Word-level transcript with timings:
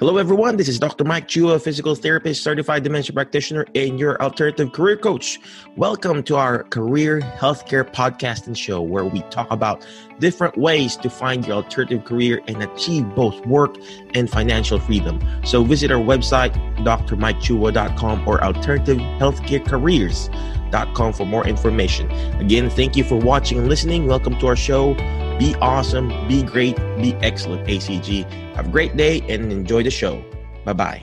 Hello, 0.00 0.16
everyone. 0.16 0.56
This 0.56 0.66
is 0.66 0.80
Dr. 0.80 1.04
Mike 1.04 1.28
Chua, 1.28 1.62
physical 1.62 1.94
therapist, 1.94 2.42
certified 2.42 2.82
dementia 2.82 3.12
practitioner, 3.12 3.64
and 3.76 4.00
your 4.00 4.20
alternative 4.20 4.72
career 4.72 4.96
coach. 4.96 5.38
Welcome 5.76 6.24
to 6.24 6.34
our 6.34 6.64
career 6.64 7.20
healthcare 7.20 7.88
podcast 7.88 8.48
and 8.48 8.58
show 8.58 8.82
where 8.82 9.04
we 9.04 9.22
talk 9.30 9.48
about 9.52 9.86
different 10.18 10.58
ways 10.58 10.96
to 10.96 11.08
find 11.08 11.46
your 11.46 11.54
alternative 11.54 12.04
career 12.04 12.42
and 12.48 12.60
achieve 12.60 13.08
both 13.14 13.46
work 13.46 13.76
and 14.14 14.28
financial 14.28 14.80
freedom. 14.80 15.20
So 15.44 15.62
visit 15.62 15.92
our 15.92 16.02
website, 16.02 16.52
drmikechua.com 16.78 18.26
or 18.26 18.40
alternativehealthcarecareers.com 18.40 21.12
for 21.12 21.24
more 21.24 21.46
information. 21.46 22.10
Again, 22.40 22.68
thank 22.68 22.96
you 22.96 23.04
for 23.04 23.14
watching 23.14 23.58
and 23.58 23.68
listening. 23.68 24.08
Welcome 24.08 24.40
to 24.40 24.48
our 24.48 24.56
show. 24.56 24.96
Be 25.38 25.54
awesome, 25.60 26.08
be 26.28 26.42
great, 26.42 26.76
be 26.98 27.14
excellent, 27.22 27.66
ACG. 27.66 28.24
Have 28.54 28.68
a 28.68 28.70
great 28.70 28.96
day 28.96 29.20
and 29.28 29.50
enjoy 29.50 29.82
the 29.82 29.90
show. 29.90 30.24
Bye 30.64 30.72
bye. 30.74 31.02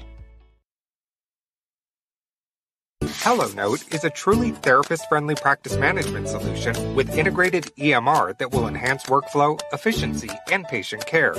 HelloNote 3.22 3.94
is 3.94 4.04
a 4.04 4.10
truly 4.10 4.50
therapist 4.50 5.08
friendly 5.08 5.36
practice 5.36 5.78
management 5.78 6.28
solution 6.28 6.96
with 6.96 7.16
integrated 7.16 7.66
EMR 7.78 8.36
that 8.40 8.52
will 8.52 8.68
enhance 8.68 9.04
workflow, 9.04 9.60
efficiency, 9.72 10.30
and 10.52 10.66
patient 10.66 11.06
care. 11.06 11.36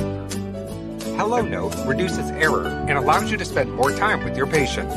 HelloNote 1.16 1.86
reduces 1.86 2.30
error 2.30 2.66
and 2.66 2.96
allows 2.96 3.32
you 3.32 3.36
to 3.36 3.44
spend 3.44 3.72
more 3.72 3.90
time 3.90 4.22
with 4.22 4.36
your 4.36 4.46
patients. 4.46 4.94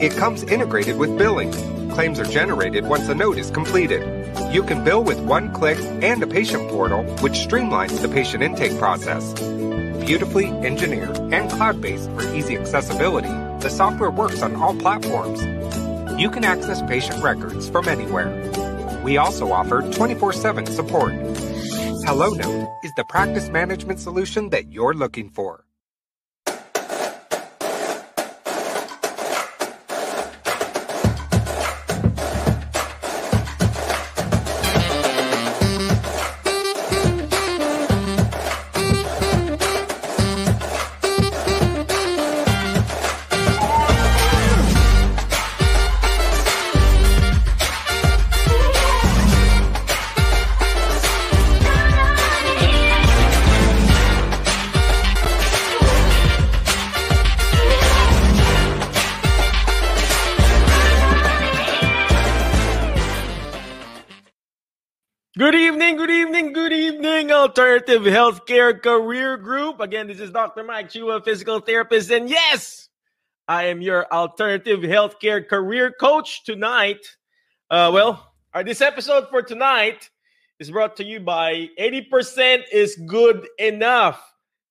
It 0.00 0.12
comes 0.16 0.44
integrated 0.44 0.96
with 0.98 1.18
billing. 1.18 1.50
Claims 1.90 2.20
are 2.20 2.24
generated 2.24 2.84
once 2.86 3.08
a 3.08 3.14
note 3.14 3.36
is 3.36 3.50
completed. 3.50 4.17
You 4.52 4.62
can 4.62 4.84
bill 4.84 5.04
with 5.04 5.20
one 5.20 5.52
click 5.52 5.78
and 6.02 6.22
a 6.22 6.26
patient 6.26 6.70
portal, 6.70 7.04
which 7.20 7.34
streamlines 7.34 8.00
the 8.00 8.08
patient 8.08 8.42
intake 8.42 8.76
process. 8.78 9.34
Beautifully 10.04 10.46
engineered 10.46 11.16
and 11.32 11.50
cloud 11.50 11.80
based 11.80 12.10
for 12.12 12.22
easy 12.34 12.56
accessibility, 12.56 13.28
the 13.60 13.68
software 13.68 14.10
works 14.10 14.42
on 14.42 14.56
all 14.56 14.74
platforms. 14.74 15.42
You 16.20 16.30
can 16.30 16.44
access 16.44 16.82
patient 16.82 17.22
records 17.22 17.68
from 17.68 17.88
anywhere. 17.88 18.30
We 19.04 19.16
also 19.18 19.52
offer 19.52 19.82
24 19.82 20.32
7 20.32 20.66
support. 20.66 21.12
HelloNote 22.08 22.84
is 22.84 22.92
the 22.96 23.04
practice 23.04 23.50
management 23.50 24.00
solution 24.00 24.50
that 24.50 24.72
you're 24.72 24.94
looking 24.94 25.30
for. 25.30 25.67
Alternative 67.78 68.12
Healthcare 68.12 68.82
Career 68.82 69.36
Group. 69.36 69.78
Again, 69.78 70.08
this 70.08 70.18
is 70.18 70.32
Dr. 70.32 70.64
Mike 70.64 70.88
Chua, 70.88 71.24
physical 71.24 71.60
therapist. 71.60 72.10
And 72.10 72.28
yes, 72.28 72.88
I 73.46 73.66
am 73.66 73.80
your 73.80 74.12
Alternative 74.12 74.80
Healthcare 74.80 75.46
Career 75.46 75.92
Coach 75.92 76.42
tonight. 76.42 77.16
Uh, 77.70 77.92
well, 77.94 78.32
uh, 78.52 78.64
this 78.64 78.80
episode 78.80 79.28
for 79.30 79.42
tonight 79.42 80.10
is 80.58 80.72
brought 80.72 80.96
to 80.96 81.04
you 81.04 81.20
by 81.20 81.68
80% 81.78 82.64
is 82.72 82.96
good 83.06 83.46
enough. 83.60 84.20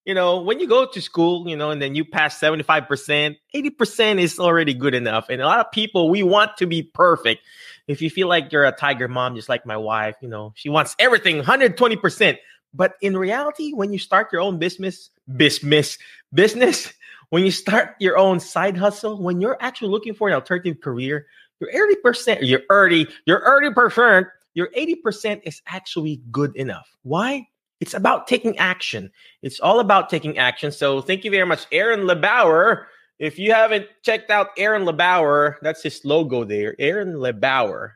You 0.03 0.13
know, 0.13 0.41
when 0.41 0.59
you 0.59 0.67
go 0.67 0.85
to 0.85 1.01
school, 1.01 1.47
you 1.47 1.55
know, 1.55 1.71
and 1.71 1.81
then 1.81 1.95
you 1.95 2.03
pass 2.03 2.37
75%, 2.37 3.37
80% 3.55 4.19
is 4.19 4.37
already 4.37 4.73
good 4.73 4.93
enough. 4.93 5.27
And 5.29 5.41
a 5.41 5.45
lot 5.45 5.59
of 5.61 5.71
people, 5.71 6.09
we 6.09 6.23
want 6.23 6.57
to 6.57 6.67
be 6.67 6.83
perfect 6.83 7.41
if 7.87 8.01
you 8.01 8.09
feel 8.09 8.27
like 8.27 8.51
you're 8.51 8.65
a 8.65 8.71
tiger 8.73 9.07
mom, 9.07 9.35
just 9.35 9.47
like 9.47 9.65
my 9.65 9.77
wife, 9.77 10.17
you 10.21 10.27
know, 10.27 10.51
she 10.55 10.67
wants 10.67 10.93
everything 10.99 11.41
120%. 11.41 12.37
But 12.73 12.95
in 13.01 13.17
reality, 13.17 13.73
when 13.73 13.93
you 13.93 13.99
start 13.99 14.29
your 14.31 14.41
own 14.41 14.59
business, 14.59 15.09
business, 15.35 15.97
business, 16.33 16.93
when 17.29 17.43
you 17.43 17.51
start 17.51 17.95
your 17.99 18.17
own 18.17 18.39
side 18.39 18.77
hustle, 18.77 19.21
when 19.21 19.41
you're 19.41 19.57
actually 19.59 19.89
looking 19.89 20.13
for 20.13 20.27
an 20.27 20.33
alternative 20.33 20.81
career, 20.81 21.27
your 21.59 21.71
80%, 21.71 22.39
your 22.41 22.61
30, 22.69 23.07
your 23.25 23.41
30%, 23.41 24.27
your 24.53 24.69
80% 24.77 25.41
is 25.43 25.61
actually 25.67 26.21
good 26.31 26.55
enough. 26.55 26.87
Why? 27.03 27.47
It's 27.79 27.93
about 27.93 28.27
taking 28.27 28.57
action. 28.57 29.11
It's 29.41 29.59
all 29.59 29.79
about 29.79 30.09
taking 30.09 30.37
action. 30.37 30.71
So 30.71 31.01
thank 31.01 31.23
you 31.23 31.31
very 31.31 31.45
much, 31.45 31.65
Aaron 31.71 32.01
LeBauer 32.01 32.85
if 33.19 33.39
you 33.39 33.51
haven't 33.51 33.87
checked 34.03 34.29
out 34.29 34.49
Aaron 34.57 34.83
LeBauer, 34.83 35.55
that's 35.61 35.81
his 35.81 36.05
logo 36.05 36.43
there. 36.43 36.75
Aaron 36.79 37.13
LeBauer. 37.13 37.93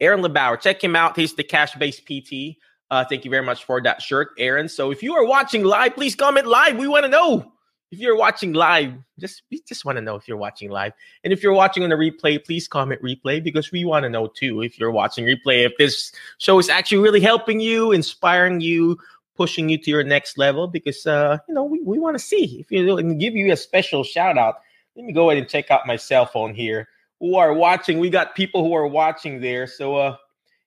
Aaron 0.00 0.20
LeBauer. 0.20 0.60
Check 0.60 0.82
him 0.82 0.94
out. 0.94 1.16
He's 1.16 1.34
the 1.34 1.42
cash 1.42 1.74
based 1.74 2.04
PT. 2.06 2.58
Uh, 2.90 3.04
thank 3.04 3.24
you 3.24 3.30
very 3.30 3.44
much 3.44 3.64
for 3.64 3.80
that 3.82 4.00
shirt, 4.00 4.28
Aaron. 4.38 4.68
So 4.68 4.90
if 4.90 5.02
you 5.02 5.14
are 5.14 5.24
watching 5.24 5.64
live, 5.64 5.94
please 5.94 6.14
comment 6.14 6.46
live. 6.46 6.76
We 6.76 6.88
want 6.88 7.04
to 7.04 7.10
know 7.10 7.52
if 7.90 7.98
you're 7.98 8.16
watching 8.16 8.52
live. 8.52 8.94
Just 9.18 9.42
we 9.50 9.60
just 9.68 9.84
want 9.84 9.96
to 9.96 10.02
know 10.02 10.16
if 10.16 10.26
you're 10.26 10.38
watching 10.38 10.70
live. 10.70 10.92
And 11.24 11.32
if 11.32 11.42
you're 11.42 11.52
watching 11.52 11.82
on 11.84 11.90
the 11.90 11.96
replay, 11.96 12.42
please 12.42 12.66
comment 12.66 13.02
replay 13.02 13.42
because 13.42 13.70
we 13.72 13.84
want 13.84 14.04
to 14.04 14.08
know 14.08 14.26
too 14.26 14.62
if 14.62 14.78
you're 14.78 14.90
watching 14.90 15.24
replay 15.24 15.66
if 15.66 15.72
this 15.78 16.12
show 16.38 16.58
is 16.58 16.68
actually 16.68 16.98
really 16.98 17.20
helping 17.20 17.60
you, 17.60 17.92
inspiring 17.92 18.60
you, 18.60 18.98
pushing 19.36 19.68
you 19.68 19.78
to 19.78 19.90
your 19.90 20.02
next 20.02 20.38
level 20.38 20.66
because 20.66 21.06
uh, 21.06 21.38
you 21.48 21.54
know 21.54 21.64
we, 21.64 21.80
we 21.82 21.98
want 21.98 22.14
to 22.16 22.22
see 22.22 22.58
if 22.60 22.70
you 22.70 22.96
and 22.96 23.20
give 23.20 23.34
you 23.34 23.52
a 23.52 23.56
special 23.56 24.02
shout 24.02 24.38
out. 24.38 24.56
Let 24.96 25.04
me 25.04 25.12
go 25.12 25.30
ahead 25.30 25.42
and 25.42 25.48
check 25.48 25.70
out 25.70 25.86
my 25.86 25.96
cell 25.96 26.26
phone 26.26 26.54
here. 26.54 26.88
Who 27.20 27.36
are 27.36 27.52
watching? 27.52 27.98
We 27.98 28.10
got 28.10 28.34
people 28.34 28.64
who 28.64 28.74
are 28.74 28.86
watching 28.86 29.40
there. 29.40 29.66
So 29.66 29.96
uh 29.96 30.16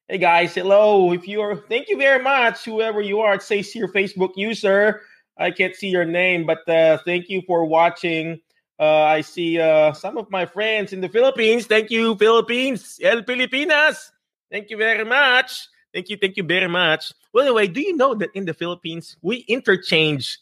hey 0.08 0.18
guys, 0.18 0.54
hello. 0.54 1.12
If 1.12 1.26
you 1.28 1.40
are 1.40 1.56
thank 1.56 1.88
you 1.88 1.96
very 1.96 2.22
much, 2.22 2.64
whoever 2.64 3.00
you 3.00 3.20
are, 3.20 3.34
it 3.34 3.42
says 3.42 3.74
your 3.74 3.88
Facebook 3.88 4.32
user. 4.36 5.02
I 5.38 5.50
can't 5.50 5.74
see 5.74 5.88
your 5.88 6.04
name, 6.04 6.44
but 6.44 6.68
uh 6.68 6.98
thank 7.04 7.28
you 7.28 7.42
for 7.46 7.64
watching. 7.64 8.40
Uh, 8.78 9.04
I 9.04 9.20
see 9.20 9.60
uh, 9.60 9.92
some 9.92 10.18
of 10.18 10.28
my 10.30 10.44
friends 10.44 10.92
in 10.92 11.00
the 11.00 11.08
Philippines. 11.08 11.66
Thank 11.66 11.90
you, 11.90 12.16
Philippines, 12.16 12.98
El 13.00 13.22
Filipinas. 13.22 14.10
Thank 14.50 14.70
you 14.70 14.76
very 14.76 15.04
much. 15.04 15.68
Thank 15.94 16.08
you, 16.08 16.16
thank 16.16 16.36
you 16.36 16.42
very 16.42 16.68
much. 16.68 17.12
Well, 17.32 17.44
anyway, 17.44 17.68
do 17.68 17.80
you 17.80 17.96
know 17.96 18.14
that 18.14 18.30
in 18.34 18.44
the 18.44 18.54
Philippines 18.54 19.16
we 19.22 19.44
interchange 19.46 20.38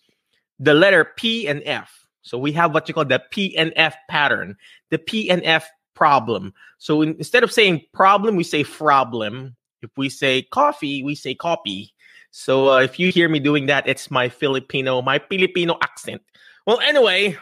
the 0.59 0.73
letter 0.73 1.05
P 1.05 1.49
and 1.49 1.61
F? 1.67 2.07
So 2.23 2.39
we 2.39 2.53
have 2.53 2.73
what 2.73 2.89
you 2.89 2.95
call 2.95 3.05
the 3.05 3.23
P 3.31 3.55
and 3.59 3.75
F 3.77 3.95
pattern, 4.09 4.57
the 4.91 4.99
P 4.99 5.29
and 5.29 5.43
F 5.45 5.69
problem. 6.01 6.55
So 6.79 7.03
in, 7.03 7.11
instead 7.17 7.45
of 7.45 7.53
saying 7.53 7.83
problem, 7.93 8.35
we 8.35 8.43
say 8.43 8.65
problem. 8.65 9.55
If 9.83 9.91
we 9.99 10.09
say 10.09 10.41
coffee, 10.41 11.03
we 11.03 11.15
say 11.15 11.35
copy. 11.35 11.93
So 12.31 12.71
uh, 12.71 12.79
if 12.79 12.99
you 12.99 13.13
hear 13.13 13.29
me 13.29 13.39
doing 13.39 13.67
that, 13.67 13.87
it's 13.87 14.11
my 14.11 14.31
Filipino, 14.31 15.03
my 15.03 15.19
Filipino 15.19 15.77
accent. 15.83 16.23
Well, 16.67 16.81
anyway, 16.81 17.37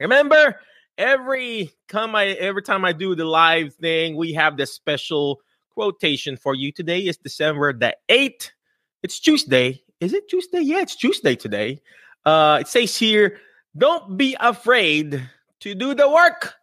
remember 0.00 0.58
every 0.98 1.70
time 1.88 2.16
I 2.16 2.26
every 2.50 2.62
time 2.62 2.84
I 2.84 2.92
do 2.92 3.14
the 3.14 3.24
live 3.24 3.74
thing, 3.74 4.16
we 4.16 4.32
have 4.32 4.56
this 4.56 4.72
special 4.74 5.40
quotation 5.70 6.36
for 6.36 6.56
you. 6.56 6.72
Today 6.72 7.00
is 7.00 7.16
December 7.18 7.72
the 7.72 7.96
8th. 8.08 8.50
It's 9.04 9.20
Tuesday. 9.20 9.80
Is 10.00 10.12
it 10.12 10.28
Tuesday? 10.28 10.60
Yeah, 10.60 10.80
it's 10.80 10.96
Tuesday 10.96 11.36
today. 11.36 11.80
Uh, 12.24 12.58
it 12.62 12.66
says 12.66 12.96
here, 12.96 13.38
don't 13.76 14.16
be 14.16 14.36
afraid 14.40 15.22
to 15.60 15.74
do 15.76 15.94
the 15.94 16.10
work. 16.10 16.56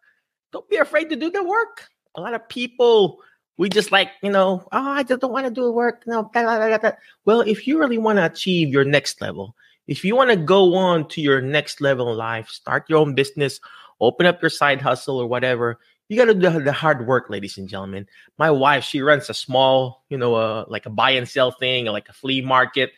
Don't 0.53 0.69
be 0.69 0.77
afraid 0.77 1.09
to 1.09 1.15
do 1.15 1.31
the 1.31 1.44
work. 1.44 1.89
A 2.15 2.21
lot 2.21 2.35
of 2.35 2.47
people, 2.47 3.19
we 3.57 3.69
just 3.69 3.91
like, 3.91 4.11
you 4.21 4.31
know, 4.31 4.65
oh, 4.71 4.89
I 4.91 5.01
just 5.01 5.19
don't 5.19 5.33
want 5.33 5.47
to 5.47 5.51
do 5.51 5.71
work. 5.71 6.03
No, 6.05 6.23
blah, 6.23 6.44
blah, 6.44 6.77
blah, 6.77 6.91
well, 7.25 7.41
if 7.41 7.67
you 7.67 7.79
really 7.79 7.97
want 7.97 8.19
to 8.19 8.25
achieve 8.25 8.69
your 8.69 8.85
next 8.85 9.19
level, 9.19 9.55
if 9.88 10.05
you 10.05 10.15
want 10.15 10.29
to 10.29 10.38
go 10.38 10.75
on 10.75 11.07
to 11.09 11.21
your 11.21 11.41
next 11.41 11.81
level 11.81 12.11
in 12.11 12.17
life, 12.17 12.50
start 12.50 12.85
your 12.88 13.00
own 13.00 13.15
business, 13.15 13.59
open 14.00 14.27
up 14.27 14.41
your 14.41 14.50
side 14.50 14.79
hustle 14.79 15.17
or 15.17 15.27
whatever, 15.27 15.79
you 16.07 16.17
got 16.17 16.25
to 16.25 16.35
do 16.35 16.63
the 16.63 16.71
hard 16.71 17.07
work, 17.07 17.29
ladies 17.29 17.57
and 17.57 17.67
gentlemen. 17.67 18.07
My 18.38 18.51
wife, 18.51 18.83
she 18.83 19.01
runs 19.01 19.29
a 19.31 19.33
small, 19.33 20.03
you 20.09 20.17
know, 20.17 20.35
uh, 20.35 20.65
like 20.67 20.85
a 20.85 20.91
buy 20.91 21.11
and 21.11 21.27
sell 21.27 21.51
thing, 21.51 21.85
like 21.85 22.09
a 22.09 22.13
flea 22.13 22.41
market. 22.41 22.91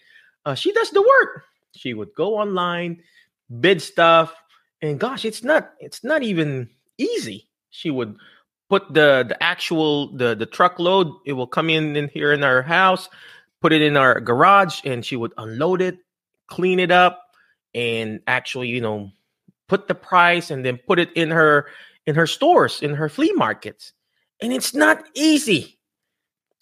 Uh, 0.46 0.56
she 0.56 0.74
does 0.74 0.92
the 0.92 1.02
work. 1.02 1.46
She 1.74 1.94
would 1.94 2.13
go 2.16 2.38
online, 2.38 3.02
bid 3.62 3.81
stuff, 3.81 4.36
and 4.81 5.00
gosh, 5.00 5.24
it's 5.24 5.44
not, 5.44 5.72
it's 5.80 6.04
not 6.04 6.22
even 6.22 6.69
easy. 6.97 7.50
She 7.69 7.89
would 7.89 8.18
put 8.69 8.94
the 8.94 9.25
the 9.27 9.42
actual 9.42 10.15
the 10.15 10.36
the 10.36 10.45
truckload. 10.45 11.12
It 11.25 11.33
will 11.33 11.47
come 11.47 11.69
in 11.69 11.95
in 11.95 12.09
here 12.09 12.33
in 12.33 12.44
our 12.44 12.62
house, 12.62 13.09
put 13.62 13.74
it 13.74 13.81
in 13.81 13.97
our 13.97 14.19
garage, 14.19 14.81
and 14.86 15.06
she 15.06 15.15
would 15.15 15.33
unload 15.38 15.81
it, 15.81 15.97
clean 16.47 16.80
it 16.80 16.92
up, 16.92 17.21
and 17.74 18.21
actually, 18.27 18.69
you 18.69 18.81
know, 18.81 19.12
put 19.68 19.88
the 19.88 19.95
price 19.95 20.51
and 20.51 20.65
then 20.65 20.80
put 20.88 21.00
it 21.00 21.12
in 21.13 21.31
her 21.31 21.68
in 22.06 22.15
her 22.15 22.27
stores, 22.27 22.81
in 22.81 22.94
her 22.94 23.09
flea 23.09 23.31
markets. 23.33 23.94
And 24.42 24.53
it's 24.53 24.74
not 24.74 25.03
easy. 25.15 25.80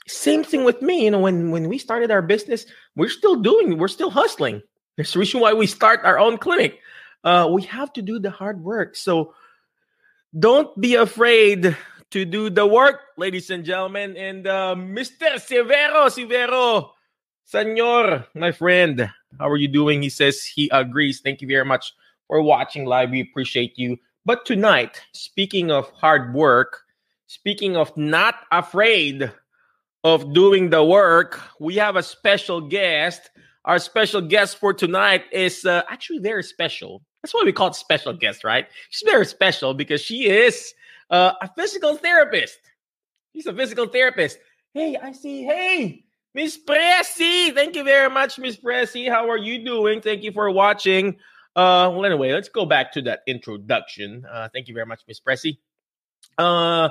Same 0.07 0.43
thing 0.43 0.63
with 0.63 0.81
me. 0.81 1.05
You 1.05 1.11
know, 1.11 1.19
when 1.19 1.51
when 1.51 1.69
we 1.69 1.77
started 1.77 2.11
our 2.11 2.21
business, 2.21 2.65
we're 2.95 3.09
still 3.09 3.37
doing, 3.37 3.77
we're 3.77 3.87
still 3.87 4.09
hustling. 4.09 4.61
There's 4.95 5.13
the 5.13 5.19
reason 5.19 5.39
why 5.39 5.53
we 5.53 5.65
start 5.65 6.01
our 6.03 6.19
own 6.19 6.37
clinic. 6.37 6.79
Uh, 7.23 7.49
we 7.51 7.63
have 7.63 7.91
to 7.93 8.01
do 8.01 8.19
the 8.19 8.29
hard 8.29 8.61
work. 8.61 8.95
So 8.95 9.33
don't 10.37 10.79
be 10.79 10.95
afraid 10.95 11.77
to 12.11 12.25
do 12.25 12.49
the 12.49 12.65
work, 12.65 13.01
ladies 13.17 13.49
and 13.49 13.63
gentlemen. 13.63 14.17
And 14.17 14.47
uh, 14.47 14.75
Mr. 14.77 15.35
Severo, 15.35 16.09
Severo, 16.09 16.89
Senor, 17.45 18.25
my 18.33 18.51
friend, 18.51 19.09
how 19.39 19.49
are 19.49 19.57
you 19.57 19.67
doing? 19.67 20.01
He 20.01 20.09
says 20.09 20.43
he 20.43 20.69
agrees. 20.71 21.21
Thank 21.21 21.41
you 21.41 21.47
very 21.47 21.65
much 21.65 21.93
for 22.27 22.41
watching 22.41 22.85
live. 22.85 23.11
We 23.11 23.21
appreciate 23.21 23.77
you. 23.77 23.97
But 24.25 24.45
tonight, 24.45 25.01
speaking 25.13 25.69
of 25.69 25.89
hard 25.91 26.33
work, 26.33 26.81
speaking 27.27 27.75
of 27.75 27.95
not 27.97 28.35
afraid 28.51 29.31
of 30.03 30.33
doing 30.33 30.69
the 30.69 30.83
work, 30.83 31.39
we 31.59 31.75
have 31.75 31.95
a 31.95 32.03
special 32.03 32.61
guest. 32.61 33.29
Our 33.65 33.79
special 33.79 34.21
guest 34.21 34.57
for 34.57 34.73
tonight 34.73 35.25
is 35.31 35.65
uh, 35.65 35.83
actually 35.89 36.19
very 36.19 36.43
special. 36.43 37.03
That's 37.23 37.33
why 37.33 37.43
we 37.45 37.53
call 37.53 37.67
it 37.67 37.75
special 37.75 38.11
guest, 38.13 38.43
right? 38.43 38.67
She's 38.89 39.09
very 39.09 39.25
special 39.25 39.73
because 39.73 40.01
she 40.01 40.27
is 40.27 40.73
uh, 41.09 41.33
a 41.41 41.49
physical 41.55 41.95
therapist. 41.95 42.59
She's 43.33 43.47
a 43.47 43.53
physical 43.53 43.87
therapist. 43.87 44.39
Hey, 44.73 44.97
I 45.01 45.13
see. 45.13 45.43
Hey, 45.43 46.03
Miss 46.35 46.57
Pressy. 46.57 47.53
Thank 47.53 47.75
you 47.75 47.85
very 47.85 48.09
much, 48.09 48.37
Miss 48.37 48.57
Pressy. 48.57 49.09
How 49.09 49.29
are 49.29 49.37
you 49.37 49.63
doing? 49.63 50.01
Thank 50.01 50.21
you 50.23 50.33
for 50.33 50.51
watching. 50.51 51.15
Uh, 51.55 51.89
well, 51.93 52.05
anyway, 52.05 52.33
let's 52.33 52.49
go 52.49 52.65
back 52.65 52.91
to 52.91 53.01
that 53.03 53.21
introduction. 53.25 54.25
Uh, 54.29 54.49
thank 54.53 54.67
you 54.67 54.73
very 54.73 54.85
much, 54.85 55.01
Miss 55.07 55.21
Pressy. 55.21 55.59
Uh, 56.37 56.89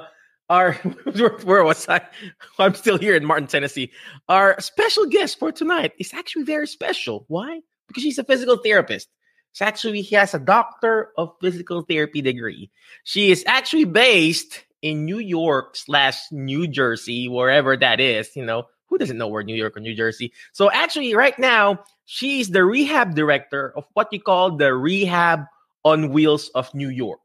our 0.49 0.73
where, 1.45 1.65
was 1.65 1.87
I? 1.89 2.01
I'm 2.59 2.75
still 2.75 2.97
here 2.97 3.17
in 3.17 3.25
Martin, 3.25 3.49
Tennessee. 3.49 3.93
Our 4.31 4.59
special 4.61 5.07
guest 5.07 5.39
for 5.39 5.53
tonight 5.53 5.93
is 5.99 6.15
actually 6.15 6.45
very 6.45 6.67
special. 6.67 7.27
Why? 7.29 7.61
Because 7.89 8.03
she's 8.03 8.19
a 8.19 8.25
physical 8.25 8.57
therapist. 8.57 9.09
She 9.53 9.65
actually 9.65 10.01
he 10.03 10.17
has 10.17 10.35
a 10.35 10.39
doctor 10.39 11.11
of 11.17 11.35
physical 11.41 11.83
therapy 11.83 12.23
degree. 12.23 12.71
She 13.05 13.31
is 13.31 13.45
actually 13.47 13.85
based 13.85 14.65
in 14.81 15.05
New 15.05 15.19
York 15.19 15.77
slash 15.77 16.21
New 16.31 16.67
Jersey, 16.67 17.29
wherever 17.29 17.77
that 17.77 18.01
is. 18.01 18.35
You 18.35 18.45
know, 18.45 18.65
who 18.87 18.99
doesn't 18.99 19.19
know 19.19 19.29
where 19.29 19.43
New 19.43 19.55
York 19.55 19.77
or 19.77 19.81
New 19.81 19.95
Jersey? 19.95 20.33
So 20.53 20.71
actually, 20.71 21.15
right 21.15 21.39
now, 21.39 21.81
she's 22.05 22.51
the 22.51 22.65
rehab 22.65 23.15
director 23.15 23.73
of 23.77 23.85
what 23.95 24.13
you 24.13 24.21
call 24.21 24.57
the 24.57 24.75
Rehab 24.75 25.45
on 25.85 26.11
Wheels 26.11 26.51
of 26.55 26.73
New 26.75 26.89
York. 26.89 27.21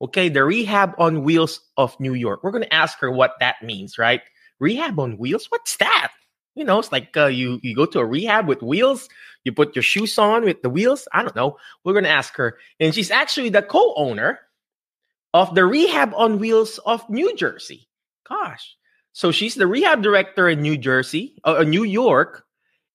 Okay, 0.00 0.28
the 0.28 0.44
Rehab 0.44 0.94
on 0.98 1.22
Wheels 1.22 1.60
of 1.76 1.98
New 2.00 2.14
York. 2.14 2.42
We're 2.42 2.58
to 2.58 2.74
ask 2.74 2.98
her 2.98 3.10
what 3.10 3.34
that 3.40 3.56
means, 3.62 3.98
right? 3.98 4.20
Rehab 4.58 4.98
on 4.98 5.18
wheels? 5.18 5.46
What's 5.48 5.76
that? 5.78 6.12
You 6.54 6.64
know, 6.64 6.78
it's 6.78 6.92
like 6.92 7.16
uh, 7.16 7.26
you 7.26 7.60
you 7.62 7.74
go 7.74 7.86
to 7.86 8.00
a 8.00 8.04
rehab 8.04 8.46
with 8.46 8.62
wheels. 8.62 9.08
You 9.44 9.52
put 9.52 9.74
your 9.74 9.82
shoes 9.82 10.18
on 10.18 10.44
with 10.44 10.62
the 10.62 10.70
wheels. 10.70 11.08
I 11.12 11.22
don't 11.22 11.34
know. 11.34 11.56
We're 11.84 12.00
to 12.00 12.08
ask 12.08 12.36
her, 12.36 12.58
and 12.78 12.94
she's 12.94 13.10
actually 13.10 13.48
the 13.48 13.62
co-owner 13.62 14.38
of 15.34 15.54
the 15.54 15.64
Rehab 15.64 16.12
on 16.14 16.38
Wheels 16.38 16.78
of 16.84 17.08
New 17.08 17.34
Jersey. 17.34 17.88
Gosh, 18.28 18.76
so 19.12 19.30
she's 19.30 19.54
the 19.54 19.66
rehab 19.66 20.02
director 20.02 20.48
in 20.48 20.62
New 20.62 20.76
Jersey, 20.76 21.38
uh, 21.44 21.62
New 21.64 21.84
York, 21.84 22.44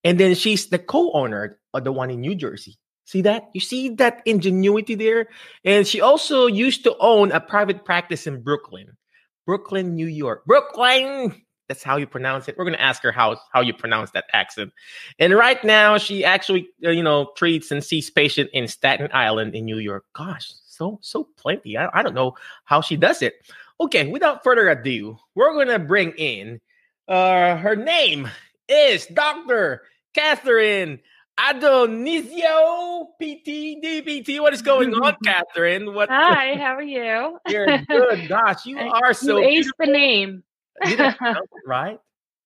and 0.03 0.19
then 0.19 0.35
she's 0.35 0.67
the 0.67 0.79
co-owner 0.79 1.59
of 1.73 1.83
the 1.83 1.91
one 1.91 2.09
in 2.09 2.21
New 2.21 2.35
Jersey. 2.35 2.77
See 3.05 3.21
that? 3.21 3.49
You 3.53 3.61
see 3.61 3.89
that 3.95 4.21
ingenuity 4.25 4.95
there? 4.95 5.27
And 5.63 5.87
she 5.87 6.01
also 6.01 6.47
used 6.47 6.83
to 6.83 6.95
own 6.99 7.31
a 7.31 7.39
private 7.39 7.85
practice 7.85 8.27
in 8.27 8.41
Brooklyn, 8.41 8.97
Brooklyn, 9.45 9.95
New 9.95 10.07
York. 10.07 10.45
Brooklyn. 10.45 11.41
That's 11.67 11.83
how 11.83 11.97
you 11.97 12.07
pronounce 12.07 12.47
it. 12.47 12.57
We're 12.57 12.65
going 12.65 12.77
to 12.77 12.81
ask 12.81 13.03
her 13.03 13.11
how 13.11 13.37
how 13.51 13.61
you 13.61 13.73
pronounce 13.73 14.11
that 14.11 14.25
accent. 14.33 14.71
And 15.19 15.33
right 15.33 15.61
now, 15.63 15.97
she 15.97 16.23
actually, 16.23 16.69
uh, 16.85 16.91
you 16.91 17.03
know, 17.03 17.31
treats 17.35 17.71
and 17.71 17.83
sees 17.83 18.09
patient 18.09 18.49
in 18.53 18.67
Staten 18.67 19.09
Island 19.13 19.55
in 19.55 19.65
New 19.65 19.79
York. 19.79 20.05
Gosh, 20.13 20.51
so 20.65 20.99
so 21.01 21.27
plenty. 21.37 21.77
I, 21.77 21.89
I 21.93 22.03
don't 22.03 22.15
know 22.15 22.35
how 22.65 22.81
she 22.81 22.95
does 22.95 23.21
it. 23.21 23.35
Okay, 23.79 24.07
without 24.07 24.43
further 24.43 24.69
ado, 24.69 25.17
we're 25.35 25.53
going 25.53 25.67
to 25.67 25.79
bring 25.79 26.11
in 26.11 26.61
uh 27.07 27.55
her 27.55 27.75
name 27.75 28.29
is 28.67 29.05
Dr. 29.07 29.83
Catherine 30.13 30.99
Adonisio 31.39 33.05
PT 33.21 33.77
DPT. 33.83 34.39
What 34.39 34.53
is 34.53 34.61
going 34.61 34.93
on, 34.93 35.15
Catherine? 35.25 35.93
What? 35.93 36.09
Hi, 36.09 36.55
how 36.57 36.75
are 36.75 36.81
you? 36.81 37.37
You're 37.47 37.77
good. 37.83 38.27
Gosh, 38.27 38.65
you 38.65 38.77
are 38.79 39.13
so. 39.13 39.37
You 39.37 39.63
aced 39.63 39.69
the 39.79 39.91
name. 39.91 40.43
right? 41.65 41.99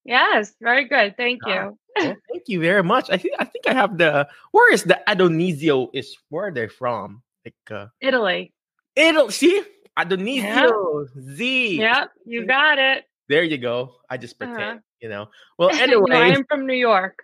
Yes, 0.06 0.54
very 0.62 0.86
good. 0.86 1.16
Thank 1.18 1.42
you. 1.46 1.78
well, 1.98 2.16
thank 2.32 2.44
you 2.48 2.60
very 2.60 2.84
much. 2.84 3.10
I 3.10 3.18
think 3.18 3.36
I 3.40 3.46
think 3.46 3.68
I 3.68 3.74
have 3.74 3.98
the. 3.98 4.28
Where 4.52 4.74
is 4.74 4.84
the 4.84 5.00
Adonisio? 5.08 5.90
Is 5.94 6.18
where 6.30 6.48
are 6.48 6.52
they 6.52 6.68
from? 6.68 7.22
Like 7.46 7.56
uh, 7.70 7.88
Italy. 8.02 8.54
Italy. 8.96 9.32
See, 9.32 9.62
Adonisio 9.98 11.06
Z. 11.20 11.78
Yep, 11.80 12.12
you 12.26 12.46
got 12.48 12.80
it. 12.80 13.06
There 13.30 13.44
you 13.44 13.58
go. 13.58 13.96
I 14.10 14.18
just 14.18 14.36
Uh-huh. 14.42 14.54
pretend. 14.54 14.80
You 15.02 15.10
know. 15.10 15.30
Well, 15.58 15.70
anyway, 15.74 16.06
no, 16.14 16.16
I 16.22 16.28
am 16.28 16.46
from 16.46 16.68
New 16.68 16.78
York. 16.78 17.18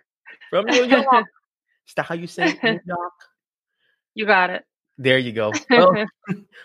from 0.50 0.66
New 0.66 0.82
York. 0.84 1.26
Is 1.86 1.94
that 1.94 2.06
how 2.06 2.16
you 2.16 2.26
say 2.26 2.50
it? 2.50 2.58
New 2.62 2.80
York? 2.86 3.12
you 4.14 4.26
got 4.26 4.50
it. 4.50 4.64
There 4.98 5.18
you 5.18 5.32
go. 5.32 5.52
Well, 5.70 5.94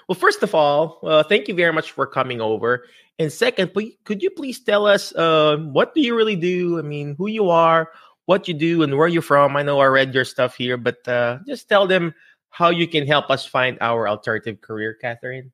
well 0.09 0.15
first 0.17 0.41
of 0.41 0.55
all, 0.55 0.99
uh, 1.03 1.23
thank 1.23 1.47
you 1.47 1.53
very 1.53 1.71
much 1.71 1.91
for 1.91 2.07
coming 2.07 2.41
over. 2.41 2.85
And 3.19 3.31
second, 3.31 3.73
please, 3.73 3.95
could 4.05 4.23
you 4.23 4.31
please 4.31 4.59
tell 4.59 4.87
us 4.87 5.13
uh, 5.15 5.57
what 5.57 5.93
do 5.93 6.01
you 6.01 6.15
really 6.15 6.35
do? 6.35 6.79
I 6.79 6.81
mean, 6.81 7.15
who 7.17 7.27
you 7.27 7.49
are, 7.49 7.91
what 8.25 8.47
you 8.47 8.55
do, 8.55 8.81
and 8.81 8.97
where 8.97 9.07
you're 9.07 9.21
from. 9.21 9.55
I 9.55 9.61
know 9.61 9.79
I 9.79 9.85
read 9.85 10.15
your 10.15 10.25
stuff 10.25 10.55
here, 10.55 10.77
but 10.77 11.07
uh, 11.07 11.39
just 11.45 11.69
tell 11.69 11.85
them 11.85 12.15
how 12.49 12.69
you 12.69 12.87
can 12.87 13.05
help 13.05 13.29
us 13.29 13.45
find 13.45 13.77
our 13.81 14.07
alternative 14.07 14.61
career, 14.61 14.95
Catherine. 14.99 15.51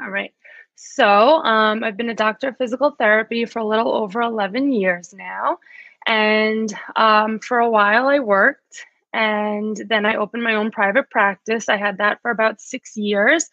All 0.00 0.10
right. 0.10 0.32
So, 0.76 1.06
um, 1.44 1.84
I've 1.84 1.96
been 1.96 2.10
a 2.10 2.14
doctor 2.14 2.48
of 2.48 2.56
physical 2.58 2.92
therapy 2.92 3.44
for 3.44 3.58
a 3.60 3.64
little 3.64 3.92
over 3.92 4.20
11 4.20 4.72
years 4.72 5.14
now. 5.14 5.58
And 6.06 6.72
um, 6.96 7.38
for 7.38 7.58
a 7.58 7.70
while, 7.70 8.08
I 8.08 8.18
worked 8.18 8.84
and 9.14 9.80
then 9.88 10.04
I 10.04 10.16
opened 10.16 10.42
my 10.42 10.56
own 10.56 10.72
private 10.72 11.08
practice. 11.08 11.68
I 11.68 11.76
had 11.76 11.98
that 11.98 12.18
for 12.20 12.32
about 12.32 12.60
six 12.60 12.96
years. 12.96 13.48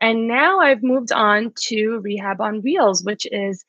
And 0.00 0.26
now 0.26 0.58
I've 0.58 0.82
moved 0.82 1.12
on 1.12 1.52
to 1.68 2.00
Rehab 2.00 2.40
on 2.40 2.62
Wheels, 2.62 3.04
which 3.04 3.26
is 3.30 3.62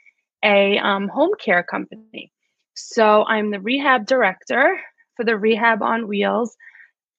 a 0.43 0.77
um, 0.79 1.09
home 1.09 1.31
care 1.39 1.61
company. 1.61 2.31
So 2.75 3.25
I'm 3.25 3.51
the 3.51 3.59
rehab 3.59 4.07
director 4.07 4.79
for 5.15 5.25
the 5.25 5.37
Rehab 5.37 5.83
on 5.83 6.07
Wheels 6.07 6.55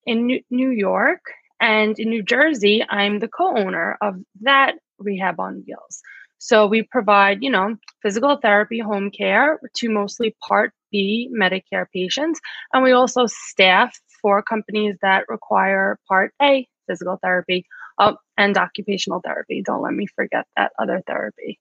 in 0.06 0.40
New- 0.50 0.70
York. 0.70 1.20
And 1.60 1.98
in 1.98 2.08
New 2.08 2.22
Jersey, 2.22 2.84
I'm 2.88 3.20
the 3.20 3.28
co 3.28 3.56
owner 3.56 3.96
of 4.00 4.16
that 4.40 4.74
Rehab 4.98 5.38
on 5.38 5.62
Wheels. 5.66 6.00
So 6.38 6.66
we 6.66 6.82
provide, 6.82 7.42
you 7.42 7.50
know, 7.50 7.76
physical 8.02 8.36
therapy, 8.36 8.78
home 8.78 9.10
care 9.10 9.60
to 9.76 9.88
mostly 9.88 10.34
Part 10.46 10.72
B 10.90 11.30
Medicare 11.32 11.86
patients. 11.92 12.40
And 12.72 12.82
we 12.82 12.92
also 12.92 13.26
staff 13.26 13.98
for 14.24 14.42
companies 14.42 14.96
that 15.02 15.26
require 15.28 15.98
Part 16.08 16.32
A 16.40 16.66
physical 16.88 17.18
therapy 17.22 17.66
oh, 17.98 18.16
and 18.38 18.56
occupational 18.56 19.20
therapy. 19.22 19.62
Don't 19.62 19.82
let 19.82 19.92
me 19.92 20.06
forget 20.06 20.46
that 20.56 20.72
other 20.78 21.02
therapy. 21.06 21.60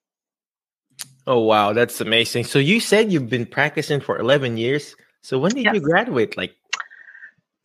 Oh, 1.27 1.41
wow. 1.41 1.73
That's 1.73 1.99
amazing. 1.99 2.45
So 2.45 2.59
you 2.59 2.79
said 2.79 3.11
you've 3.11 3.29
been 3.29 3.45
practicing 3.45 3.99
for 3.99 4.17
11 4.17 4.55
years. 4.55 4.95
So 5.23 5.37
when 5.39 5.51
did 5.51 5.65
you 5.73 5.81
graduate? 5.81 6.37
Like, 6.37 6.55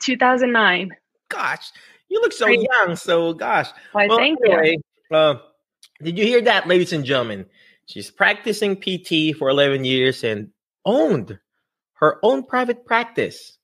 2009. 0.00 0.90
gosh, 1.28 1.70
you 2.08 2.20
look 2.20 2.32
so 2.32 2.46
Great. 2.46 2.66
young. 2.72 2.96
So, 2.96 3.32
gosh. 3.34 3.68
Why, 3.92 4.08
Well, 4.08 4.18
thank 4.18 4.40
you. 4.42 4.80
uh, 5.16 5.36
did 6.02 6.18
you 6.18 6.24
hear 6.24 6.40
that, 6.42 6.66
ladies 6.66 6.92
and 6.92 7.04
gentlemen? 7.04 7.46
She's 7.86 8.10
practicing 8.10 8.74
PT 8.74 9.36
for 9.38 9.48
11 9.48 9.84
years 9.84 10.24
and 10.24 10.48
owned 10.84 11.38
her 11.94 12.18
own 12.24 12.44
private 12.44 12.84
practice 12.84 13.57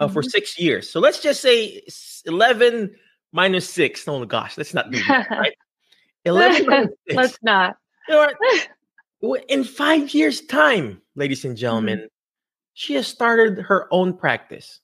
uh, 0.00 0.08
for 0.08 0.22
Mhm. 0.22 0.30
six 0.30 0.58
years. 0.58 0.88
So 0.88 1.00
let's 1.00 1.20
just 1.20 1.40
say 1.40 1.82
11 2.26 2.94
minus 3.32 3.68
six. 3.68 4.06
Oh, 4.06 4.24
gosh, 4.24 4.56
let's 4.56 4.74
not 4.74 4.90
do 4.90 4.98
that, 5.08 5.28
right? 5.30 5.54
11 6.24 6.66
minus 6.66 6.90
six. 7.08 7.16
Let's 7.16 7.38
not. 7.42 7.76
You 8.08 8.14
know 8.14 8.28
In 9.48 9.64
five 9.64 10.14
years' 10.14 10.42
time, 10.42 11.02
ladies 11.16 11.44
and 11.44 11.56
gentlemen, 11.56 11.98
Mm-hmm. 11.98 12.06
she 12.74 12.94
has 12.94 13.06
started 13.08 13.58
her 13.58 13.88
own 13.90 14.12
practice. 14.16 14.80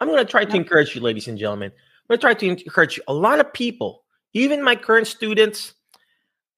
I'm 0.00 0.08
going 0.08 0.18
to 0.24 0.30
try 0.30 0.44
to 0.44 0.56
encourage 0.56 0.94
you, 0.94 1.00
ladies 1.00 1.28
and 1.28 1.38
gentlemen. 1.38 1.70
I'm 1.72 2.06
going 2.08 2.18
to 2.18 2.20
try 2.20 2.34
to 2.34 2.46
encourage 2.46 2.98
you. 2.98 3.02
A 3.08 3.14
lot 3.14 3.40
of 3.40 3.50
people, 3.54 4.04
even 4.34 4.62
my 4.62 4.76
current 4.76 5.06
students, 5.06 5.72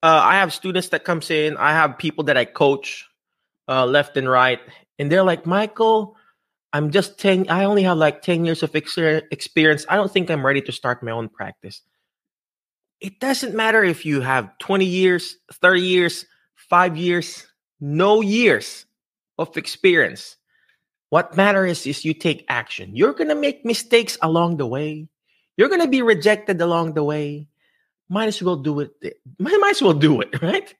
uh, 0.03 0.19
I 0.21 0.35
have 0.35 0.51
students 0.53 0.89
that 0.89 1.05
comes 1.05 1.31
in. 1.31 1.55
I 1.55 1.71
have 1.71 1.97
people 1.97 2.25
that 2.25 2.35
I 2.35 2.43
coach 2.43 3.07
uh, 3.69 3.85
left 3.85 4.17
and 4.17 4.27
right, 4.27 4.59
and 4.99 5.09
they're 5.09 5.23
like, 5.23 5.45
Michael, 5.45 6.16
I'm 6.73 6.91
just 6.91 7.19
ten. 7.19 7.49
I 7.49 7.65
only 7.65 7.83
have 7.83 7.97
like 7.97 8.21
ten 8.21 8.45
years 8.45 8.63
of 8.63 8.75
experience. 8.75 9.85
I 9.89 9.95
don't 9.95 10.11
think 10.11 10.29
I'm 10.29 10.45
ready 10.45 10.61
to 10.61 10.71
start 10.71 11.03
my 11.03 11.11
own 11.11 11.29
practice. 11.29 11.81
it 12.99 13.19
doesn't 13.19 13.55
matter 13.55 13.83
if 13.83 14.05
you 14.05 14.21
have 14.21 14.57
20 14.59 14.85
years, 14.85 15.37
30 15.53 15.81
years, 15.81 16.25
five 16.55 16.97
years, 16.97 17.45
no 17.79 18.21
years 18.21 18.85
of 19.37 19.55
experience. 19.57 20.35
What 21.09 21.37
matters 21.37 21.81
is, 21.85 21.97
is 21.99 22.05
you 22.05 22.13
take 22.13 22.45
action. 22.49 22.95
You're 22.95 23.13
going 23.13 23.29
to 23.29 23.35
make 23.35 23.65
mistakes 23.65 24.17
along 24.21 24.57
the 24.57 24.67
way. 24.67 25.07
You're 25.57 25.69
going 25.69 25.81
to 25.81 25.87
be 25.87 26.01
rejected 26.01 26.61
along 26.61 26.93
the 26.93 27.03
way. 27.03 27.47
Might 28.09 28.27
as 28.27 28.41
well 28.41 28.57
do 28.57 28.79
it. 28.81 28.91
Might 29.39 29.71
as 29.71 29.81
well 29.81 29.93
do 29.93 30.21
it, 30.21 30.41
right? 30.43 30.73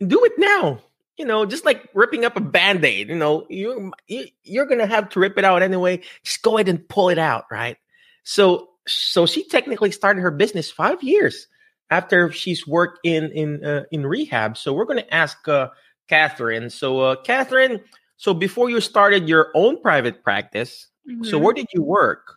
Do 0.00 0.24
it 0.24 0.32
now. 0.38 0.80
You 1.16 1.24
know, 1.24 1.46
just 1.46 1.64
like 1.64 1.88
ripping 1.94 2.24
up 2.24 2.36
a 2.36 2.40
band-aid, 2.40 3.08
you 3.08 3.14
know, 3.14 3.46
you, 3.48 3.92
you 4.06 4.26
you're 4.44 4.66
going 4.66 4.80
to 4.80 4.86
have 4.86 5.08
to 5.10 5.20
rip 5.20 5.38
it 5.38 5.44
out 5.44 5.62
anyway. 5.62 6.02
Just 6.24 6.42
go 6.42 6.56
ahead 6.56 6.68
and 6.68 6.86
pull 6.88 7.08
it 7.08 7.18
out, 7.18 7.44
right? 7.50 7.78
So 8.24 8.68
so 8.86 9.26
she 9.26 9.48
technically 9.48 9.90
started 9.90 10.20
her 10.20 10.30
business 10.30 10.70
5 10.70 11.02
years 11.02 11.48
after 11.90 12.30
she's 12.32 12.66
worked 12.66 13.00
in 13.04 13.30
in 13.32 13.64
uh, 13.64 13.84
in 13.90 14.06
rehab. 14.06 14.56
So 14.56 14.72
we're 14.72 14.84
going 14.84 15.02
to 15.02 15.14
ask 15.14 15.46
uh, 15.48 15.68
Catherine. 16.08 16.70
So 16.70 17.00
uh, 17.00 17.16
Catherine, 17.16 17.80
so 18.16 18.34
before 18.34 18.70
you 18.70 18.80
started 18.80 19.28
your 19.28 19.50
own 19.54 19.80
private 19.80 20.22
practice, 20.22 20.88
mm-hmm. 21.08 21.24
so 21.24 21.38
where 21.38 21.54
did 21.54 21.66
you 21.72 21.82
work? 21.82 22.36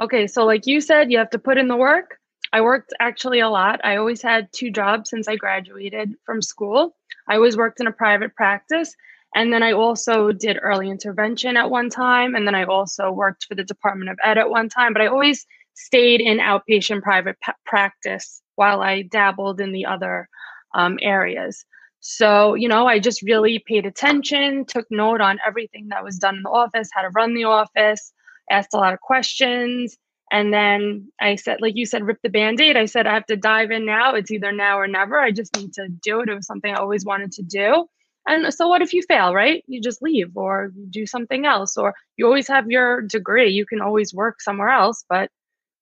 Okay, 0.00 0.26
so 0.26 0.44
like 0.44 0.66
you 0.66 0.80
said, 0.80 1.12
you 1.12 1.18
have 1.18 1.30
to 1.30 1.38
put 1.38 1.58
in 1.58 1.68
the 1.68 1.76
work. 1.76 2.18
I 2.52 2.60
worked 2.60 2.92
actually 3.00 3.40
a 3.40 3.48
lot. 3.48 3.80
I 3.84 3.96
always 3.96 4.22
had 4.22 4.48
two 4.52 4.70
jobs 4.70 5.10
since 5.10 5.28
I 5.28 5.36
graduated 5.36 6.14
from 6.24 6.42
school. 6.42 6.94
I 7.28 7.36
always 7.36 7.56
worked 7.56 7.80
in 7.80 7.86
a 7.86 7.92
private 7.92 8.34
practice. 8.34 8.94
And 9.34 9.52
then 9.52 9.62
I 9.62 9.72
also 9.72 10.30
did 10.30 10.58
early 10.62 10.90
intervention 10.90 11.56
at 11.56 11.70
one 11.70 11.90
time. 11.90 12.34
And 12.34 12.46
then 12.46 12.54
I 12.54 12.64
also 12.64 13.10
worked 13.10 13.46
for 13.46 13.54
the 13.54 13.64
Department 13.64 14.10
of 14.10 14.18
Ed 14.22 14.38
at 14.38 14.50
one 14.50 14.68
time. 14.68 14.92
But 14.92 15.02
I 15.02 15.06
always 15.06 15.44
stayed 15.74 16.20
in 16.20 16.38
outpatient 16.38 17.02
private 17.02 17.36
p- 17.44 17.52
practice 17.66 18.42
while 18.54 18.80
I 18.80 19.02
dabbled 19.02 19.60
in 19.60 19.72
the 19.72 19.86
other 19.86 20.28
um, 20.74 20.98
areas. 21.02 21.64
So, 22.00 22.54
you 22.54 22.68
know, 22.68 22.86
I 22.86 22.98
just 22.98 23.22
really 23.22 23.62
paid 23.66 23.86
attention, 23.86 24.66
took 24.66 24.86
note 24.90 25.20
on 25.20 25.38
everything 25.44 25.88
that 25.88 26.04
was 26.04 26.18
done 26.18 26.36
in 26.36 26.42
the 26.42 26.50
office, 26.50 26.90
how 26.92 27.02
to 27.02 27.08
run 27.08 27.34
the 27.34 27.44
office, 27.44 28.12
asked 28.50 28.74
a 28.74 28.76
lot 28.76 28.92
of 28.92 29.00
questions. 29.00 29.96
And 30.34 30.52
then 30.52 31.12
I 31.20 31.36
said, 31.36 31.60
like 31.60 31.76
you 31.76 31.86
said, 31.86 32.04
rip 32.04 32.20
the 32.20 32.28
band 32.28 32.60
aid. 32.60 32.76
I 32.76 32.86
said, 32.86 33.06
I 33.06 33.14
have 33.14 33.26
to 33.26 33.36
dive 33.36 33.70
in 33.70 33.86
now. 33.86 34.16
It's 34.16 34.32
either 34.32 34.50
now 34.50 34.80
or 34.80 34.88
never. 34.88 35.16
I 35.20 35.30
just 35.30 35.56
need 35.56 35.72
to 35.74 35.86
do 35.86 36.22
it. 36.22 36.28
It 36.28 36.34
was 36.34 36.44
something 36.44 36.74
I 36.74 36.80
always 36.80 37.04
wanted 37.04 37.30
to 37.34 37.42
do. 37.44 37.86
And 38.26 38.52
so, 38.52 38.66
what 38.66 38.82
if 38.82 38.92
you 38.92 39.02
fail, 39.06 39.32
right? 39.32 39.62
You 39.68 39.80
just 39.80 40.02
leave 40.02 40.36
or 40.36 40.72
do 40.90 41.06
something 41.06 41.46
else, 41.46 41.76
or 41.76 41.94
you 42.16 42.26
always 42.26 42.48
have 42.48 42.68
your 42.68 43.02
degree. 43.02 43.50
You 43.50 43.64
can 43.64 43.80
always 43.80 44.12
work 44.12 44.40
somewhere 44.40 44.70
else, 44.70 45.04
but 45.08 45.30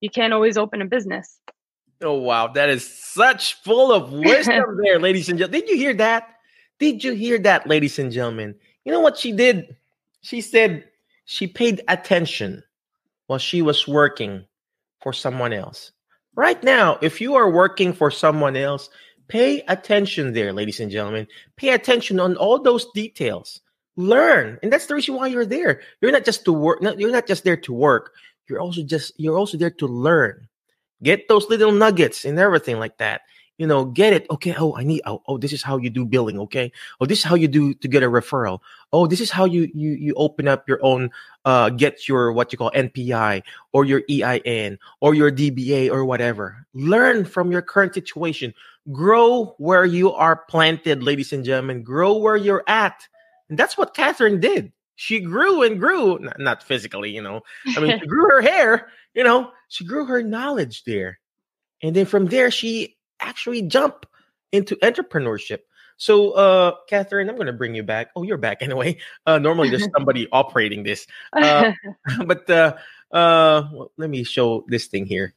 you 0.03 0.11
can't 0.11 0.35
always 0.35 0.59
open 0.59 0.83
a 0.83 0.87
business. 0.87 1.39
Oh 2.03 2.19
wow, 2.19 2.49
that 2.49 2.69
is 2.69 2.87
such 2.87 3.55
full 3.63 3.91
of 3.91 4.13
wisdom 4.13 4.81
there, 4.85 4.99
ladies 4.99 5.31
and 5.31 5.39
gentlemen. 5.39 5.61
Did 5.61 5.71
you 5.71 5.77
hear 5.79 5.95
that? 5.95 6.29
Did 6.79 7.03
you 7.03 7.13
hear 7.13 7.39
that, 7.39 7.67
ladies 7.67 7.99
and 7.99 8.13
gentlemen? 8.13 8.57
You 8.85 8.93
know 8.93 9.01
what 9.01 9.17
she 9.17 9.33
did? 9.33 9.77
She 10.21 10.43
said 10.43 10.85
she 11.25 11.47
paid 11.47 11.81
attention 11.89 12.65
while 13.33 13.39
she 13.39 13.63
was 13.63 13.89
working 13.89 14.45
for 15.01 15.15
someone 15.15 15.55
else. 15.55 15.91
Right 16.37 16.63
now, 16.63 16.99
if 17.01 17.19
you 17.19 17.35
are 17.35 17.51
working 17.51 17.95
for 17.95 18.11
someone 18.11 18.57
else, 18.57 18.91
pay 19.29 19.63
attention 19.69 20.35
there, 20.35 20.53
ladies 20.53 20.81
and 20.81 20.91
gentlemen. 20.91 21.27
Pay 21.57 21.71
attention 21.71 22.21
on 22.21 22.37
all 22.37 22.61
those 22.61 22.85
details. 22.93 23.63
Learn, 23.97 24.59
and 24.63 24.71
that's 24.71 24.85
the 24.85 24.95
reason 24.95 25.15
why 25.15 25.29
you're 25.29 25.47
there. 25.47 25.81
You're 26.03 26.13
not 26.13 26.27
just 26.27 26.45
to 26.45 26.53
work. 26.53 26.83
You're 26.83 27.11
not 27.11 27.27
just 27.27 27.45
there 27.45 27.57
to 27.57 27.73
work. 27.73 28.13
You're 28.51 28.61
also 28.61 28.83
just 28.83 29.13
you're 29.17 29.39
also 29.39 29.57
there 29.57 29.71
to 29.71 29.87
learn 29.87 30.47
Get 31.03 31.27
those 31.27 31.49
little 31.49 31.73
nuggets 31.73 32.25
and 32.25 32.39
everything 32.39 32.79
like 32.79 32.99
that. 32.99 33.23
You 33.59 33.67
know, 33.67 33.85
get 33.85 34.13
it. 34.13 34.27
Okay. 34.31 34.55
Oh, 34.59 34.75
I 34.77 34.83
need. 34.83 35.03
Oh, 35.05 35.23
oh, 35.27 35.39
this 35.39 35.53
is 35.53 35.63
how 35.63 35.77
you 35.77 35.91
do 35.91 36.05
billing. 36.05 36.39
Okay. 36.41 36.73
Oh, 37.01 37.07
this 37.07 37.19
is 37.19 37.25
how 37.25 37.35
you 37.35 37.49
do 37.49 37.75
to 37.75 37.89
get 37.89 38.03
a 38.03 38.07
referral. 38.07 38.61
Oh, 38.93 39.07
this 39.07 39.21
is 39.21 39.31
how 39.31 39.45
you 39.45 39.71
you 39.75 39.93
you 39.93 40.15
open 40.15 40.49
up 40.49 40.69
your 40.69 40.81
own. 40.83 41.11
Uh, 41.45 41.71
get 41.71 42.09
your 42.09 42.33
what 42.33 42.53
you 42.53 42.59
call 42.59 42.71
NPI 42.73 43.43
or 43.73 43.85
your 43.85 44.03
EIN 44.11 44.79
or 45.01 45.15
your 45.15 45.31
DBA 45.31 45.91
or 45.91 46.05
whatever. 46.05 46.67
Learn 46.73 47.25
from 47.25 47.53
your 47.53 47.63
current 47.63 47.95
situation. 47.95 48.55
Grow 48.91 49.55
where 49.59 49.85
you 49.85 50.13
are 50.13 50.37
planted, 50.37 51.03
ladies 51.03 51.33
and 51.33 51.45
gentlemen. 51.45 51.83
Grow 51.83 52.17
where 52.17 52.37
you're 52.37 52.65
at, 52.67 53.07
and 53.49 53.59
that's 53.59 53.77
what 53.77 53.95
Catherine 53.95 54.41
did 54.41 54.73
she 54.97 55.21
grew 55.21 55.63
and 55.63 55.81
grew 55.81 56.19
not, 56.21 56.39
not 56.39 56.63
physically 56.63 57.11
you 57.11 57.23
know 57.23 57.41
i 57.77 57.81
mean 57.81 57.99
she 57.99 58.07
grew 58.13 58.29
her 58.29 58.43
hair 58.43 58.89
you 59.15 59.25
know 59.25 59.51
she 59.69 59.85
grew 59.85 60.05
her 60.05 60.23
knowledge 60.23 60.85
there 60.85 61.19
and 61.83 61.97
then 61.97 62.07
from 62.07 62.27
there 62.27 62.51
she 62.51 62.97
actually 63.23 63.63
jump 63.63 64.07
into 64.53 64.77
entrepreneurship 64.77 65.61
so 65.97 66.33
uh 66.33 66.73
catherine 66.89 67.29
i'm 67.29 67.37
going 67.37 67.47
to 67.47 67.53
bring 67.53 67.75
you 67.75 67.83
back 67.83 68.11
oh 68.17 68.23
you're 68.23 68.37
back 68.37 68.59
anyway 68.61 68.97
uh 69.27 69.39
normally 69.39 69.71
there's 69.71 69.89
somebody 69.97 70.29
operating 70.33 70.83
this 70.83 71.07
uh, 71.33 71.73
but 72.27 72.49
uh 72.51 72.75
uh 73.13 73.69
well, 73.73 73.93
let 73.97 74.11
me 74.11 74.25
show 74.25 74.65
this 74.69 74.87
thing 74.87 75.07
here 75.07 75.35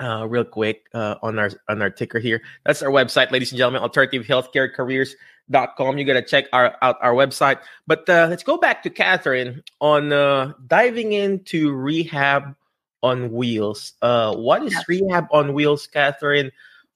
uh, 0.00 0.26
real 0.26 0.44
quick 0.44 0.86
uh, 0.94 1.16
on 1.22 1.38
our 1.38 1.50
on 1.68 1.82
our 1.82 1.90
ticker 1.90 2.18
here. 2.18 2.40
That's 2.64 2.80
our 2.80 2.90
website, 2.90 3.30
ladies 3.30 3.52
and 3.52 3.58
gentlemen, 3.58 3.82
alternative 3.82 4.24
healthcare 4.24 4.72
careers 4.72 5.14
com. 5.76 5.98
You 5.98 6.04
got 6.04 6.14
to 6.14 6.22
check 6.22 6.46
our 6.52 6.76
out 6.82 6.96
our 7.00 7.12
website. 7.12 7.58
But 7.86 8.08
uh, 8.08 8.26
let's 8.30 8.42
go 8.42 8.56
back 8.56 8.82
to 8.84 8.90
Catherine 8.90 9.62
on 9.80 10.12
uh, 10.12 10.52
diving 10.66 11.12
into 11.12 11.72
rehab 11.72 12.54
on 13.02 13.32
wheels. 13.32 13.94
Uh, 14.02 14.34
what 14.34 14.62
is 14.62 14.76
rehab 14.88 15.26
on 15.32 15.54
wheels, 15.54 15.86
Catherine? 15.86 16.50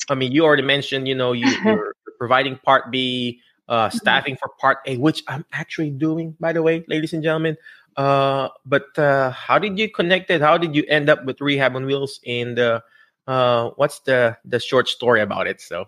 I 0.08 0.14
mean, 0.14 0.32
you 0.32 0.44
already 0.44 0.62
mentioned, 0.62 1.08
you 1.08 1.14
know, 1.14 1.32
you, 1.32 1.46
are 1.66 1.94
providing 2.18 2.56
Part 2.56 2.90
B, 2.90 3.40
uh, 3.68 3.88
mm-hmm. 3.88 3.96
staffing 3.96 4.36
for 4.36 4.50
Part 4.60 4.78
A, 4.86 4.96
which 4.96 5.22
I'm 5.28 5.44
actually 5.52 5.90
doing, 5.90 6.36
by 6.40 6.52
the 6.52 6.62
way, 6.62 6.84
ladies 6.88 7.12
and 7.12 7.22
gentlemen. 7.22 7.56
Uh, 7.96 8.48
but 8.66 8.96
uh, 8.98 9.30
how 9.30 9.58
did 9.58 9.78
you 9.78 9.88
connect 9.88 10.30
it? 10.30 10.40
How 10.40 10.58
did 10.58 10.74
you 10.74 10.84
end 10.88 11.08
up 11.08 11.24
with 11.24 11.40
rehab 11.40 11.76
on 11.76 11.86
wheels? 11.86 12.20
And 12.26 12.58
uh, 12.58 12.80
uh, 13.26 13.70
what's 13.76 14.00
the 14.00 14.36
the 14.44 14.58
short 14.58 14.88
story 14.88 15.20
about 15.20 15.46
it? 15.46 15.60
So 15.60 15.86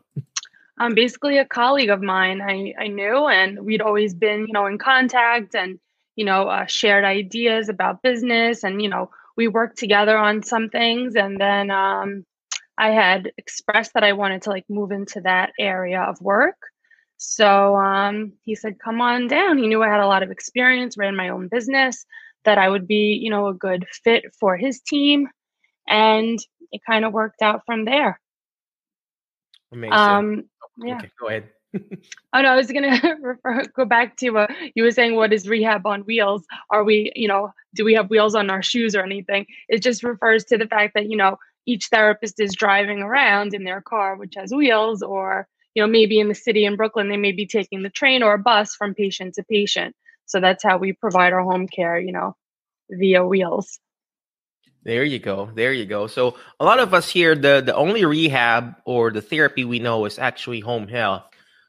um, 0.78 0.94
basically 0.94 1.38
a 1.38 1.44
colleague 1.44 1.90
of 1.90 2.02
mine 2.02 2.40
I, 2.42 2.75
I 2.78 2.88
knew, 2.88 3.26
and 3.26 3.64
we'd 3.64 3.80
always 3.80 4.14
been, 4.14 4.46
you 4.46 4.52
know, 4.52 4.66
in 4.66 4.78
contact 4.78 5.54
and, 5.54 5.78
you 6.16 6.25
know, 6.25 6.49
uh, 6.49 6.66
shared 6.66 7.04
ideas 7.04 7.68
about 7.68 8.02
business. 8.02 8.62
And, 8.62 8.82
you 8.82 8.88
know, 8.88 9.11
we 9.37 9.49
worked 9.49 9.78
together 9.78 10.16
on 10.16 10.42
some 10.42 10.68
things. 10.68 11.14
And 11.16 11.40
then 11.40 11.70
um, 11.70 12.25
I 12.78 12.90
had 12.90 13.33
expressed 13.38 13.95
that 13.95 14.04
I 14.04 14.12
wanted 14.12 14.42
to 14.42 14.50
like 14.50 14.64
move 14.68 14.90
into 14.92 15.21
that 15.23 15.52
area 15.59 16.00
of 16.00 16.21
work. 16.21 16.56
So 17.16 17.76
um, 17.76 18.33
he 18.42 18.54
said, 18.54 18.78
come 18.78 19.00
on 19.00 19.28
down. 19.28 19.59
He 19.59 19.66
knew 19.66 19.83
I 19.83 19.88
had 19.88 20.00
a 20.00 20.06
lot 20.06 20.23
of 20.23 20.30
experience, 20.30 20.99
ran 20.99 21.16
my 21.16 21.30
own 21.30 21.49
business, 21.49 22.04
that 22.45 22.59
I 22.59 22.68
would 22.68 22.87
be, 22.87 23.18
you 23.21 23.30
know, 23.30 23.49
a 23.49 23.54
good 23.54 23.87
fit 24.04 24.25
for 24.38 24.56
his 24.56 24.80
team. 24.80 25.28
And 25.88 26.38
it 26.73 26.83
kind 26.87 27.04
of 27.04 27.12
worked 27.12 27.40
out 27.42 27.62
from 27.64 27.85
there. 27.85 28.21
Amazing. 29.73 29.92
Um, 29.92 30.45
yeah. 30.85 30.97
Okay, 30.97 31.11
go 31.18 31.28
ahead. 31.28 31.49
oh 31.75 32.42
no, 32.42 32.49
I 32.49 32.56
was 32.56 32.71
gonna 32.71 33.00
refer, 33.21 33.64
go 33.75 33.85
back 33.85 34.16
to 34.18 34.38
uh, 34.38 34.47
you 34.75 34.83
were 34.83 34.90
saying 34.90 35.14
what 35.14 35.33
is 35.33 35.49
rehab 35.49 35.87
on 35.87 36.02
wheels? 36.02 36.45
Are 36.71 36.85
we, 36.85 37.12
you 37.14 37.28
know, 37.28 37.52
do 37.75 37.85
we 37.85 37.95
have 37.95 38.09
wheels 38.09 38.35
on 38.35 38.50
our 38.50 38.62
shoes 38.62 38.95
or 38.95 39.02
anything? 39.02 39.47
It 39.68 39.83
just 39.83 40.02
refers 40.02 40.45
to 40.47 40.59
the 40.59 40.66
fact 40.66 40.95
that 40.95 41.11
you 41.11 41.16
know 41.16 41.38
each 41.66 41.88
therapist 41.88 42.40
is 42.40 42.54
driving 42.54 43.00
around 43.00 43.54
in 43.54 43.64
their 43.64 43.80
car, 43.80 44.16
which 44.16 44.35
has 44.37 44.52
wheels, 44.52 45.02
or 45.02 45.49
you 45.75 45.82
know 45.82 45.88
maybe 45.88 46.18
in 46.18 46.28
the 46.28 46.35
city 46.35 46.64
in 46.64 46.76
Brooklyn 46.76 47.08
they 47.08 47.16
may 47.16 47.32
be 47.32 47.46
taking 47.46 47.82
the 47.82 47.90
train 47.90 48.23
or 48.23 48.35
a 48.35 48.38
bus 48.38 48.75
from 48.75 48.94
patient 48.94 49.35
to 49.35 49.44
patient. 49.44 49.94
So 50.26 50.40
that's 50.40 50.64
how 50.64 50.78
we 50.78 50.92
provide 50.92 51.32
our 51.32 51.42
home 51.42 51.68
care, 51.68 51.99
you 51.99 52.12
know, 52.12 52.37
via 52.90 53.25
wheels. 53.25 53.78
There 54.82 55.04
you 55.04 55.18
go. 55.18 55.50
There 55.52 55.73
you 55.73 55.85
go. 55.85 56.06
So 56.06 56.37
a 56.61 56.64
lot 56.64 56.78
of 56.78 56.94
us 56.94 57.11
here, 57.11 57.35
the 57.35 57.61
the 57.64 57.75
only 57.75 58.04
rehab 58.04 58.76
or 58.85 59.11
the 59.11 59.20
therapy 59.20 59.64
we 59.64 59.80
know 59.80 60.04
is 60.04 60.18
actually 60.18 60.61
home 60.61 60.87
health. 60.87 61.25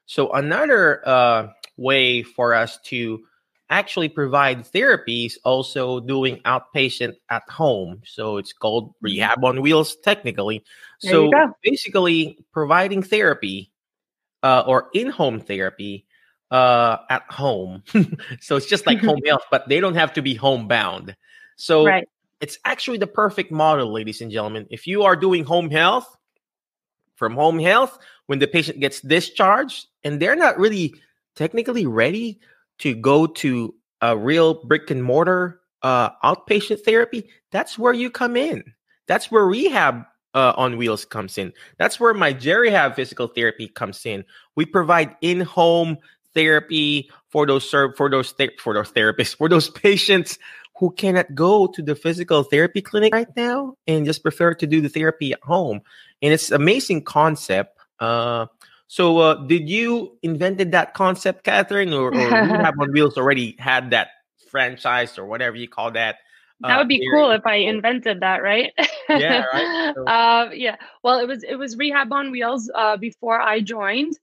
So 0.06 0.32
another 0.32 1.02
uh, 1.08 1.48
way 1.78 2.24
for 2.24 2.54
us 2.54 2.78
to 2.86 3.26
actually 3.70 4.10
provide 4.10 4.60
therapies 4.60 5.34
also 5.44 6.00
doing 6.00 6.42
outpatient 6.46 7.16
at 7.30 7.44
home. 7.50 8.02
So 8.06 8.38
it's 8.38 8.54
called 8.54 8.90
mm-hmm. 8.90 9.06
rehab 9.06 9.44
on 9.44 9.62
wheels 9.62 9.96
technically. 9.98 10.64
There 11.02 11.12
so 11.12 11.32
basically 11.64 12.40
providing 12.52 13.04
therapy 13.04 13.72
uh, 14.44 14.64
or 14.66 14.90
in-home 14.94 15.42
therapy 15.42 16.06
uh, 16.52 16.98
at 17.10 17.24
home. 17.30 17.84
so 18.40 18.56
it's 18.56 18.68
just 18.68 18.86
like 18.86 19.00
home 19.04 19.22
health, 19.26 19.44
but 19.52 19.68
they 19.68 19.80
don't 19.80 19.96
have 19.96 20.14
to 20.14 20.22
be 20.22 20.34
homebound. 20.34 21.16
So 21.58 21.86
right 21.86 22.08
it's 22.40 22.60
actually 22.66 22.98
the 22.98 23.08
perfect 23.08 23.52
model, 23.52 23.92
ladies 23.92 24.22
and 24.22 24.32
gentlemen. 24.32 24.68
If 24.70 24.88
you 24.88 25.04
are 25.04 25.16
doing 25.16 25.44
home 25.44 25.70
health, 25.70 26.18
from 27.16 27.34
home 27.34 27.60
health, 27.60 27.98
when 28.28 28.40
the 28.40 28.48
patient 28.48 28.80
gets 28.80 29.02
discharged 29.02 29.88
and 30.04 30.20
they're 30.20 30.36
not 30.36 30.60
really 30.60 30.94
technically 31.36 31.88
ready 31.88 32.40
to 32.80 32.96
go 32.96 33.28
to 33.28 33.74
a 34.02 34.18
real 34.18 34.66
brick 34.66 34.92
and 34.92 35.04
mortar 35.04 35.62
uh, 35.82 36.10
outpatient 36.24 36.82
therapy, 36.82 37.30
that's 37.52 37.78
where 37.78 37.94
you 37.94 38.10
come 38.10 38.36
in. 38.36 38.64
That's 39.08 39.32
where 39.32 39.46
rehab 39.46 40.04
uh, 40.34 40.54
on 40.56 40.78
Wheels 40.78 41.06
comes 41.06 41.38
in. 41.38 41.54
That's 41.78 42.00
where 42.00 42.14
my 42.14 42.34
Jerihab 42.34 42.96
physical 42.96 43.28
therapy 43.28 43.68
comes 43.68 44.06
in. 44.06 44.26
We 44.56 44.66
provide 44.66 45.16
in-home 45.22 45.98
therapy 46.34 47.10
for 47.30 47.48
those 47.48 47.68
for 47.70 48.10
those 48.10 48.32
for 48.60 48.74
those 48.74 48.92
therapists 48.92 49.36
for 49.36 49.50
those 49.50 49.70
patients 49.86 50.38
who 50.78 50.92
cannot 50.92 51.34
go 51.34 51.66
to 51.66 51.82
the 51.82 51.96
physical 51.96 52.44
therapy 52.44 52.82
clinic 52.82 53.14
right 53.14 53.36
now 53.36 53.74
and 53.88 54.06
just 54.06 54.22
prefer 54.22 54.54
to 54.54 54.68
do 54.68 54.80
the 54.80 54.90
therapy 54.90 55.34
at 55.34 55.42
home. 55.42 55.82
And 56.22 56.32
it's 56.32 56.52
amazing 56.52 57.04
concept. 57.04 57.80
Uh, 58.00 58.46
so, 58.88 59.18
uh, 59.20 59.36
did 59.48 59.70
you 59.70 60.18
invented 60.24 60.72
that 60.72 60.94
concept, 60.94 61.44
Catherine, 61.44 61.94
or, 61.94 62.08
or 62.08 62.30
Rehab 62.30 62.76
on 62.80 62.92
Wheels 62.94 63.18
already 63.18 63.56
had 63.60 63.92
that 63.92 64.10
franchise 64.50 65.18
or 65.18 65.26
whatever 65.26 65.58
you 65.58 65.68
call 65.68 65.92
that? 65.92 66.18
that 66.62 66.76
uh, 66.76 66.78
would 66.80 66.88
be 66.88 67.06
cool 67.12 67.32
if 67.32 67.46
I 67.46 67.56
invented 67.56 68.22
that, 68.22 68.42
right? 68.42 68.72
yeah, 69.10 69.44
right. 69.54 69.94
So. 69.94 70.06
uh, 70.06 70.50
yeah. 70.54 70.78
Well, 71.04 71.20
it 71.20 71.28
was 71.28 71.44
it 71.44 71.56
was 71.56 71.78
Rehab 71.78 72.12
on 72.14 72.32
Wheels 72.32 72.72
uh, 72.74 72.98
before 72.98 73.40
I 73.42 73.60
joined. 73.60 74.18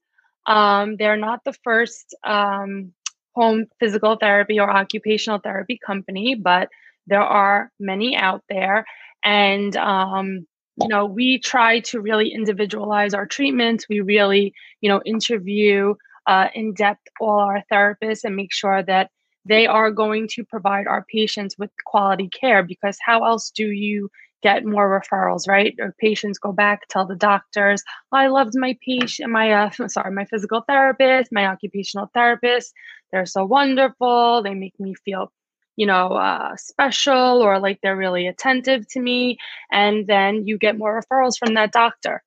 Um, 0.47 0.97
they're 0.97 1.17
not 1.17 1.43
the 1.43 1.53
first 1.63 2.15
um, 2.23 2.91
home 3.33 3.67
physical 3.79 4.17
therapy 4.17 4.59
or 4.59 4.69
occupational 4.69 5.39
therapy 5.39 5.79
company, 5.85 6.35
but 6.35 6.69
there 7.07 7.23
are 7.23 7.71
many 7.79 8.15
out 8.15 8.43
there, 8.49 8.85
and 9.23 9.77
um, 9.77 10.47
you 10.81 10.87
know 10.87 11.05
we 11.05 11.39
try 11.39 11.79
to 11.81 12.01
really 12.01 12.29
individualize 12.33 13.13
our 13.13 13.25
treatments. 13.25 13.85
We 13.89 14.01
really 14.01 14.53
you 14.81 14.89
know 14.89 15.01
interview 15.05 15.95
uh, 16.27 16.47
in 16.53 16.73
depth 16.73 17.07
all 17.21 17.39
our 17.39 17.63
therapists 17.71 18.23
and 18.23 18.35
make 18.35 18.53
sure 18.53 18.83
that 18.83 19.09
they 19.45 19.67
are 19.67 19.91
going 19.91 20.27
to 20.29 20.43
provide 20.43 20.87
our 20.87 21.05
patients 21.11 21.55
with 21.57 21.69
quality 21.85 22.29
care 22.29 22.63
because 22.63 22.97
how 23.05 23.23
else 23.25 23.51
do 23.51 23.67
you 23.67 24.09
get 24.41 24.65
more 24.65 24.89
referrals 25.01 25.47
right? 25.47 25.75
Or 25.79 25.95
patients 25.99 26.39
go 26.39 26.51
back 26.51 26.81
tell 26.89 27.05
the 27.05 27.15
doctors 27.15 27.83
oh, 28.11 28.17
i 28.17 28.27
loved 28.27 28.53
my 28.55 28.77
patient 28.85 29.31
my 29.31 29.51
uh, 29.51 29.69
sorry 29.87 30.11
my 30.11 30.25
physical 30.25 30.63
therapist 30.67 31.31
my 31.31 31.45
occupational 31.47 32.09
therapist. 32.13 32.73
They're 33.11 33.25
so 33.25 33.45
wonderful. 33.45 34.43
They 34.43 34.53
make 34.55 34.77
me 34.79 34.93
feel 35.05 35.31
you 35.75 35.85
know 35.85 36.07
uh, 36.09 36.55
special 36.55 37.41
or 37.41 37.59
like 37.59 37.79
they're 37.81 37.97
really 37.97 38.27
attentive 38.27 38.87
to 38.87 38.99
me 38.99 39.37
and 39.71 40.07
then 40.07 40.47
you 40.47 40.57
get 40.57 40.77
more 40.77 41.01
referrals 41.01 41.37
from 41.37 41.53
that 41.53 41.71
doctor 41.71 42.23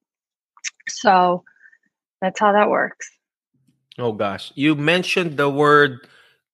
so 0.89 1.43
that's 2.21 2.41
how 2.41 2.53
that 2.53 2.69
works 2.69 3.11
oh 3.99 4.13
gosh 4.13 4.53
you 4.55 4.75
mentioned 4.75 5.37
the 5.37 5.49
word 5.49 6.01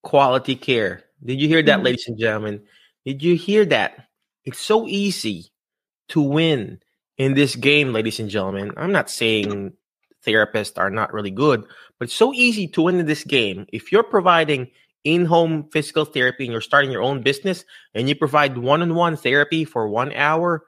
quality 0.04 0.54
care. 0.54 1.02
Did 1.24 1.40
you 1.40 1.48
hear 1.48 1.62
that, 1.62 1.76
mm-hmm. 1.78 1.84
ladies 1.84 2.06
and 2.06 2.16
gentlemen? 2.16 2.62
Did 3.04 3.22
you 3.22 3.34
hear 3.34 3.64
that? 3.66 4.06
It's 4.44 4.60
so 4.60 4.86
easy 4.86 5.50
to 6.10 6.20
win 6.20 6.78
in 7.18 7.34
this 7.34 7.56
game, 7.56 7.92
ladies 7.92 8.20
and 8.20 8.30
gentlemen. 8.30 8.70
I'm 8.76 8.92
not 8.92 9.10
saying 9.10 9.72
therapists 10.24 10.78
are 10.78 10.90
not 10.90 11.12
really 11.12 11.30
good, 11.30 11.64
but 11.98 12.06
it's 12.06 12.14
so 12.14 12.32
easy 12.32 12.68
to 12.68 12.82
win 12.82 13.00
in 13.00 13.06
this 13.06 13.24
game. 13.24 13.66
If 13.72 13.90
you're 13.90 14.04
providing 14.04 14.70
in 15.04 15.24
home 15.24 15.68
physical 15.70 16.04
therapy 16.04 16.44
and 16.44 16.52
you're 16.52 16.60
starting 16.60 16.90
your 16.90 17.02
own 17.02 17.22
business 17.22 17.64
and 17.94 18.08
you 18.08 18.14
provide 18.14 18.56
one 18.58 18.82
on 18.82 18.94
one 18.94 19.16
therapy 19.16 19.64
for 19.64 19.88
one 19.88 20.12
hour, 20.14 20.64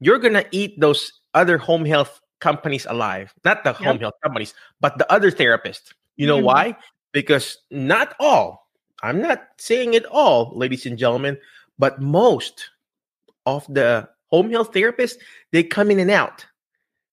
you're 0.00 0.18
going 0.18 0.34
to 0.34 0.46
eat 0.50 0.80
those 0.80 1.12
other 1.34 1.58
home 1.58 1.84
health 1.84 2.20
companies 2.40 2.86
alive. 2.86 3.32
Not 3.44 3.62
the 3.62 3.70
yep. 3.70 3.80
home 3.80 3.98
health 3.98 4.14
companies, 4.22 4.54
but 4.80 4.98
the 4.98 5.10
other 5.12 5.30
therapists. 5.30 5.92
You 6.16 6.26
know 6.26 6.38
mm-hmm. 6.38 6.46
why? 6.46 6.76
because 7.12 7.58
not 7.70 8.14
all, 8.18 8.68
I'm 9.02 9.20
not 9.20 9.46
saying 9.58 9.94
it 9.94 10.06
all, 10.06 10.52
ladies 10.56 10.86
and 10.86 10.98
gentlemen, 10.98 11.38
but 11.78 12.00
most 12.00 12.70
of 13.46 13.66
the 13.72 14.08
home 14.28 14.50
health 14.50 14.72
therapists, 14.72 15.16
they 15.52 15.62
come 15.62 15.90
in 15.90 16.00
and 16.00 16.10
out. 16.10 16.46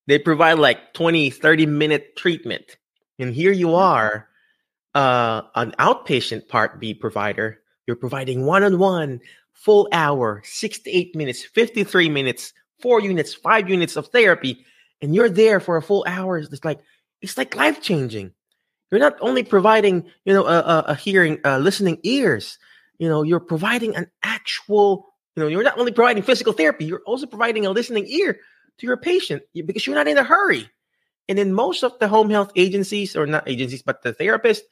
They 0.07 0.17
provide 0.17 0.53
like 0.53 0.93
20, 0.93 1.29
30 1.29 1.65
minute 1.65 2.15
treatment. 2.15 2.77
And 3.19 3.33
here 3.33 3.51
you 3.51 3.75
are, 3.75 4.28
uh, 4.99 5.43
an 5.55 5.71
outpatient 5.79 6.49
Part 6.49 6.77
B 6.77 6.93
provider. 6.93 7.61
You're 7.87 7.95
providing 7.95 8.45
one 8.45 8.63
on 8.63 8.79
one, 8.79 9.21
full 9.53 9.87
hour, 9.93 10.41
six 10.43 10.77
to 10.79 10.91
eight 10.91 11.15
minutes, 11.15 11.45
53 11.45 12.09
minutes, 12.09 12.51
four 12.81 12.99
units, 12.99 13.33
five 13.33 13.69
units 13.69 13.95
of 13.95 14.07
therapy. 14.07 14.65
And 15.01 15.15
you're 15.15 15.29
there 15.29 15.61
for 15.61 15.77
a 15.77 15.81
full 15.81 16.03
hour. 16.05 16.37
It's 16.37 16.65
like, 16.65 16.81
it's 17.21 17.37
like 17.37 17.55
life 17.55 17.81
changing. 17.81 18.33
You're 18.91 18.99
not 18.99 19.15
only 19.21 19.41
providing, 19.43 20.03
you 20.25 20.33
know, 20.33 20.45
a, 20.45 20.59
a, 20.59 20.83
a 20.87 20.95
hearing, 20.95 21.39
uh, 21.45 21.59
listening 21.59 21.99
ears. 22.03 22.57
You 22.97 23.07
know, 23.07 23.23
you're 23.23 23.39
providing 23.39 23.95
an 23.95 24.07
actual. 24.21 25.05
You 25.37 25.43
know, 25.43 25.47
you're 25.47 25.63
not 25.63 25.79
only 25.79 25.93
providing 25.93 26.23
physical 26.23 26.51
therapy. 26.51 26.83
You're 26.83 27.03
also 27.05 27.25
providing 27.25 27.65
a 27.65 27.71
listening 27.71 28.05
ear 28.07 28.33
to 28.79 28.85
your 28.85 28.97
patient 28.97 29.43
because 29.53 29.87
you're 29.87 29.95
not 29.95 30.09
in 30.09 30.17
a 30.17 30.23
hurry. 30.25 30.69
And 31.29 31.39
in 31.39 31.53
most 31.53 31.85
of 31.85 31.97
the 31.99 32.09
home 32.09 32.29
health 32.29 32.51
agencies, 32.57 33.15
or 33.15 33.25
not 33.25 33.47
agencies, 33.47 33.81
but 33.81 34.01
the 34.01 34.11
therapist, 34.11 34.63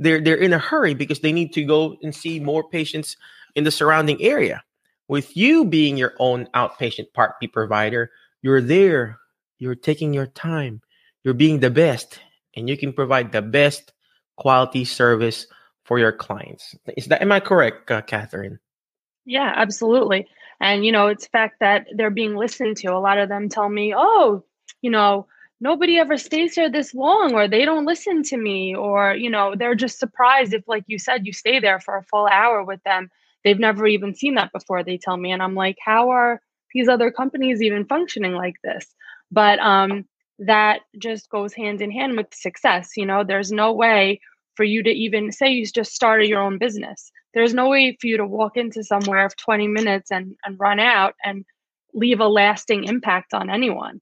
they're 0.00 0.20
they're 0.20 0.34
in 0.34 0.52
a 0.52 0.58
hurry 0.58 0.94
because 0.94 1.20
they 1.20 1.32
need 1.32 1.52
to 1.52 1.62
go 1.62 1.96
and 2.02 2.14
see 2.14 2.40
more 2.40 2.68
patients 2.68 3.16
in 3.54 3.64
the 3.64 3.70
surrounding 3.70 4.20
area. 4.20 4.64
With 5.06 5.36
you 5.36 5.64
being 5.64 5.96
your 5.96 6.14
own 6.18 6.48
outpatient 6.54 7.12
Part 7.12 7.38
B 7.40 7.46
provider, 7.46 8.10
you're 8.42 8.62
there, 8.62 9.18
you're 9.58 9.74
taking 9.74 10.14
your 10.14 10.26
time, 10.26 10.80
you're 11.22 11.34
being 11.34 11.60
the 11.60 11.70
best, 11.70 12.20
and 12.56 12.68
you 12.68 12.76
can 12.76 12.92
provide 12.92 13.30
the 13.30 13.42
best 13.42 13.92
quality 14.36 14.84
service 14.84 15.46
for 15.84 15.98
your 15.98 16.12
clients. 16.12 16.74
Is 16.96 17.06
that 17.06 17.22
am 17.22 17.32
I 17.32 17.40
correct, 17.40 17.90
uh, 17.90 18.00
Catherine? 18.02 18.58
Yeah, 19.26 19.52
absolutely. 19.54 20.26
And 20.60 20.84
you 20.84 20.92
know, 20.92 21.08
it's 21.08 21.26
fact 21.26 21.60
that 21.60 21.86
they're 21.94 22.10
being 22.10 22.36
listened 22.36 22.78
to. 22.78 22.88
A 22.88 22.98
lot 22.98 23.18
of 23.18 23.28
them 23.28 23.50
tell 23.50 23.68
me, 23.68 23.92
"Oh, 23.94 24.44
you 24.80 24.90
know, 24.90 25.26
nobody 25.60 25.98
ever 25.98 26.16
stays 26.16 26.54
here 26.54 26.70
this 26.70 26.94
long 26.94 27.34
or 27.34 27.46
they 27.46 27.64
don't 27.64 27.84
listen 27.86 28.22
to 28.24 28.36
me 28.36 28.74
or, 28.74 29.14
you 29.14 29.30
know, 29.30 29.54
they're 29.56 29.74
just 29.74 29.98
surprised 29.98 30.54
if 30.54 30.66
like 30.66 30.84
you 30.86 30.98
said 30.98 31.26
you 31.26 31.32
stay 31.32 31.60
there 31.60 31.80
for 31.80 31.96
a 31.96 32.02
full 32.04 32.26
hour 32.26 32.64
with 32.64 32.82
them. 32.84 33.10
They've 33.44 33.58
never 33.58 33.86
even 33.86 34.14
seen 34.14 34.34
that 34.34 34.52
before, 34.52 34.82
they 34.84 34.98
tell 34.98 35.16
me. 35.16 35.32
And 35.32 35.42
I'm 35.42 35.54
like, 35.54 35.76
"How 35.84 36.10
are 36.10 36.42
these 36.74 36.88
other 36.88 37.10
companies 37.10 37.62
even 37.62 37.86
functioning 37.86 38.34
like 38.34 38.56
this?" 38.64 38.94
But 39.30 39.58
um 39.60 40.06
that 40.38 40.80
just 40.98 41.28
goes 41.30 41.54
hand 41.54 41.82
in 41.82 41.90
hand 41.90 42.16
with 42.16 42.32
success. 42.32 42.92
You 42.96 43.06
know, 43.06 43.24
there's 43.24 43.52
no 43.52 43.72
way 43.72 44.20
for 44.54 44.64
you 44.64 44.82
to 44.82 44.90
even 44.90 45.32
say 45.32 45.50
you 45.50 45.66
just 45.66 45.94
started 45.94 46.28
your 46.28 46.42
own 46.42 46.58
business. 46.58 47.12
There's 47.34 47.54
no 47.54 47.68
way 47.68 47.96
for 48.00 48.06
you 48.08 48.16
to 48.16 48.26
walk 48.26 48.56
into 48.56 48.82
somewhere 48.82 49.24
of 49.24 49.36
20 49.36 49.68
minutes 49.68 50.10
and, 50.10 50.34
and 50.44 50.58
run 50.58 50.80
out 50.80 51.14
and 51.24 51.44
leave 51.94 52.20
a 52.20 52.26
lasting 52.28 52.84
impact 52.84 53.34
on 53.34 53.50
anyone. 53.50 54.00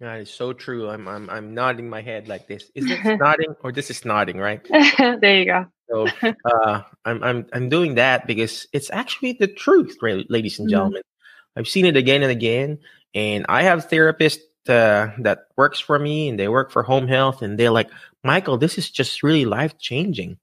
That 0.00 0.20
is 0.20 0.30
so 0.30 0.52
true. 0.52 0.88
I'm 0.88 1.08
I'm 1.08 1.28
I'm 1.28 1.54
nodding 1.54 1.90
my 1.90 2.02
head 2.02 2.28
like 2.28 2.46
this. 2.46 2.70
Is 2.74 2.86
this 2.86 3.04
nodding 3.20 3.54
or 3.62 3.72
this 3.72 3.90
is 3.90 4.04
nodding, 4.04 4.38
right? 4.38 4.64
there 4.98 5.38
you 5.38 5.44
go. 5.44 5.66
So 5.90 6.06
uh, 6.44 6.82
I'm 7.04 7.22
I'm 7.22 7.46
I'm 7.52 7.68
doing 7.68 7.96
that 7.96 8.26
because 8.26 8.66
it's 8.72 8.90
actually 8.90 9.32
the 9.32 9.48
truth, 9.48 9.96
ladies 10.00 10.58
and 10.58 10.66
mm-hmm. 10.66 10.70
gentlemen. 10.70 11.02
Mm-hmm. 11.02 11.60
I've 11.60 11.68
seen 11.68 11.86
it 11.86 11.96
again 11.96 12.22
and 12.22 12.30
again, 12.30 12.78
and 13.14 13.44
I 13.48 13.62
have 13.62 13.88
therapists 13.88 14.38
uh, 14.68 15.08
that 15.18 15.46
works 15.56 15.80
for 15.80 15.98
me 15.98 16.28
and 16.28 16.38
they 16.38 16.48
work 16.48 16.70
for 16.70 16.82
home 16.82 17.08
health 17.08 17.40
and 17.40 17.58
they're 17.58 17.70
like 17.70 17.88
michael 18.22 18.58
this 18.58 18.76
is 18.76 18.90
just 18.90 19.22
really 19.22 19.46
life 19.46 19.78
changing 19.78 20.36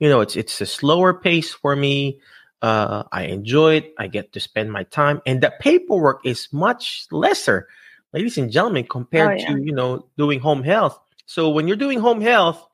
you 0.00 0.08
know 0.08 0.20
it's 0.20 0.34
it's 0.34 0.60
a 0.60 0.66
slower 0.66 1.14
pace 1.14 1.52
for 1.52 1.76
me 1.76 2.18
uh, 2.62 3.04
i 3.12 3.22
enjoy 3.24 3.76
it 3.76 3.94
i 3.98 4.08
get 4.08 4.32
to 4.32 4.40
spend 4.40 4.72
my 4.72 4.82
time 4.84 5.22
and 5.26 5.40
the 5.40 5.52
paperwork 5.60 6.20
is 6.24 6.48
much 6.52 7.06
lesser 7.12 7.68
ladies 8.12 8.38
and 8.38 8.50
gentlemen 8.50 8.84
compared 8.84 9.38
oh, 9.38 9.42
yeah. 9.42 9.54
to 9.54 9.62
you 9.62 9.72
know 9.72 10.06
doing 10.16 10.40
home 10.40 10.62
health 10.62 10.98
so 11.26 11.48
when 11.48 11.66
you're 11.68 11.76
doing 11.76 12.00
home 12.00 12.20
health 12.20 12.64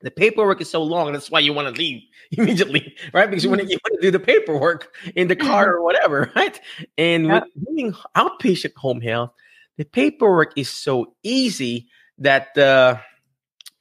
the 0.00 0.10
paperwork 0.10 0.60
is 0.60 0.70
so 0.70 0.82
long 0.82 1.12
that's 1.12 1.30
why 1.30 1.40
you 1.40 1.52
want 1.52 1.72
to 1.72 1.80
leave 1.80 2.02
immediately 2.32 2.94
right 3.12 3.30
because 3.30 3.44
you 3.44 3.50
want, 3.50 3.62
to, 3.62 3.68
you 3.68 3.78
want 3.84 4.00
to 4.00 4.06
do 4.06 4.10
the 4.10 4.20
paperwork 4.20 4.94
in 5.16 5.28
the 5.28 5.36
car 5.36 5.74
or 5.74 5.82
whatever 5.82 6.30
right 6.36 6.60
and 6.96 7.26
yep. 7.26 7.44
with 7.54 7.66
doing 7.66 7.94
outpatient 8.16 8.74
home 8.74 9.00
health 9.00 9.32
the 9.76 9.84
paperwork 9.84 10.52
is 10.56 10.68
so 10.68 11.14
easy 11.22 11.88
that 12.18 12.56
uh, 12.58 12.98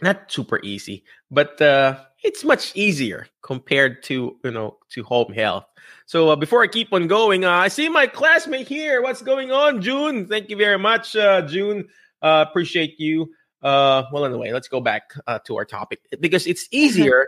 not 0.01 0.31
super 0.31 0.59
easy, 0.63 1.03
but 1.31 1.59
uh, 1.61 1.99
it's 2.23 2.43
much 2.43 2.75
easier 2.75 3.27
compared 3.41 4.03
to 4.03 4.37
you 4.43 4.51
know 4.51 4.77
to 4.89 5.03
home 5.03 5.33
health. 5.33 5.65
So 6.07 6.29
uh, 6.29 6.35
before 6.37 6.63
I 6.63 6.67
keep 6.67 6.93
on 6.93 7.07
going, 7.07 7.43
uh, 7.43 7.51
I 7.51 7.67
see 7.67 7.89
my 7.89 8.07
classmate 8.07 8.69
here. 8.69 9.01
What's 9.01 9.21
going 9.21 9.51
on, 9.51 9.81
June? 9.81 10.25
Thank 10.25 10.49
you 10.49 10.55
very 10.55 10.79
much, 10.79 11.17
uh, 11.17 11.41
June. 11.41 11.89
Uh, 12.21 12.45
appreciate 12.47 12.97
you. 12.97 13.29
Uh, 13.61 14.03
well, 14.13 14.23
anyway, 14.23 14.53
let's 14.53 14.69
go 14.69 14.79
back 14.79 15.11
uh, 15.27 15.39
to 15.39 15.57
our 15.57 15.65
topic 15.65 15.99
because 16.21 16.47
it's 16.47 16.65
easier 16.71 17.27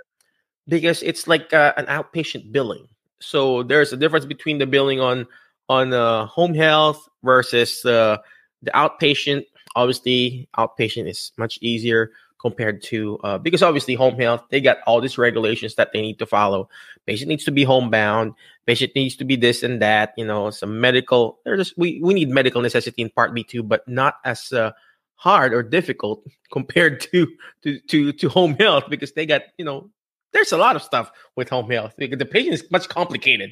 because 0.70 1.04
it's 1.04 1.28
like 1.28 1.54
uh, 1.54 1.74
an 1.76 1.88
outpatient 1.88 2.54
billing. 2.54 2.88
So 3.20 3.64
there's 3.64 3.92
a 3.92 3.98
difference 3.98 4.26
between 4.26 4.60
the 4.60 4.66
billing 4.66 5.02
on 5.02 5.28
on 5.68 5.92
uh, 5.92 6.26
home 6.28 6.54
health 6.54 7.06
versus 7.22 7.84
uh, 7.84 8.18
the 8.62 8.72
outpatient, 8.72 9.44
obviously, 9.76 10.48
outpatient 10.58 11.10
is 11.10 11.34
much 11.38 11.60
easier 11.62 12.12
compared 12.40 12.82
to 12.82 13.20
uh, 13.20 13.38
because 13.38 13.62
obviously 13.62 13.94
home 13.94 14.16
health 14.16 14.44
they 14.50 14.62
got 14.62 14.78
all 14.88 15.02
these 15.02 15.18
regulations 15.18 15.76
that 15.76 15.92
they 15.94 16.02
need 16.02 16.18
to 16.20 16.26
follow. 16.26 16.70
Patient 17.06 17.28
needs 17.30 17.44
to 17.44 17.52
be 17.52 17.64
homebound. 17.64 18.34
Patient 18.66 18.94
needs 18.96 19.16
to 19.18 19.26
be 19.26 19.36
this 19.36 19.62
and 19.62 19.82
that 19.82 20.14
you 20.18 20.26
know 20.26 20.50
some 20.50 20.80
medical 20.80 21.40
there's 21.44 21.76
we, 21.78 22.00
we 22.02 22.14
need 22.14 22.30
medical 22.30 22.62
necessity 22.62 23.02
in 23.02 23.10
part 23.10 23.34
b 23.34 23.44
too 23.44 23.62
but 23.62 23.88
not 23.88 24.16
as 24.26 24.52
uh, 24.54 24.72
hard 25.16 25.54
or 25.54 25.62
difficult 25.62 26.24
compared 26.52 27.02
to 27.02 27.28
to 27.64 27.80
to 27.82 28.14
to 28.14 28.30
home 28.30 28.56
health 28.56 28.86
because 28.90 29.12
they 29.12 29.26
got 29.26 29.42
you 29.58 29.66
know 29.66 29.90
there's 30.32 30.52
a 30.52 30.58
lot 30.58 30.76
of 30.76 30.82
stuff 30.82 31.12
with 31.36 31.50
home 31.50 31.70
health 31.70 31.94
because 31.98 32.20
the 32.20 32.26
patient 32.26 32.54
is 32.54 32.72
much 32.72 32.88
complicated. 32.88 33.52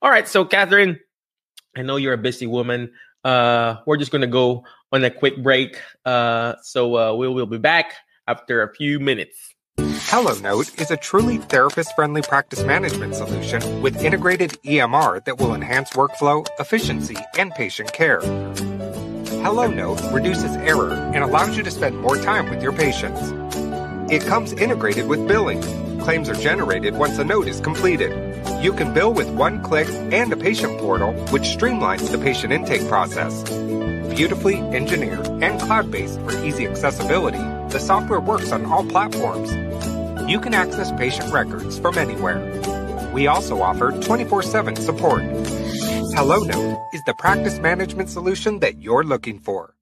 All 0.00 0.10
right 0.10 0.26
so 0.26 0.44
catherine 0.44 0.98
i 1.76 1.82
know 1.82 1.96
you're 1.96 2.14
a 2.14 2.18
busy 2.18 2.46
woman. 2.46 2.90
Uh 3.24 3.76
we're 3.86 3.98
just 3.98 4.10
gonna 4.10 4.26
go 4.26 4.64
on 4.90 5.04
a 5.04 5.10
quick 5.10 5.42
break. 5.42 5.78
Uh 6.06 6.54
so 6.62 6.96
uh 6.96 7.14
we 7.14 7.28
will 7.28 7.46
be 7.46 7.58
back 7.58 7.94
after 8.26 8.62
a 8.62 8.74
few 8.74 9.00
minutes. 9.00 9.54
HelloNote 9.78 10.80
is 10.80 10.90
a 10.90 10.96
truly 10.96 11.38
therapist 11.38 11.94
friendly 11.94 12.20
practice 12.20 12.62
management 12.64 13.14
solution 13.14 13.80
with 13.80 14.04
integrated 14.04 14.50
EMR 14.64 15.24
that 15.24 15.38
will 15.38 15.54
enhance 15.54 15.90
workflow, 15.92 16.46
efficiency, 16.60 17.16
and 17.38 17.50
patient 17.52 17.92
care. 17.92 18.20
HelloNote 18.20 20.12
reduces 20.12 20.54
error 20.56 20.92
and 20.92 21.24
allows 21.24 21.56
you 21.56 21.62
to 21.62 21.70
spend 21.70 21.98
more 21.98 22.16
time 22.16 22.50
with 22.50 22.62
your 22.62 22.72
patients. 22.72 23.32
It 24.12 24.26
comes 24.26 24.52
integrated 24.52 25.08
with 25.08 25.26
billing. 25.26 25.62
Claims 26.00 26.28
are 26.28 26.34
generated 26.34 26.94
once 26.94 27.18
a 27.18 27.24
note 27.24 27.48
is 27.48 27.60
completed. 27.60 28.12
You 28.62 28.74
can 28.74 28.92
bill 28.92 29.14
with 29.14 29.30
one 29.30 29.62
click 29.62 29.88
and 29.88 30.32
a 30.32 30.36
patient 30.36 30.78
portal, 30.78 31.12
which 31.30 31.44
streamlines 31.44 32.10
the 32.12 32.18
patient 32.18 32.52
intake 32.52 32.86
process. 32.88 33.42
Beautifully 34.14 34.56
engineered 34.56 35.26
and 35.42 35.58
cloud 35.58 35.90
based 35.90 36.20
for 36.20 36.44
easy 36.44 36.66
accessibility, 36.66 37.38
the 37.72 37.80
software 37.80 38.20
works 38.20 38.52
on 38.52 38.66
all 38.66 38.84
platforms. 38.84 39.50
You 40.30 40.38
can 40.38 40.52
access 40.52 40.92
patient 40.92 41.32
records 41.32 41.78
from 41.78 41.96
anywhere. 41.96 42.38
We 43.14 43.26
also 43.26 43.62
offer 43.62 43.92
24 43.92 44.42
7 44.42 44.76
support. 44.76 45.22
HelloNote 46.12 46.94
is 46.94 47.00
the 47.06 47.14
practice 47.14 47.58
management 47.58 48.10
solution 48.10 48.58
that 48.60 48.82
you're 48.82 49.04
looking 49.04 49.38
for. 49.40 49.74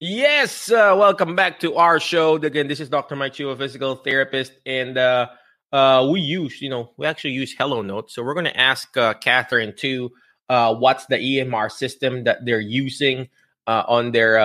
Yes, 0.00 0.70
uh, 0.70 0.94
welcome 0.98 1.34
back 1.34 1.60
to 1.60 1.76
our 1.76 1.98
show. 1.98 2.36
Again, 2.36 2.68
this 2.68 2.80
is 2.80 2.90
Dr. 2.90 3.16
Mike 3.16 3.40
a 3.40 3.56
physical 3.56 3.96
therapist, 3.96 4.52
and 4.66 4.98
uh, 4.98 5.28
uh, 5.72 6.06
we 6.12 6.20
use, 6.20 6.60
you 6.60 6.68
know, 6.68 6.90
we 6.98 7.06
actually 7.06 7.30
use 7.30 7.56
HelloNote. 7.56 8.10
So 8.10 8.22
we're 8.22 8.34
going 8.34 8.44
to 8.44 8.60
ask 8.60 8.94
uh, 8.98 9.14
Catherine 9.14 9.72
too 9.74 10.10
uh, 10.50 10.74
what's 10.74 11.06
the 11.06 11.16
EMR 11.16 11.70
system 11.70 12.24
that 12.24 12.44
they're 12.44 12.60
using 12.60 13.30
uh, 13.66 13.84
on 13.88 14.12
their 14.12 14.38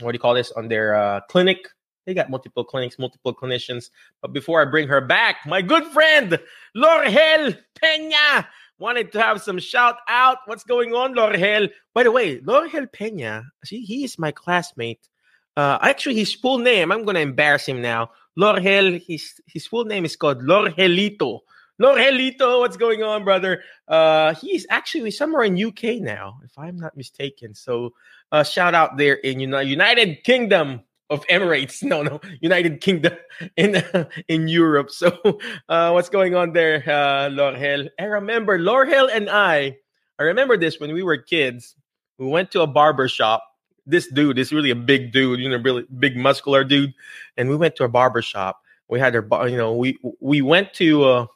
what 0.00 0.10
do 0.10 0.16
you 0.16 0.18
call 0.18 0.34
this 0.34 0.50
on 0.50 0.66
their 0.66 1.22
clinic. 1.28 1.68
They 2.06 2.14
got 2.14 2.30
multiple 2.30 2.64
clinics, 2.64 2.98
multiple 2.98 3.34
clinicians. 3.34 3.90
But 4.20 4.32
before 4.32 4.60
I 4.60 4.64
bring 4.64 4.88
her 4.88 5.00
back, 5.00 5.38
my 5.46 5.62
good 5.62 5.84
friend 5.86 6.38
Lorgel 6.76 7.56
Pena 7.80 8.48
wanted 8.78 9.12
to 9.12 9.22
have 9.22 9.40
some 9.42 9.58
shout 9.58 9.96
out. 10.08 10.38
What's 10.46 10.64
going 10.64 10.92
on, 10.94 11.14
Lorgel? 11.14 11.70
By 11.94 12.02
the 12.02 12.12
way, 12.12 12.40
Lorgel 12.40 12.90
Pena, 12.92 13.44
see, 13.64 13.82
he 13.82 14.04
is 14.04 14.18
my 14.18 14.32
classmate. 14.32 15.08
Uh, 15.56 15.78
actually, 15.82 16.16
his 16.16 16.34
full 16.34 16.58
name, 16.58 16.90
I'm 16.90 17.04
going 17.04 17.14
to 17.14 17.20
embarrass 17.20 17.66
him 17.66 17.80
now. 17.80 18.10
Lorgel, 18.38 19.02
his, 19.06 19.40
his 19.46 19.66
full 19.66 19.84
name 19.84 20.04
is 20.04 20.16
called 20.16 20.42
Lorgelito. 20.42 21.40
Lorgelito, 21.80 22.60
what's 22.60 22.76
going 22.76 23.02
on, 23.02 23.24
brother? 23.24 23.62
Uh, 23.88 24.34
he's 24.34 24.66
actually 24.70 25.10
somewhere 25.10 25.44
in 25.44 25.62
UK 25.62 26.00
now, 26.00 26.38
if 26.44 26.56
I'm 26.58 26.76
not 26.76 26.96
mistaken. 26.96 27.54
So, 27.54 27.94
uh, 28.30 28.42
shout 28.42 28.74
out 28.74 28.96
there 28.96 29.14
in 29.14 29.40
Uni- 29.40 29.66
United 29.66 30.22
Kingdom 30.24 30.82
of 31.10 31.26
Emirates. 31.26 31.82
No, 31.94 32.02
no, 32.02 32.20
United 32.40 32.80
Kingdom 32.80 33.14
in 33.56 33.76
uh, 33.76 34.08
in 34.28 34.48
Europe. 34.48 34.90
So, 34.90 35.16
uh, 35.68 35.90
what's 35.90 36.08
going 36.08 36.34
on 36.34 36.52
there, 36.52 36.82
uh, 36.86 37.28
Lorgel? 37.30 37.88
I 37.98 38.04
remember 38.04 38.58
Lorgel 38.58 39.08
and 39.12 39.28
I. 39.30 39.76
I 40.18 40.22
remember 40.22 40.56
this 40.56 40.78
when 40.78 40.92
we 40.92 41.02
were 41.02 41.16
kids. 41.16 41.74
We 42.18 42.26
went 42.26 42.50
to 42.52 42.62
a 42.62 42.66
barber 42.66 43.08
shop. 43.08 43.42
This 43.86 44.08
dude 44.08 44.38
is 44.38 44.52
really 44.52 44.70
a 44.70 44.76
big 44.76 45.12
dude, 45.12 45.40
you 45.40 45.48
know, 45.48 45.58
really 45.58 45.84
big 45.98 46.16
muscular 46.16 46.64
dude. 46.64 46.94
And 47.36 47.50
we 47.50 47.56
went 47.56 47.76
to 47.76 47.84
a 47.84 47.88
barber 47.88 48.22
shop. 48.22 48.60
We 48.88 49.00
had 49.00 49.16
our, 49.16 49.48
you 49.48 49.56
know, 49.56 49.74
we 49.74 49.98
we 50.20 50.42
went 50.42 50.72
to. 50.74 51.04
Uh, 51.04 51.26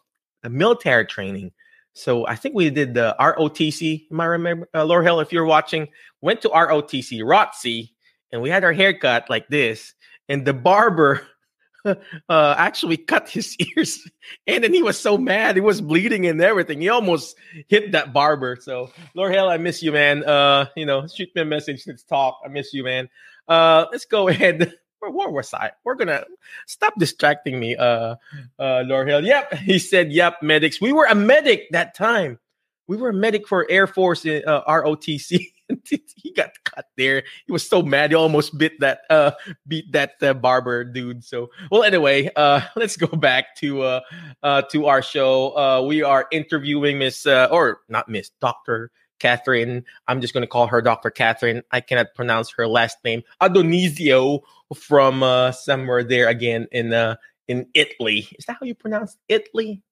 a 0.44 0.50
military 0.50 1.06
training. 1.06 1.52
So 1.92 2.26
I 2.26 2.36
think 2.36 2.54
we 2.54 2.70
did 2.70 2.94
the 2.94 3.16
ROTC. 3.18 4.06
Am 4.10 4.20
I 4.20 4.26
remember, 4.26 4.68
uh, 4.74 4.84
Lorgel, 4.84 5.20
if 5.22 5.32
you're 5.32 5.44
watching, 5.44 5.88
went 6.20 6.40
to 6.42 6.48
ROTC, 6.48 7.20
ROTC, 7.20 7.90
and 8.32 8.42
we 8.42 8.50
had 8.50 8.64
our 8.64 8.72
haircut 8.72 9.30
like 9.30 9.48
this. 9.48 9.94
And 10.28 10.46
the 10.46 10.52
barber 10.52 11.26
uh, 11.84 12.54
actually 12.58 12.96
cut 12.96 13.28
his 13.28 13.56
ears. 13.76 14.00
And 14.46 14.62
then 14.64 14.74
he 14.74 14.82
was 14.82 14.98
so 14.98 15.16
mad. 15.16 15.56
He 15.56 15.60
was 15.60 15.80
bleeding 15.80 16.26
and 16.26 16.40
everything. 16.40 16.80
He 16.80 16.88
almost 16.88 17.36
hit 17.68 17.92
that 17.92 18.12
barber. 18.12 18.56
So, 18.60 18.90
Lorgel, 19.16 19.50
I 19.50 19.56
miss 19.56 19.82
you, 19.82 19.92
man. 19.92 20.24
Uh, 20.24 20.66
you 20.76 20.86
know, 20.86 21.06
shoot 21.06 21.28
me 21.34 21.42
a 21.42 21.44
message. 21.44 21.84
Let's 21.86 22.02
talk. 22.02 22.40
I 22.44 22.48
miss 22.48 22.72
you, 22.72 22.84
man. 22.84 23.08
Uh, 23.46 23.86
let's 23.90 24.04
go 24.04 24.28
ahead 24.28 24.74
where 25.00 25.28
was 25.28 25.54
I? 25.54 25.72
We're 25.84 25.94
gonna 25.94 26.24
stop 26.66 26.94
distracting 26.98 27.58
me, 27.58 27.76
uh, 27.76 28.16
uh, 28.58 28.82
Lorgel. 28.84 29.24
Yep, 29.24 29.54
he 29.54 29.78
said, 29.78 30.12
"Yep, 30.12 30.42
medics. 30.42 30.80
We 30.80 30.92
were 30.92 31.06
a 31.06 31.14
medic 31.14 31.68
that 31.70 31.94
time. 31.94 32.38
We 32.86 32.96
were 32.96 33.10
a 33.10 33.14
medic 33.14 33.46
for 33.46 33.66
Air 33.70 33.86
Force 33.86 34.24
in 34.24 34.42
uh, 34.46 34.64
ROTC. 34.64 35.52
he 36.16 36.32
got 36.32 36.50
cut 36.64 36.86
there. 36.96 37.22
He 37.46 37.52
was 37.52 37.68
so 37.68 37.82
mad. 37.82 38.10
He 38.10 38.16
almost 38.16 38.56
bit 38.58 38.78
that, 38.80 39.00
uh, 39.10 39.32
beat 39.66 39.92
that 39.92 40.12
uh, 40.22 40.34
barber 40.34 40.84
dude. 40.84 41.24
So, 41.24 41.50
well, 41.70 41.82
anyway, 41.82 42.30
uh, 42.36 42.62
let's 42.76 42.96
go 42.96 43.08
back 43.08 43.56
to 43.56 43.82
uh, 43.82 44.00
uh, 44.42 44.62
to 44.70 44.86
our 44.86 45.02
show. 45.02 45.56
Uh, 45.56 45.82
we 45.82 46.02
are 46.02 46.26
interviewing 46.32 46.98
Miss, 46.98 47.26
uh, 47.26 47.48
or 47.50 47.80
not 47.88 48.08
Miss, 48.08 48.30
Doctor 48.40 48.90
Catherine. 49.18 49.84
I'm 50.06 50.20
just 50.20 50.32
going 50.32 50.42
to 50.42 50.48
call 50.48 50.66
her 50.66 50.80
Dr. 50.80 51.10
Catherine. 51.10 51.62
I 51.70 51.80
cannot 51.80 52.14
pronounce 52.14 52.50
her 52.52 52.66
last 52.66 52.98
name. 53.04 53.22
Adonisio 53.40 54.40
from 54.74 55.22
uh, 55.22 55.52
somewhere 55.52 56.04
there 56.04 56.28
again 56.28 56.66
in 56.72 56.92
uh, 56.92 57.16
in 57.46 57.66
Italy. 57.74 58.28
Is 58.38 58.44
that 58.46 58.58
how 58.60 58.66
you 58.66 58.74
pronounce 58.74 59.16
Italy? 59.28 59.82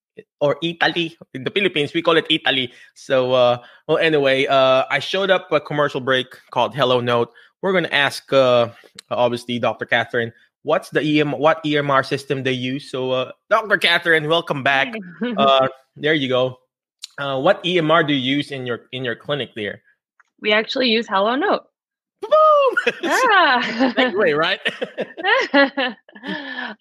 Or 0.41 0.57
Italy 0.63 1.17
in 1.35 1.45
the 1.45 1.51
Philippines, 1.51 1.93
we 1.93 2.03
call 2.03 2.17
it 2.17 2.27
Italy. 2.31 2.73
So, 2.95 3.33
uh, 3.33 3.59
well, 3.87 3.99
anyway, 3.99 4.47
uh, 4.47 4.85
I 4.91 4.99
showed 4.99 5.31
up 5.31 5.53
a 5.53 5.61
commercial 5.61 6.01
break 6.01 6.27
called 6.51 6.75
Hello 6.75 7.01
Note. 7.01 7.33
We're 7.61 7.73
going 7.73 7.85
to 7.85 7.95
ask, 7.95 8.33
uh, 8.33 8.69
obviously, 9.11 9.59
Dr. 9.59 9.85
Catherine, 9.85 10.33
what's 10.63 10.91
the 10.91 11.21
EM, 11.21 11.33
what 11.33 11.63
EMR 11.65 12.05
system 12.05 12.43
they 12.43 12.53
use. 12.53 12.91
So, 12.91 13.13
uh, 13.13 13.33
Dr. 13.51 13.79
Catherine, 13.79 14.29
welcome 14.29 14.63
back. 14.63 14.95
uh, 15.37 15.69
there 15.97 16.15
you 16.15 16.29
go. 16.29 16.59
Uh, 17.19 17.41
what 17.41 17.63
EMR 17.65 18.07
do 18.07 18.13
you 18.13 18.37
use 18.37 18.51
in 18.51 18.67
your 18.67 18.87
in 18.93 19.05
your 19.05 19.17
clinic 19.17 19.51
there? 19.55 19.83
We 20.41 20.53
actually 20.53 20.89
use 20.89 21.07
HelloNote. 21.07 21.61
Boom! 21.61 21.67
Yeah. 23.03 23.93
segue, 23.93 24.37
right? 24.37 24.61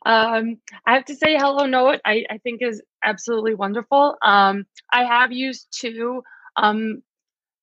um, 0.06 0.58
I 0.86 0.93
have 0.93 1.06
to 1.06 1.15
say, 1.15 1.36
Hello 1.36 1.65
HelloNote, 1.65 2.00
I, 2.06 2.26
I 2.30 2.38
think 2.39 2.62
is 2.62 2.82
absolutely 3.04 3.56
wonderful. 3.56 4.15
Um, 4.21 4.65
I 4.91 5.04
have 5.04 5.32
used 5.32 5.67
two 5.71 6.24
um, 6.56 7.02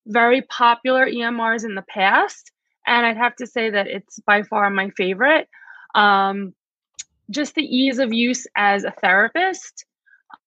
very 0.07 0.41
popular 0.43 1.05
EMRs 1.05 1.65
in 1.65 1.75
the 1.75 1.83
past, 1.87 2.51
and 2.85 3.05
I'd 3.05 3.17
have 3.17 3.35
to 3.37 3.47
say 3.47 3.69
that 3.69 3.87
it's 3.87 4.19
by 4.19 4.43
far 4.43 4.69
my 4.69 4.89
favorite. 4.97 5.47
Um, 5.95 6.53
just 7.29 7.55
the 7.55 7.63
ease 7.63 7.99
of 7.99 8.13
use 8.13 8.45
as 8.55 8.83
a 8.83 8.91
therapist 8.91 9.85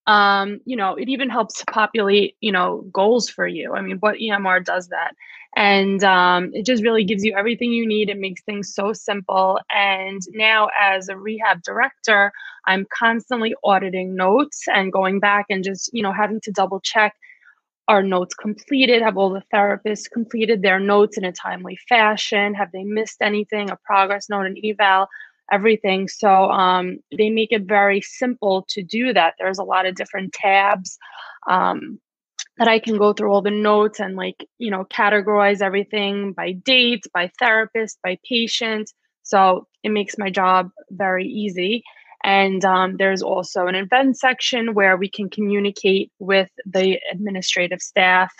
um, 0.06 0.60
you 0.64 0.76
know, 0.76 0.94
it 0.94 1.08
even 1.08 1.28
helps 1.28 1.58
to 1.58 1.64
populate, 1.66 2.36
you 2.40 2.52
know, 2.52 2.84
goals 2.92 3.28
for 3.28 3.46
you. 3.46 3.74
I 3.74 3.80
mean, 3.82 3.96
what 3.98 4.16
EMR 4.16 4.64
does 4.64 4.88
that? 4.88 5.14
And 5.56 6.04
um, 6.04 6.50
it 6.52 6.66
just 6.66 6.82
really 6.82 7.04
gives 7.04 7.24
you 7.24 7.34
everything 7.36 7.72
you 7.72 7.86
need. 7.86 8.10
It 8.10 8.18
makes 8.18 8.42
things 8.42 8.74
so 8.74 8.92
simple. 8.92 9.58
And 9.70 10.20
now, 10.34 10.68
as 10.80 11.08
a 11.08 11.16
rehab 11.16 11.62
director, 11.62 12.30
I'm 12.66 12.86
constantly 12.96 13.54
auditing 13.64 14.14
notes 14.14 14.64
and 14.68 14.92
going 14.92 15.18
back 15.18 15.46
and 15.48 15.64
just, 15.64 15.90
you 15.92 16.02
know, 16.02 16.12
having 16.12 16.40
to 16.42 16.52
double 16.52 16.80
check 16.80 17.14
are 17.88 18.02
notes 18.02 18.34
completed? 18.34 19.02
Have 19.02 19.16
all 19.16 19.30
the 19.30 19.42
therapists 19.54 20.10
completed 20.10 20.62
their 20.62 20.80
notes 20.80 21.16
in 21.16 21.24
a 21.24 21.32
timely 21.32 21.78
fashion? 21.88 22.54
Have 22.54 22.72
they 22.72 22.82
missed 22.82 23.18
anything? 23.22 23.70
A 23.70 23.76
progress 23.84 24.28
note, 24.28 24.46
an 24.46 24.56
eval? 24.64 25.06
Everything. 25.50 26.08
So 26.08 26.28
um, 26.28 26.98
they 27.16 27.30
make 27.30 27.52
it 27.52 27.62
very 27.62 28.00
simple 28.00 28.66
to 28.70 28.82
do 28.82 29.12
that. 29.12 29.34
There's 29.38 29.58
a 29.58 29.64
lot 29.64 29.86
of 29.86 29.94
different 29.94 30.32
tabs 30.32 30.98
um, 31.48 31.98
that 32.58 32.68
I 32.68 32.78
can 32.78 32.98
go 32.98 33.12
through 33.12 33.30
all 33.32 33.42
the 33.42 33.50
notes 33.50 34.00
and 34.00 34.16
like, 34.16 34.46
you 34.58 34.70
know, 34.70 34.84
categorize 34.84 35.62
everything 35.62 36.32
by 36.32 36.52
date, 36.52 37.04
by 37.12 37.30
therapist, 37.38 37.98
by 38.02 38.18
patient. 38.28 38.92
So 39.22 39.66
it 39.82 39.90
makes 39.90 40.18
my 40.18 40.30
job 40.30 40.70
very 40.90 41.26
easy. 41.26 41.82
And 42.24 42.64
um, 42.64 42.96
there's 42.96 43.22
also 43.22 43.66
an 43.66 43.74
event 43.74 44.18
section 44.18 44.74
where 44.74 44.96
we 44.96 45.08
can 45.08 45.28
communicate 45.28 46.10
with 46.18 46.50
the 46.64 46.98
administrative 47.12 47.80
staff 47.80 48.32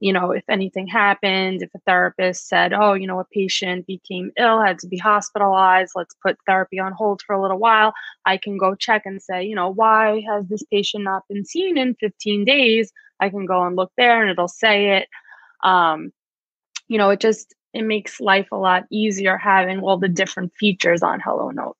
you 0.00 0.12
know, 0.12 0.32
if 0.32 0.44
anything 0.48 0.86
happened, 0.86 1.62
if 1.62 1.70
a 1.74 1.78
therapist 1.80 2.48
said, 2.48 2.72
oh, 2.72 2.94
you 2.94 3.06
know, 3.06 3.20
a 3.20 3.24
patient 3.24 3.86
became 3.86 4.32
ill, 4.38 4.62
had 4.62 4.78
to 4.80 4.88
be 4.88 4.98
hospitalized, 4.98 5.92
let's 5.94 6.14
put 6.22 6.38
therapy 6.46 6.78
on 6.78 6.92
hold 6.92 7.22
for 7.22 7.34
a 7.34 7.40
little 7.40 7.58
while, 7.58 7.94
I 8.24 8.36
can 8.36 8.58
go 8.58 8.74
check 8.74 9.02
and 9.04 9.22
say, 9.22 9.44
you 9.44 9.54
know, 9.54 9.70
why 9.70 10.22
has 10.28 10.46
this 10.46 10.62
patient 10.64 11.04
not 11.04 11.26
been 11.28 11.44
seen 11.44 11.78
in 11.78 11.94
15 11.94 12.44
days? 12.44 12.92
I 13.20 13.28
can 13.30 13.46
go 13.46 13.62
and 13.64 13.76
look 13.76 13.92
there 13.96 14.20
and 14.20 14.30
it'll 14.30 14.48
say 14.48 14.98
it. 14.98 15.08
Um, 15.62 16.12
you 16.88 16.98
know, 16.98 17.10
it 17.10 17.20
just 17.20 17.54
it 17.72 17.82
makes 17.82 18.20
life 18.20 18.48
a 18.52 18.56
lot 18.56 18.84
easier 18.90 19.36
having 19.36 19.80
all 19.80 19.98
the 19.98 20.08
different 20.08 20.52
features 20.58 21.02
on 21.02 21.20
Hello 21.20 21.50
Note. 21.50 21.76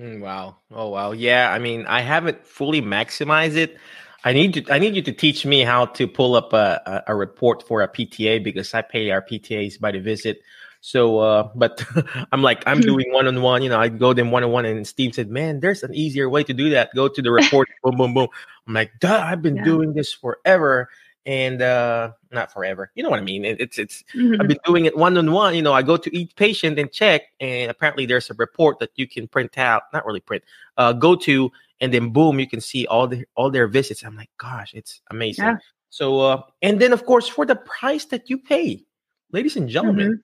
Mm, 0.00 0.20
wow. 0.20 0.56
Oh 0.70 0.88
wow. 0.88 1.12
Yeah. 1.12 1.50
I 1.52 1.58
mean, 1.58 1.86
I 1.86 2.00
haven't 2.00 2.46
fully 2.46 2.80
maximized 2.80 3.56
it. 3.56 3.76
I 4.24 4.32
need 4.32 4.54
to. 4.54 4.72
I 4.72 4.78
need 4.78 4.96
you 4.96 5.02
to 5.02 5.12
teach 5.12 5.46
me 5.46 5.62
how 5.62 5.86
to 5.86 6.08
pull 6.08 6.34
up 6.34 6.52
a, 6.52 6.82
a, 6.86 7.12
a 7.12 7.16
report 7.16 7.62
for 7.62 7.82
a 7.82 7.88
PTA 7.88 8.42
because 8.42 8.74
I 8.74 8.82
pay 8.82 9.10
our 9.10 9.22
PTAs 9.22 9.78
by 9.78 9.92
the 9.92 10.00
visit. 10.00 10.40
So, 10.80 11.18
uh, 11.18 11.50
but 11.54 11.84
I'm 12.32 12.42
like, 12.42 12.62
I'm 12.66 12.80
doing 12.80 13.12
one 13.12 13.26
on 13.26 13.42
one. 13.42 13.62
You 13.62 13.68
know, 13.68 13.78
I 13.78 13.88
go 13.88 14.12
them 14.12 14.30
one 14.30 14.44
on 14.44 14.50
one, 14.50 14.64
and 14.64 14.86
Steve 14.86 15.14
said, 15.14 15.30
"Man, 15.30 15.60
there's 15.60 15.82
an 15.82 15.94
easier 15.94 16.28
way 16.28 16.42
to 16.44 16.52
do 16.52 16.70
that. 16.70 16.94
Go 16.94 17.08
to 17.08 17.22
the 17.22 17.30
report. 17.30 17.68
boom, 17.82 17.96
boom, 17.96 18.14
boom." 18.14 18.28
I'm 18.66 18.74
like, 18.74 18.92
"Duh, 18.98 19.22
I've 19.24 19.42
been 19.42 19.56
yeah. 19.56 19.64
doing 19.64 19.94
this 19.94 20.12
forever." 20.12 20.88
and 21.26 21.60
uh 21.60 22.10
not 22.32 22.50
forever 22.50 22.90
you 22.94 23.02
know 23.02 23.10
what 23.10 23.18
i 23.18 23.22
mean 23.22 23.44
it, 23.44 23.60
it's 23.60 23.78
it's 23.78 24.02
mm-hmm. 24.14 24.40
i've 24.40 24.48
been 24.48 24.58
doing 24.64 24.86
it 24.86 24.96
one 24.96 25.18
on 25.18 25.30
one 25.30 25.54
you 25.54 25.60
know 25.60 25.74
i 25.74 25.82
go 25.82 25.96
to 25.96 26.16
each 26.16 26.34
patient 26.36 26.78
and 26.78 26.90
check 26.90 27.22
and 27.38 27.70
apparently 27.70 28.06
there's 28.06 28.30
a 28.30 28.34
report 28.34 28.78
that 28.78 28.90
you 28.94 29.06
can 29.06 29.28
print 29.28 29.58
out 29.58 29.82
not 29.92 30.06
really 30.06 30.20
print 30.20 30.42
uh 30.78 30.90
go 30.90 31.14
to 31.14 31.52
and 31.80 31.92
then 31.92 32.10
boom 32.10 32.40
you 32.40 32.48
can 32.48 32.60
see 32.60 32.86
all 32.86 33.06
the 33.06 33.24
all 33.36 33.50
their 33.50 33.66
visits 33.66 34.02
i'm 34.02 34.16
like 34.16 34.30
gosh 34.38 34.72
it's 34.74 35.00
amazing 35.10 35.44
yeah. 35.44 35.56
so 35.90 36.20
uh 36.20 36.42
and 36.62 36.80
then 36.80 36.92
of 36.92 37.04
course 37.06 37.28
for 37.28 37.46
the 37.46 37.56
price 37.56 38.04
that 38.06 38.28
you 38.28 38.38
pay 38.38 38.84
ladies 39.32 39.56
and 39.56 39.68
gentlemen 39.68 40.12
mm-hmm. 40.12 40.20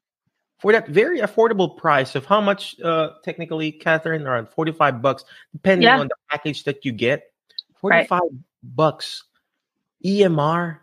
for 0.59 0.73
that 0.73 0.89
very 0.89 1.21
affordable 1.21 1.77
price 1.77 2.15
of 2.15 2.25
how 2.25 2.41
much 2.41 2.79
uh 2.81 3.11
technically 3.23 3.73
catherine 3.73 4.27
around 4.27 4.49
45 4.49 5.03
bucks 5.03 5.25
depending 5.53 5.87
yeah. 5.87 5.99
on 5.99 6.09
the 6.09 6.17
package 6.31 6.65
that 6.65 6.85
you 6.85 6.93
get 6.93 7.25
45 7.77 8.11
right. 8.11 8.31
bucks 8.63 9.25
emr 10.05 10.79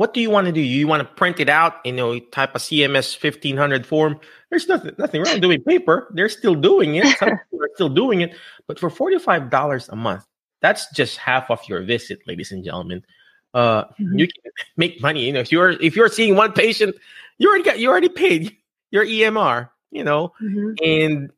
what 0.00 0.14
do 0.14 0.22
you 0.22 0.30
want 0.30 0.46
to 0.46 0.52
do? 0.52 0.62
You 0.62 0.88
want 0.88 1.02
to 1.02 1.14
print 1.14 1.40
it 1.40 1.50
out, 1.50 1.74
you 1.84 1.92
know, 1.92 2.18
type 2.18 2.54
a 2.54 2.58
CMS 2.58 3.22
1500 3.22 3.84
form. 3.84 4.18
There's 4.48 4.66
nothing 4.66 4.94
nothing 4.96 5.20
wrong 5.20 5.40
doing 5.40 5.62
paper. 5.62 6.10
They're 6.14 6.30
still 6.30 6.54
doing 6.54 6.94
it. 6.94 7.06
Some 7.18 7.28
people 7.50 7.62
are 7.62 7.68
still 7.74 7.90
doing 7.90 8.22
it. 8.22 8.34
But 8.66 8.78
for 8.78 8.88
$45 8.88 9.90
a 9.90 9.96
month, 9.96 10.24
that's 10.62 10.90
just 10.94 11.18
half 11.18 11.50
of 11.50 11.60
your 11.68 11.82
visit, 11.82 12.20
ladies 12.26 12.50
and 12.50 12.64
gentlemen. 12.64 13.04
Uh, 13.52 13.84
mm-hmm. 13.84 14.20
you 14.20 14.26
can 14.26 14.52
make 14.78 15.02
money. 15.02 15.26
You 15.26 15.34
know, 15.34 15.40
if 15.40 15.52
you're 15.52 15.72
if 15.72 15.94
you're 15.94 16.08
seeing 16.08 16.34
one 16.34 16.52
patient, 16.52 16.96
you 17.36 17.50
already 17.50 17.64
got 17.64 17.78
you 17.78 17.90
already 17.90 18.08
paid 18.08 18.56
your 18.90 19.04
EMR, 19.04 19.68
you 19.90 20.02
know, 20.02 20.32
mm-hmm. 20.40 20.82
and 20.82 21.30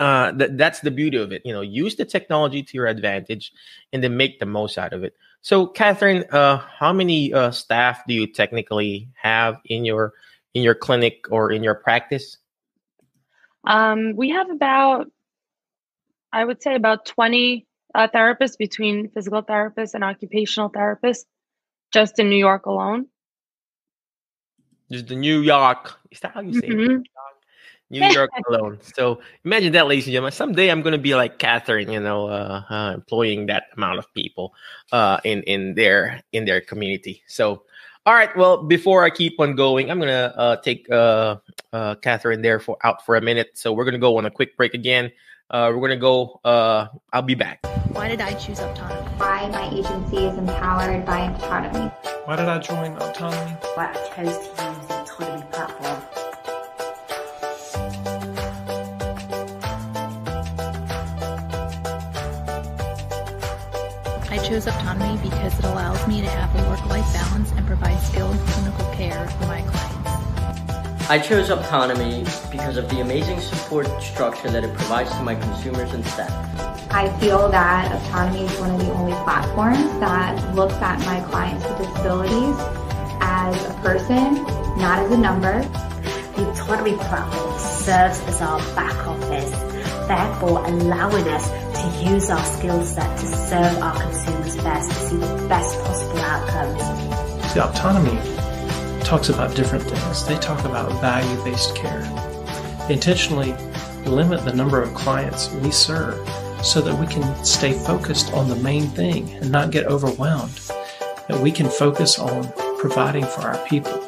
uh, 0.00 0.32
th- 0.32 0.50
that's 0.54 0.80
the 0.80 0.90
beauty 0.90 1.16
of 1.16 1.30
it. 1.30 1.42
You 1.44 1.52
know, 1.52 1.60
use 1.60 1.94
the 1.94 2.04
technology 2.04 2.60
to 2.60 2.76
your 2.76 2.88
advantage 2.88 3.52
and 3.92 4.02
then 4.02 4.16
make 4.16 4.40
the 4.40 4.46
most 4.46 4.78
out 4.78 4.92
of 4.92 5.04
it. 5.04 5.14
So, 5.40 5.66
Catherine, 5.66 6.24
uh, 6.30 6.58
how 6.58 6.92
many 6.92 7.32
uh, 7.32 7.50
staff 7.50 8.02
do 8.06 8.14
you 8.14 8.26
technically 8.26 9.08
have 9.20 9.58
in 9.64 9.84
your 9.84 10.12
in 10.54 10.62
your 10.62 10.74
clinic 10.74 11.26
or 11.30 11.52
in 11.52 11.62
your 11.62 11.74
practice? 11.74 12.38
Um, 13.64 14.14
we 14.16 14.30
have 14.30 14.50
about, 14.50 15.10
I 16.32 16.44
would 16.44 16.62
say, 16.62 16.74
about 16.74 17.06
twenty 17.06 17.66
uh, 17.94 18.08
therapists 18.08 18.58
between 18.58 19.10
physical 19.10 19.42
therapists 19.42 19.94
and 19.94 20.04
occupational 20.04 20.70
therapists, 20.70 21.24
just 21.92 22.18
in 22.18 22.28
New 22.28 22.36
York 22.36 22.66
alone. 22.66 23.06
Just 24.90 25.06
the 25.06 25.16
New 25.16 25.40
York. 25.40 25.98
Is 26.10 26.20
that 26.20 26.32
how 26.32 26.40
you 26.40 26.54
say 26.54 26.68
mm-hmm. 26.68 27.02
It? 27.90 28.00
New 28.00 28.06
York 28.08 28.30
alone. 28.48 28.78
So 28.94 29.20
imagine 29.44 29.72
that, 29.72 29.86
ladies 29.86 30.06
and 30.06 30.12
gentlemen. 30.12 30.32
Someday 30.32 30.70
I'm 30.70 30.82
going 30.82 30.92
to 30.92 30.98
be 30.98 31.14
like 31.14 31.38
Catherine, 31.38 31.90
you 31.90 32.00
know, 32.00 32.28
uh, 32.28 32.62
uh, 32.68 32.92
employing 32.94 33.46
that 33.46 33.64
amount 33.76 33.98
of 33.98 34.12
people 34.14 34.54
uh, 34.92 35.18
in 35.24 35.42
in 35.44 35.74
their 35.74 36.22
in 36.32 36.44
their 36.44 36.60
community. 36.60 37.22
So, 37.26 37.62
all 38.06 38.14
right. 38.14 38.34
Well, 38.36 38.62
before 38.62 39.04
I 39.04 39.10
keep 39.10 39.40
on 39.40 39.54
going, 39.54 39.90
I'm 39.90 39.98
going 39.98 40.08
to 40.08 40.38
uh, 40.38 40.56
take 40.56 40.90
uh, 40.90 41.36
uh, 41.72 41.94
Catherine 41.96 42.42
there 42.42 42.60
for 42.60 42.76
out 42.84 43.04
for 43.04 43.16
a 43.16 43.20
minute. 43.20 43.50
So 43.54 43.72
we're 43.72 43.84
going 43.84 43.94
to 43.94 44.00
go 44.00 44.18
on 44.18 44.26
a 44.26 44.30
quick 44.30 44.56
break 44.56 44.74
again. 44.74 45.10
we're 45.50 45.72
going 45.74 45.90
to 45.90 45.96
go. 45.96 46.40
Uh 46.44 46.88
I'll 47.12 47.22
be 47.22 47.34
back. 47.34 47.64
Why 47.92 48.08
did 48.08 48.20
I 48.20 48.34
choose 48.34 48.60
autonomy? 48.60 49.08
Why 49.16 49.48
my 49.48 49.68
agency 49.70 50.18
is 50.18 50.36
empowered 50.36 51.06
by 51.06 51.20
autonomy? 51.30 51.90
Why 52.26 52.36
did 52.36 52.46
I 52.46 52.58
join 52.58 52.92
autonomy? 52.96 53.56
Why 53.74 53.90
I 53.92 54.24
chose 54.24 54.36
to 54.38 54.64
use 54.64 54.97
chose 64.48 64.66
autonomy 64.66 65.20
because 65.22 65.58
it 65.58 65.64
allows 65.66 66.08
me 66.08 66.22
to 66.22 66.26
have 66.30 66.48
a 66.56 66.70
work-life 66.70 67.04
balance 67.12 67.52
and 67.52 67.66
provide 67.66 67.98
skilled 68.00 68.34
clinical 68.46 68.86
care 68.94 69.28
for 69.28 69.46
my 69.46 69.60
clients. 69.60 71.10
I 71.10 71.18
chose 71.18 71.50
autonomy 71.50 72.24
because 72.50 72.78
of 72.78 72.88
the 72.88 73.00
amazing 73.00 73.40
support 73.40 73.86
structure 74.00 74.50
that 74.50 74.64
it 74.64 74.74
provides 74.74 75.10
to 75.10 75.22
my 75.22 75.34
consumers 75.34 75.92
and 75.92 76.02
staff. 76.06 76.32
I 76.90 77.14
feel 77.18 77.50
that 77.50 77.92
autonomy 77.92 78.46
is 78.46 78.58
one 78.58 78.70
of 78.70 78.80
the 78.80 78.90
only 78.92 79.12
platforms 79.24 80.00
that 80.00 80.54
looks 80.54 80.74
at 80.76 80.98
my 81.00 81.20
clients 81.28 81.66
with 81.66 81.78
disabilities 81.78 82.56
as 83.20 83.54
a 83.66 83.74
person, 83.82 84.42
not 84.78 85.00
as 85.00 85.12
a 85.12 85.18
number. 85.18 85.60
The 86.36 86.44
Optonomy 86.44 86.96
platform 87.08 87.58
serves 87.58 88.20
as 88.20 88.40
our 88.40 88.58
back 88.74 88.96
office, 89.06 89.50
therefore 90.08 90.64
allowing 90.64 91.28
us 91.28 91.67
use 92.04 92.30
our 92.30 92.44
skill 92.44 92.84
set 92.84 93.18
to 93.18 93.26
serve 93.26 93.78
our 93.78 94.00
consumers 94.00 94.56
best, 94.56 94.90
to 94.90 94.96
see 95.08 95.16
the 95.16 95.46
best 95.48 95.78
possible 95.84 96.18
outcomes. 96.18 96.82
The 97.54 97.60
Optonomy 97.60 99.04
talks 99.04 99.28
about 99.28 99.56
different 99.56 99.84
things. 99.84 100.26
They 100.26 100.36
talk 100.38 100.64
about 100.64 100.90
value-based 101.00 101.74
care. 101.74 102.02
They 102.86 102.94
intentionally 102.94 103.54
limit 104.04 104.44
the 104.44 104.52
number 104.52 104.82
of 104.82 104.94
clients 104.94 105.50
we 105.54 105.70
serve 105.70 106.16
so 106.62 106.80
that 106.80 106.98
we 106.98 107.06
can 107.06 107.44
stay 107.44 107.72
focused 107.72 108.32
on 108.32 108.48
the 108.48 108.56
main 108.56 108.88
thing 108.88 109.30
and 109.34 109.50
not 109.50 109.70
get 109.70 109.86
overwhelmed. 109.86 110.60
That 111.28 111.40
we 111.40 111.52
can 111.52 111.68
focus 111.68 112.18
on 112.18 112.52
providing 112.78 113.24
for 113.24 113.42
our 113.42 113.58
people, 113.66 114.00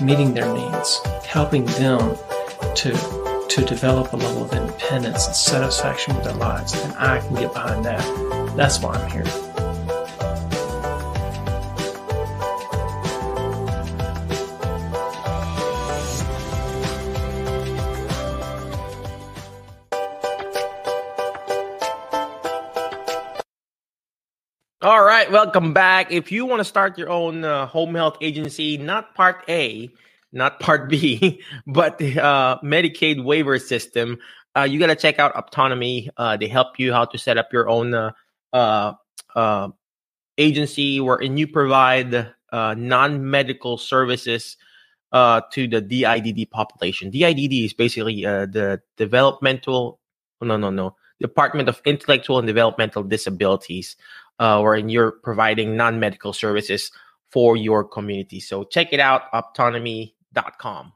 meeting 0.00 0.34
their 0.34 0.52
needs, 0.52 1.00
helping 1.24 1.64
them 1.64 2.16
to 2.76 3.17
to 3.48 3.64
develop 3.64 4.12
a 4.12 4.16
level 4.16 4.44
of 4.44 4.52
independence 4.52 5.26
and 5.26 5.34
satisfaction 5.34 6.14
with 6.14 6.24
their 6.24 6.34
lives, 6.34 6.74
and 6.74 6.92
I 6.94 7.20
can 7.20 7.34
get 7.34 7.52
behind 7.52 7.84
that. 7.84 8.04
That's 8.56 8.80
why 8.80 8.94
I'm 8.94 9.10
here. 9.10 9.24
All 24.80 25.02
right, 25.02 25.30
welcome 25.30 25.72
back. 25.72 26.12
If 26.12 26.30
you 26.30 26.46
want 26.46 26.60
to 26.60 26.64
start 26.64 26.96
your 26.96 27.10
own 27.10 27.44
uh, 27.44 27.66
home 27.66 27.94
health 27.94 28.18
agency, 28.20 28.78
not 28.78 29.14
part 29.14 29.44
A, 29.48 29.90
not 30.32 30.60
Part 30.60 30.88
B, 30.90 31.42
but 31.66 31.98
the 31.98 32.20
uh, 32.22 32.58
Medicaid 32.60 33.22
waiver 33.22 33.58
system. 33.58 34.18
Uh, 34.56 34.62
you 34.62 34.78
got 34.78 34.86
to 34.86 34.96
check 34.96 35.18
out 35.18 35.34
Optonomy. 35.34 36.08
Uh, 36.16 36.36
they 36.36 36.48
help 36.48 36.78
you 36.78 36.92
how 36.92 37.04
to 37.04 37.18
set 37.18 37.38
up 37.38 37.52
your 37.52 37.68
own 37.68 37.94
uh, 37.94 38.10
uh, 38.52 38.92
uh, 39.34 39.68
agency 40.36 41.00
wherein 41.00 41.36
you 41.36 41.46
provide 41.46 42.32
non-medical 42.52 43.76
services 43.76 44.56
to 45.12 45.68
the 45.68 45.80
DIDD 45.80 46.50
population. 46.50 47.10
DIDD 47.10 47.64
is 47.64 47.72
basically 47.72 48.22
the 48.22 48.80
developmental, 48.96 50.00
no, 50.40 50.56
no, 50.56 50.70
no, 50.70 50.96
Department 51.20 51.68
of 51.68 51.80
Intellectual 51.84 52.38
and 52.38 52.46
Developmental 52.46 53.02
Disabilities, 53.02 53.96
wherein 54.38 54.88
you're 54.88 55.12
providing 55.12 55.76
non-medical 55.76 56.32
services 56.32 56.90
for 57.30 57.56
your 57.56 57.84
community. 57.84 58.40
So 58.40 58.64
check 58.64 58.92
it 58.92 59.00
out, 59.00 59.30
Optonomy 59.32 60.14
com. 60.58 60.92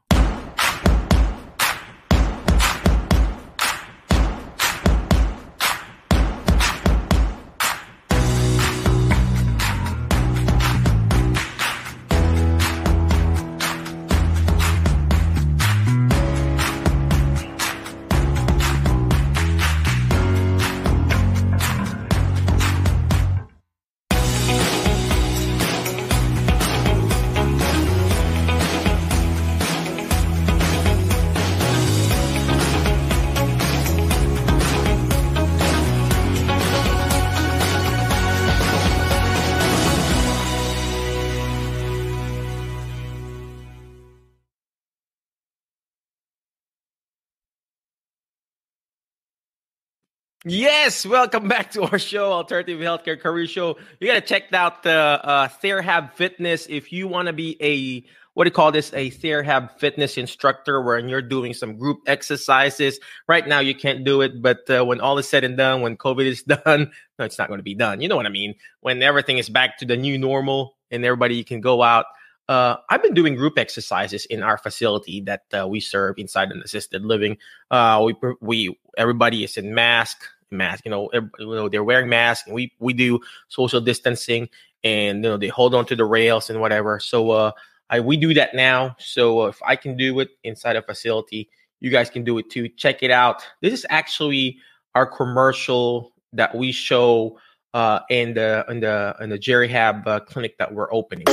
Yes, 50.45 51.05
welcome 51.05 51.47
back 51.47 51.71
to 51.71 51.83
our 51.83 51.97
show, 51.97 52.33
Alternative 52.33 52.77
Healthcare 52.77 53.17
Career 53.17 53.47
Show. 53.47 53.77
You 54.01 54.07
got 54.07 54.15
to 54.15 54.21
check 54.21 54.51
out 54.51 54.83
the 54.83 54.91
uh, 54.91 55.47
TheraHab 55.47 56.11
Fitness 56.15 56.67
if 56.69 56.91
you 56.91 57.07
want 57.07 57.27
to 57.27 57.33
be 57.33 57.55
a 57.61 58.03
what 58.33 58.43
do 58.43 58.49
you 58.49 58.53
call 58.53 58.73
this? 58.73 58.91
A 58.91 59.09
TheraHab 59.09 59.79
Fitness 59.79 60.17
instructor, 60.17 60.81
where 60.81 60.99
you're 60.99 61.21
doing 61.21 61.53
some 61.53 61.77
group 61.77 61.99
exercises. 62.07 62.99
Right 63.25 63.47
now, 63.47 63.59
you 63.59 63.73
can't 63.73 64.03
do 64.03 64.19
it, 64.19 64.41
but 64.41 64.69
uh, 64.69 64.83
when 64.83 64.99
all 64.99 65.17
is 65.17 65.29
said 65.29 65.45
and 65.45 65.55
done, 65.55 65.81
when 65.81 65.95
COVID 65.95 66.25
is 66.25 66.43
done, 66.65 66.91
no, 67.17 67.23
it's 67.23 67.39
not 67.39 67.47
going 67.47 67.59
to 67.59 67.63
be 67.63 67.75
done. 67.75 68.01
You 68.01 68.09
know 68.09 68.17
what 68.17 68.25
I 68.25 68.29
mean? 68.29 68.55
When 68.81 69.01
everything 69.01 69.37
is 69.37 69.47
back 69.47 69.77
to 69.77 69.85
the 69.85 69.95
new 69.95 70.17
normal 70.17 70.75
and 70.91 71.05
everybody 71.05 71.41
can 71.45 71.61
go 71.61 71.81
out. 71.81 72.05
Uh, 72.49 72.75
I've 72.89 73.01
been 73.01 73.13
doing 73.13 73.35
group 73.35 73.57
exercises 73.57 74.25
in 74.25 74.43
our 74.43 74.57
facility 74.57 75.21
that 75.21 75.43
uh, 75.57 75.65
we 75.65 75.79
serve 75.79 76.15
inside 76.17 76.51
an 76.51 76.61
assisted 76.65 77.05
living. 77.05 77.37
Uh, 77.71 78.01
we 78.05 78.15
we 78.41 78.77
everybody 78.97 79.43
is 79.43 79.57
in 79.57 79.73
mask, 79.73 80.23
mask. 80.51 80.85
You 80.85 80.91
know, 80.91 81.09
you 81.13 81.29
know 81.39 81.69
they're 81.69 81.83
wearing 81.83 82.09
masks, 82.09 82.45
and 82.45 82.55
we 82.55 82.73
we 82.79 82.93
do 82.93 83.19
social 83.47 83.81
distancing, 83.81 84.49
and 84.83 85.23
you 85.23 85.29
know 85.29 85.37
they 85.37 85.47
hold 85.47 85.75
on 85.75 85.85
to 85.87 85.95
the 85.95 86.05
rails 86.05 86.49
and 86.49 86.59
whatever. 86.59 86.99
So 86.99 87.31
uh, 87.31 87.51
I 87.89 87.99
we 87.99 88.17
do 88.17 88.33
that 88.33 88.55
now. 88.55 88.95
So 88.99 89.45
if 89.45 89.61
I 89.63 89.75
can 89.75 89.97
do 89.97 90.19
it 90.19 90.29
inside 90.43 90.75
a 90.75 90.81
facility, 90.81 91.49
you 91.79 91.89
guys 91.89 92.09
can 92.09 92.23
do 92.23 92.37
it 92.37 92.49
too. 92.49 92.69
Check 92.69 93.03
it 93.03 93.11
out. 93.11 93.45
This 93.61 93.73
is 93.73 93.85
actually 93.89 94.57
our 94.95 95.05
commercial 95.05 96.13
that 96.33 96.55
we 96.55 96.71
show 96.71 97.39
uh, 97.73 97.99
in 98.09 98.33
the 98.33 98.65
in 98.69 98.79
the 98.79 99.15
in 99.19 99.29
the 99.29 99.37
Jerry 99.37 99.67
Hab 99.67 100.07
uh, 100.07 100.19
clinic 100.21 100.57
that 100.57 100.73
we're 100.73 100.91
opening. 100.93 101.25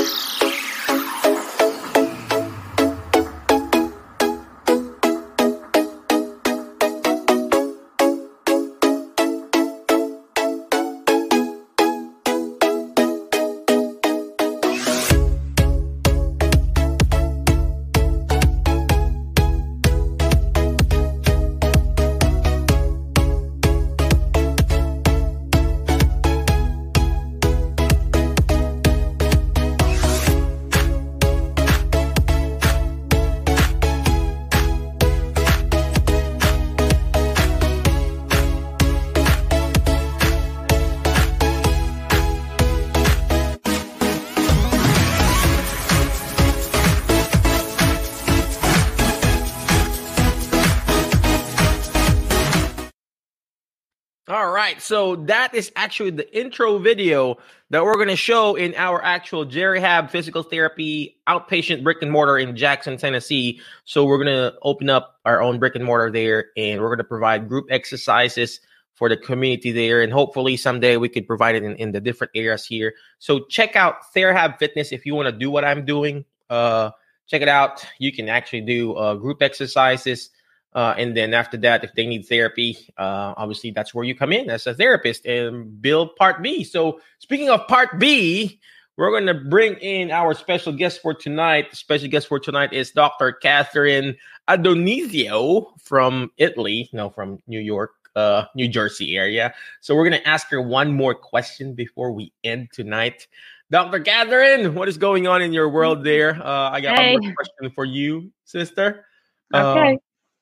That 55.16 55.54
is 55.54 55.70
actually 55.76 56.10
the 56.10 56.38
intro 56.38 56.78
video 56.78 57.38
that 57.70 57.84
we're 57.84 57.94
going 57.94 58.08
to 58.08 58.16
show 58.16 58.56
in 58.56 58.74
our 58.76 59.02
actual 59.02 59.44
Jerry 59.44 59.80
Hab 59.80 60.10
Physical 60.10 60.42
Therapy 60.42 61.18
outpatient 61.28 61.82
brick 61.82 62.02
and 62.02 62.10
mortar 62.10 62.38
in 62.38 62.56
Jackson, 62.56 62.96
Tennessee. 62.96 63.60
So 63.84 64.04
we're 64.04 64.22
going 64.22 64.36
to 64.36 64.54
open 64.62 64.90
up 64.90 65.20
our 65.24 65.40
own 65.40 65.58
brick 65.58 65.76
and 65.76 65.84
mortar 65.84 66.10
there, 66.10 66.46
and 66.56 66.80
we're 66.80 66.88
going 66.88 66.98
to 66.98 67.04
provide 67.04 67.48
group 67.48 67.66
exercises 67.70 68.60
for 68.94 69.08
the 69.08 69.16
community 69.16 69.72
there, 69.72 70.02
and 70.02 70.12
hopefully 70.12 70.56
someday 70.56 70.96
we 70.96 71.08
could 71.08 71.26
provide 71.26 71.54
it 71.54 71.62
in, 71.62 71.74
in 71.76 71.92
the 71.92 72.00
different 72.00 72.32
areas 72.34 72.66
here. 72.66 72.94
So 73.18 73.46
check 73.46 73.74
out 73.76 73.96
TheraHab 74.14 74.58
Fitness 74.58 74.92
if 74.92 75.06
you 75.06 75.14
want 75.14 75.26
to 75.26 75.32
do 75.32 75.50
what 75.50 75.64
I'm 75.64 75.86
doing. 75.86 76.26
Uh, 76.50 76.90
check 77.26 77.40
it 77.40 77.48
out. 77.48 77.86
You 77.98 78.12
can 78.12 78.28
actually 78.28 78.60
do 78.62 78.94
uh, 78.94 79.14
group 79.14 79.40
exercises 79.40 80.30
uh, 80.72 80.94
and 80.96 81.16
then 81.16 81.34
after 81.34 81.56
that, 81.58 81.82
if 81.82 81.92
they 81.94 82.06
need 82.06 82.22
therapy, 82.22 82.76
uh, 82.96 83.34
obviously 83.36 83.70
that's 83.70 83.94
where 83.94 84.04
you 84.04 84.14
come 84.14 84.32
in 84.32 84.50
as 84.50 84.66
a 84.66 84.74
therapist 84.74 85.26
and 85.26 85.80
build 85.82 86.14
part 86.16 86.42
B. 86.42 86.62
So 86.62 87.00
speaking 87.18 87.50
of 87.50 87.66
part 87.66 87.98
B, 87.98 88.60
we're 88.96 89.10
going 89.10 89.26
to 89.26 89.34
bring 89.34 89.74
in 89.76 90.10
our 90.10 90.34
special 90.34 90.72
guest 90.72 91.00
for 91.00 91.14
tonight. 91.14 91.70
The 91.70 91.76
special 91.76 92.08
guest 92.08 92.28
for 92.28 92.38
tonight 92.38 92.72
is 92.72 92.90
Dr. 92.90 93.32
Catherine 93.32 94.16
Adonisio 94.48 95.80
from 95.80 96.30
Italy, 96.36 96.88
no, 96.92 97.10
from 97.10 97.38
New 97.46 97.60
York, 97.60 97.92
uh, 98.14 98.44
New 98.54 98.68
Jersey 98.68 99.16
area. 99.16 99.54
So 99.80 99.96
we're 99.96 100.08
going 100.08 100.20
to 100.20 100.28
ask 100.28 100.48
her 100.50 100.60
one 100.60 100.92
more 100.92 101.14
question 101.14 101.74
before 101.74 102.12
we 102.12 102.32
end 102.44 102.68
tonight. 102.72 103.26
Dr. 103.70 104.00
Catherine, 104.00 104.74
what 104.74 104.88
is 104.88 104.98
going 104.98 105.26
on 105.26 105.42
in 105.42 105.52
your 105.52 105.68
world 105.68 106.04
there? 106.04 106.34
Uh, 106.34 106.70
I 106.70 106.80
got 106.80 106.98
hey. 106.98 107.14
one 107.14 107.22
more 107.22 107.34
question 107.34 107.70
for 107.74 107.84
you, 107.84 108.30
sister. 108.44 109.06
Okay. 109.54 109.98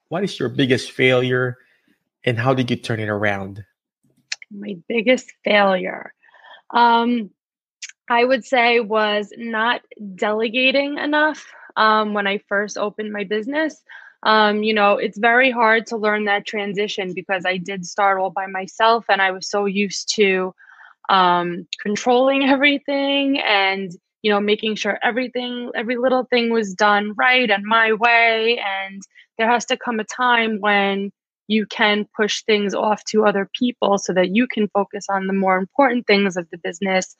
What 0.08 0.24
is 0.24 0.38
your 0.38 0.48
biggest 0.48 0.92
failure 0.92 1.58
and 2.24 2.38
how 2.38 2.54
did 2.54 2.70
you 2.70 2.76
turn 2.76 3.00
it 3.00 3.08
around? 3.08 3.64
My 4.50 4.76
biggest 4.88 5.32
failure. 5.44 6.14
Um, 6.70 7.30
I 8.10 8.24
would 8.24 8.44
say 8.44 8.80
was 8.80 9.32
not 9.36 9.82
delegating 10.14 10.98
enough 10.98 11.46
um, 11.76 12.14
when 12.14 12.26
I 12.26 12.38
first 12.48 12.78
opened 12.78 13.12
my 13.12 13.24
business. 13.24 13.82
Um, 14.22 14.62
you 14.62 14.74
know, 14.74 14.94
it's 14.94 15.18
very 15.18 15.50
hard 15.50 15.86
to 15.88 15.96
learn 15.96 16.24
that 16.24 16.46
transition 16.46 17.12
because 17.14 17.44
I 17.46 17.56
did 17.58 17.86
start 17.86 18.18
all 18.18 18.30
by 18.30 18.46
myself 18.46 19.04
and 19.08 19.22
I 19.22 19.30
was 19.30 19.48
so 19.48 19.66
used 19.66 20.14
to 20.16 20.54
um, 21.08 21.66
controlling 21.80 22.44
everything 22.48 23.38
and, 23.40 23.92
you 24.22 24.30
know, 24.32 24.40
making 24.40 24.74
sure 24.74 24.98
everything, 25.02 25.70
every 25.74 25.96
little 25.96 26.24
thing 26.24 26.50
was 26.50 26.74
done 26.74 27.12
right 27.16 27.48
and 27.50 27.64
my 27.64 27.92
way. 27.92 28.58
And 28.58 29.02
there 29.38 29.50
has 29.50 29.64
to 29.66 29.76
come 29.76 30.00
a 30.00 30.04
time 30.04 30.58
when 30.60 31.12
you 31.46 31.66
can 31.66 32.06
push 32.14 32.42
things 32.42 32.74
off 32.74 33.02
to 33.04 33.24
other 33.24 33.48
people 33.58 33.96
so 33.98 34.12
that 34.12 34.34
you 34.34 34.46
can 34.46 34.68
focus 34.68 35.06
on 35.08 35.26
the 35.26 35.32
more 35.32 35.56
important 35.56 36.06
things 36.06 36.36
of 36.36 36.46
the 36.50 36.58
business. 36.58 37.16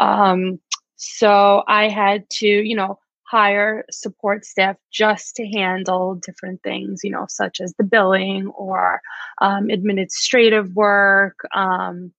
Um, 0.00 0.58
so 0.96 1.62
I 1.68 1.88
had 1.88 2.28
to, 2.30 2.46
you 2.46 2.74
know, 2.74 2.98
hire 3.24 3.84
support 3.90 4.44
staff 4.44 4.76
just 4.92 5.36
to 5.36 5.46
handle 5.46 6.16
different 6.16 6.62
things, 6.62 7.00
you 7.02 7.10
know, 7.10 7.26
such 7.28 7.60
as 7.60 7.72
the 7.78 7.84
billing 7.84 8.48
or 8.48 9.00
um, 9.40 9.70
administrative 9.70 10.74
work. 10.74 11.38
Um, 11.54 12.12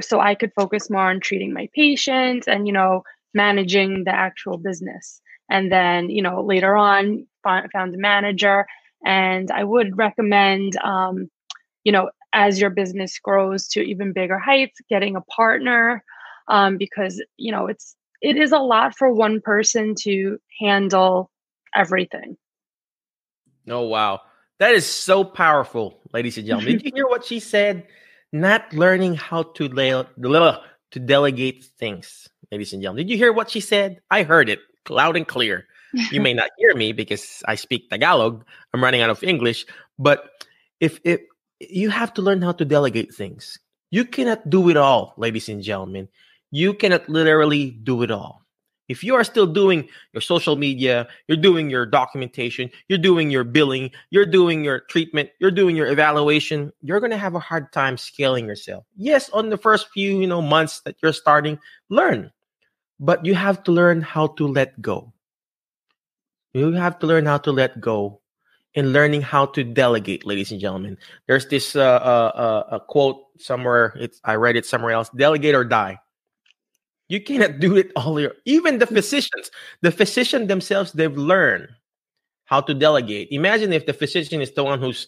so 0.00 0.20
I 0.20 0.34
could 0.34 0.52
focus 0.54 0.90
more 0.90 1.08
on 1.10 1.20
treating 1.20 1.52
my 1.52 1.68
patients 1.74 2.48
and, 2.48 2.66
you 2.66 2.72
know, 2.72 3.02
managing 3.34 4.04
the 4.04 4.14
actual 4.14 4.58
business. 4.58 5.20
And 5.50 5.72
then, 5.72 6.10
you 6.10 6.22
know, 6.22 6.42
later 6.42 6.76
on, 6.76 7.26
found 7.42 7.94
a 7.94 7.98
manager. 7.98 8.66
And 9.04 9.50
I 9.50 9.64
would 9.64 9.96
recommend, 9.96 10.76
um, 10.78 11.30
you 11.84 11.92
know, 11.92 12.10
as 12.32 12.60
your 12.60 12.70
business 12.70 13.18
grows 13.18 13.68
to 13.68 13.80
even 13.80 14.12
bigger 14.12 14.38
heights, 14.38 14.80
getting 14.88 15.16
a 15.16 15.22
partner 15.22 16.04
um, 16.48 16.76
because 16.76 17.22
you 17.36 17.52
know 17.52 17.66
it's 17.66 17.94
it 18.20 18.36
is 18.36 18.52
a 18.52 18.58
lot 18.58 18.96
for 18.96 19.12
one 19.12 19.40
person 19.40 19.94
to 20.02 20.38
handle 20.60 21.30
everything. 21.74 22.36
Oh 23.68 23.82
wow, 23.82 24.22
that 24.58 24.74
is 24.74 24.86
so 24.86 25.24
powerful, 25.24 26.00
ladies 26.12 26.38
and 26.38 26.46
gentlemen. 26.46 26.78
Did 26.78 26.84
you 26.84 26.92
hear 26.94 27.06
what 27.06 27.24
she 27.24 27.38
said? 27.38 27.86
Not 28.32 28.72
learning 28.74 29.14
how 29.14 29.44
to 29.54 29.68
lay, 29.68 29.90
to 29.90 31.00
delegate 31.00 31.64
things, 31.78 32.28
ladies 32.50 32.72
and 32.72 32.82
gentlemen. 32.82 33.06
Did 33.06 33.12
you 33.12 33.16
hear 33.16 33.32
what 33.32 33.50
she 33.50 33.60
said? 33.60 34.00
I 34.10 34.22
heard 34.22 34.48
it 34.48 34.60
loud 34.90 35.16
and 35.16 35.26
clear 35.26 35.66
you 35.92 36.20
may 36.20 36.34
not 36.40 36.50
hear 36.58 36.74
me 36.74 36.92
because 36.92 37.42
I 37.46 37.54
speak 37.54 37.90
Tagalog. 37.90 38.44
I'm 38.72 38.82
running 38.82 39.00
out 39.00 39.10
of 39.10 39.22
English. 39.22 39.66
But 39.98 40.44
if 40.80 41.00
if 41.04 41.20
you 41.60 41.90
have 41.90 42.14
to 42.14 42.22
learn 42.22 42.42
how 42.42 42.52
to 42.52 42.64
delegate 42.64 43.14
things, 43.14 43.58
you 43.90 44.04
cannot 44.04 44.48
do 44.50 44.68
it 44.68 44.76
all, 44.76 45.14
ladies 45.16 45.48
and 45.48 45.62
gentlemen. 45.62 46.08
You 46.50 46.74
cannot 46.74 47.08
literally 47.08 47.70
do 47.70 48.02
it 48.02 48.10
all. 48.10 48.42
If 48.88 49.04
you 49.04 49.14
are 49.16 49.24
still 49.24 49.46
doing 49.46 49.86
your 50.14 50.22
social 50.22 50.56
media, 50.56 51.08
you're 51.26 51.36
doing 51.36 51.68
your 51.68 51.84
documentation, 51.84 52.70
you're 52.88 52.96
doing 52.96 53.30
your 53.30 53.44
billing, 53.44 53.90
you're 54.08 54.24
doing 54.24 54.64
your 54.64 54.80
treatment, 54.80 55.28
you're 55.40 55.50
doing 55.50 55.76
your 55.76 55.88
evaluation, 55.88 56.72
you're 56.80 57.00
going 57.00 57.12
to 57.12 57.18
have 57.18 57.34
a 57.34 57.38
hard 57.38 57.70
time 57.70 57.98
scaling 57.98 58.46
yourself. 58.46 58.86
Yes, 58.96 59.28
on 59.28 59.50
the 59.50 59.58
first 59.58 59.90
few, 59.92 60.18
you 60.18 60.26
know, 60.26 60.40
months 60.40 60.80
that 60.86 60.96
you're 61.02 61.12
starting, 61.12 61.58
learn. 61.90 62.32
But 63.00 63.24
you 63.24 63.34
have 63.34 63.62
to 63.64 63.72
learn 63.72 64.02
how 64.02 64.28
to 64.38 64.46
let 64.46 64.80
go. 64.82 65.12
You 66.52 66.72
have 66.72 66.98
to 67.00 67.06
learn 67.06 67.26
how 67.26 67.38
to 67.38 67.52
let 67.52 67.80
go 67.80 68.20
and 68.74 68.92
learning 68.92 69.22
how 69.22 69.46
to 69.46 69.64
delegate, 69.64 70.26
ladies 70.26 70.52
and 70.52 70.60
gentlemen. 70.60 70.98
There's 71.26 71.46
this 71.46 71.76
uh, 71.76 71.80
uh, 71.82 72.32
uh, 72.34 72.76
a 72.76 72.80
quote 72.80 73.22
somewhere. 73.38 73.94
It's 73.98 74.20
I 74.24 74.34
read 74.34 74.56
it 74.56 74.66
somewhere 74.66 74.92
else. 74.92 75.10
Delegate 75.10 75.54
or 75.54 75.64
die. 75.64 75.98
You 77.08 77.20
cannot 77.20 77.58
do 77.60 77.76
it 77.76 77.92
all. 77.96 78.20
Your, 78.20 78.34
even 78.44 78.78
the 78.78 78.86
physicians, 78.86 79.50
the 79.82 79.90
physician 79.90 80.46
themselves, 80.46 80.92
they've 80.92 81.16
learned 81.16 81.68
how 82.44 82.60
to 82.62 82.74
delegate. 82.74 83.28
Imagine 83.30 83.72
if 83.72 83.86
the 83.86 83.92
physician 83.92 84.40
is 84.40 84.52
the 84.52 84.64
one 84.64 84.80
who's 84.80 85.06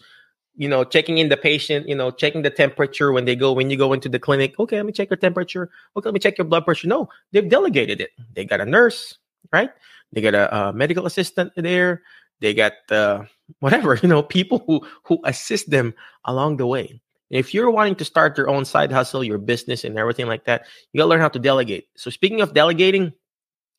you 0.57 0.68
know, 0.68 0.84
checking 0.84 1.18
in 1.18 1.28
the 1.28 1.36
patient, 1.36 1.88
you 1.88 1.94
know, 1.94 2.11
checking 2.11 2.42
the 2.42 2.51
temperature 2.51 3.12
when 3.12 3.24
they 3.24 3.36
go 3.36 3.53
when 3.53 3.70
you 3.70 3.76
go 3.76 3.92
into 3.92 4.09
the 4.09 4.18
clinic. 4.18 4.59
Okay, 4.59 4.76
let 4.76 4.86
me 4.86 4.92
check 4.92 5.11
your 5.11 5.16
temperature. 5.16 5.70
Okay, 5.96 6.07
let 6.07 6.14
me 6.14 6.20
check 6.20 6.38
your 6.38 6.46
blood 6.46 6.64
pressure. 6.64 6.88
No, 6.88 7.09
they've 7.32 7.48
delegated 7.48 8.01
it. 8.01 8.11
They 8.34 8.44
got 8.44 8.61
a 8.61 8.66
nurse, 8.66 9.18
right? 9.53 9.70
They 10.12 10.20
got 10.20 10.34
a, 10.34 10.55
a 10.55 10.72
medical 10.72 11.07
assistant 11.07 11.53
there. 11.57 12.03
They 12.40 12.55
got 12.55 12.72
uh, 12.90 13.24
whatever, 13.61 13.94
you 13.96 14.09
know, 14.09 14.22
people 14.22 14.62
who 14.66 14.86
who 15.05 15.18
assist 15.24 15.70
them 15.70 15.94
along 16.24 16.57
the 16.59 16.66
way. 16.66 17.01
If 17.30 17.55
you're 17.55 17.70
wanting 17.70 17.94
to 17.96 18.05
start 18.05 18.36
your 18.36 18.51
own 18.51 18.64
side 18.64 18.90
hustle, 18.90 19.22
your 19.22 19.38
business, 19.38 19.84
and 19.84 19.96
everything 19.96 20.26
like 20.26 20.44
that, 20.46 20.66
you 20.92 20.98
gotta 20.98 21.09
learn 21.09 21.20
how 21.20 21.28
to 21.28 21.38
delegate. 21.38 21.86
So, 21.96 22.11
speaking 22.11 22.40
of 22.40 22.55
delegating, 22.55 23.12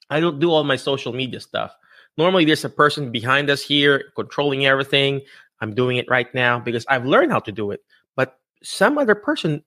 I 0.09 0.21
don't 0.21 0.39
do 0.39 0.51
all 0.51 0.63
my 0.63 0.77
social 0.77 1.11
media 1.11 1.41
stuff. 1.41 1.75
Normally, 2.17 2.45
there's 2.45 2.63
a 2.65 2.69
person 2.69 3.11
behind 3.11 3.49
us 3.49 3.61
here 3.61 4.11
controlling 4.15 4.65
everything. 4.65 5.21
I'm 5.61 5.73
doing 5.73 5.97
it 5.97 6.09
right 6.09 6.33
now 6.33 6.59
because 6.59 6.85
I've 6.89 7.05
learned 7.05 7.31
how 7.31 7.39
to 7.39 7.51
do 7.51 7.71
it. 7.71 7.81
But 8.15 8.39
some 8.63 8.97
other 8.97 9.15
person 9.15 9.63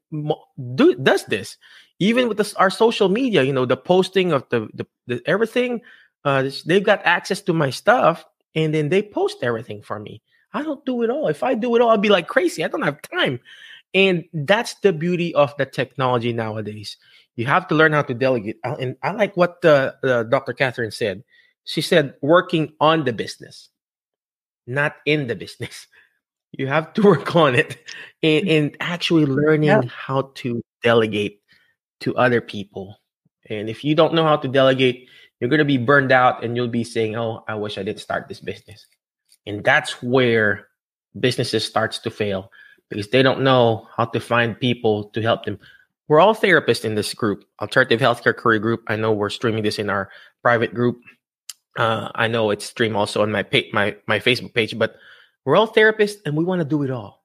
do, 0.74 0.95
does 0.97 1.24
this, 1.26 1.57
even 1.99 2.28
with 2.28 2.55
our 2.57 2.70
social 2.70 3.09
media. 3.09 3.42
You 3.42 3.53
know, 3.53 3.64
the 3.64 3.76
posting 3.76 4.32
of 4.32 4.49
the, 4.51 4.68
the, 4.74 4.86
the 5.07 5.22
everything. 5.26 5.80
Uh, 6.24 6.51
they've 6.64 6.84
got 6.84 7.05
access 7.05 7.42
to 7.42 7.53
my 7.53 7.68
stuff, 7.70 8.24
and 8.55 8.74
then 8.74 8.88
they 8.88 9.03
post 9.03 9.38
everything 9.42 9.82
for 9.82 9.99
me. 9.99 10.22
I 10.55 10.62
don't 10.62 10.84
do 10.86 11.03
it 11.03 11.11
all. 11.11 11.28
If 11.28 11.42
I 11.42 11.55
do 11.55 11.74
it 11.74 11.82
all, 11.82 11.90
I'll 11.90 11.99
be 11.99 12.09
like 12.09 12.28
crazy. 12.28 12.64
I 12.64 12.68
don't 12.68 12.82
have 12.82 13.03
time. 13.03 13.40
And 13.92 14.24
that's 14.32 14.74
the 14.74 14.92
beauty 14.92 15.34
of 15.34 15.55
the 15.57 15.66
technology 15.66 16.32
nowadays. 16.32 16.97
You 17.36 17.47
have 17.47 17.68
to 17.68 17.74
learn 17.74 17.92
how 17.92 18.03
to 18.03 18.14
delegate. 18.14 18.59
Uh, 18.64 18.76
and 18.78 18.97
I 19.03 19.12
like 19.12 19.36
what 19.36 19.61
the, 19.61 19.97
uh, 20.03 20.22
Dr. 20.24 20.53
Catherine 20.53 20.92
said. 20.92 21.24
She 21.64 21.80
said, 21.80 22.14
working 22.20 22.72
on 22.80 23.05
the 23.05 23.12
business, 23.12 23.70
not 24.67 24.97
in 25.07 25.27
the 25.27 25.35
business. 25.35 25.87
You 26.57 26.69
have 26.69 26.93
to 26.93 27.03
work 27.11 27.35
on 27.35 27.57
it 27.57 27.79
and, 28.23 28.47
mm. 28.47 28.59
and 28.59 28.77
actually 28.79 29.27
learning 29.27 29.65
yep. 29.65 29.87
how 29.87 30.31
to 30.37 30.62
delegate 30.85 31.41
to 32.03 32.15
other 32.15 32.41
people. 32.41 33.01
And 33.51 33.69
if 33.69 33.83
you 33.83 33.97
don't 33.97 34.15
know 34.15 34.23
how 34.23 34.37
to 34.37 34.47
delegate, 34.47 35.09
you're 35.41 35.51
going 35.51 35.59
to 35.59 35.65
be 35.65 35.79
burned 35.79 36.12
out 36.12 36.45
and 36.45 36.55
you'll 36.55 36.69
be 36.69 36.85
saying, 36.85 37.17
Oh, 37.17 37.43
I 37.49 37.57
wish 37.57 37.77
I 37.77 37.83
didn't 37.83 37.99
start 37.99 38.29
this 38.29 38.39
business. 38.39 38.87
And 39.47 39.65
that's 39.65 40.01
where 40.01 40.69
businesses 41.19 41.65
starts 41.65 41.99
to 42.01 42.11
fail 42.11 42.51
because 42.89 43.09
they 43.09 43.23
don't 43.23 43.43
know 43.43 43.89
how 43.97 44.05
to 44.07 44.21
find 44.21 44.59
people 44.59 45.05
to 45.11 45.23
help 45.23 45.45
them. 45.45 45.59
We're 46.09 46.21
all 46.21 46.35
therapists 46.35 46.85
in 46.85 46.95
this 46.95 47.15
group, 47.15 47.45
Alternative 47.61 48.01
Healthcare 48.01 48.37
Career 48.37 48.59
Group. 48.59 48.85
I 48.89 48.97
know 48.97 49.12
we're 49.12 49.31
streaming 49.31 49.62
this 49.62 49.79
in 49.79 49.89
our 49.89 50.11
private 50.43 50.75
group. 50.75 51.01
Uh, 51.77 52.11
I 52.14 52.29
know 52.29 52.51
it's 52.51 52.66
streamed 52.66 52.97
also 52.97 53.22
on 53.22 53.33
my 53.33 53.43
page, 53.43 53.72
my 53.72 53.97
my 54.07 54.20
Facebook 54.20 54.55
page, 54.55 54.79
but 54.79 54.97
we're 55.45 55.57
all 55.57 55.68
therapists 55.68 56.18
and 56.25 56.37
we 56.37 56.45
want 56.45 56.61
to 56.61 56.64
do 56.64 56.83
it 56.83 56.91
all. 56.91 57.25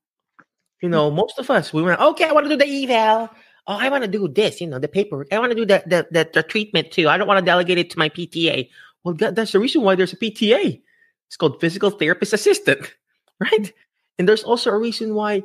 You 0.82 0.90
know, 0.90 1.12
most 1.12 1.40
of 1.40 1.50
us 1.50 1.74
we 1.74 1.82
want. 1.82 2.00
Okay, 2.00 2.26
I 2.26 2.32
want 2.32 2.46
to 2.48 2.58
do 2.58 2.58
the 2.58 2.84
eval. 2.84 3.30
Oh, 3.68 3.78
I 3.78 3.90
want 3.90 4.04
to 4.04 4.10
do 4.10 4.28
this. 4.28 4.62
You 4.62 4.68
know, 4.68 4.80
the 4.80 4.88
paperwork. 4.88 5.32
I 5.32 5.40
want 5.40 5.52
to 5.52 5.56
do 5.56 5.66
that 5.66 5.90
the 5.90 6.08
the, 6.10 6.30
the 6.34 6.44
treatment 6.44 6.92
too. 6.92 7.08
I 7.10 7.18
don't 7.18 7.28
want 7.28 7.40
to 7.40 7.46
delegate 7.46 7.78
it 7.78 7.90
to 7.92 8.00
my 8.00 8.10
PTA. 8.10 8.70
Well, 9.04 9.14
that, 9.16 9.36
that's 9.36 9.52
the 9.52 9.60
reason 9.60 9.82
why 9.84 9.96
there's 9.96 10.14
a 10.14 10.18
PTA. 10.18 10.82
It's 11.28 11.38
called 11.38 11.62
physical 11.62 11.92
therapist 11.92 12.34
assistant, 12.34 12.92
right? 13.40 13.72
And 14.18 14.28
there's 14.28 14.44
also 14.44 14.72
a 14.72 14.78
reason 14.78 15.14
why 15.14 15.44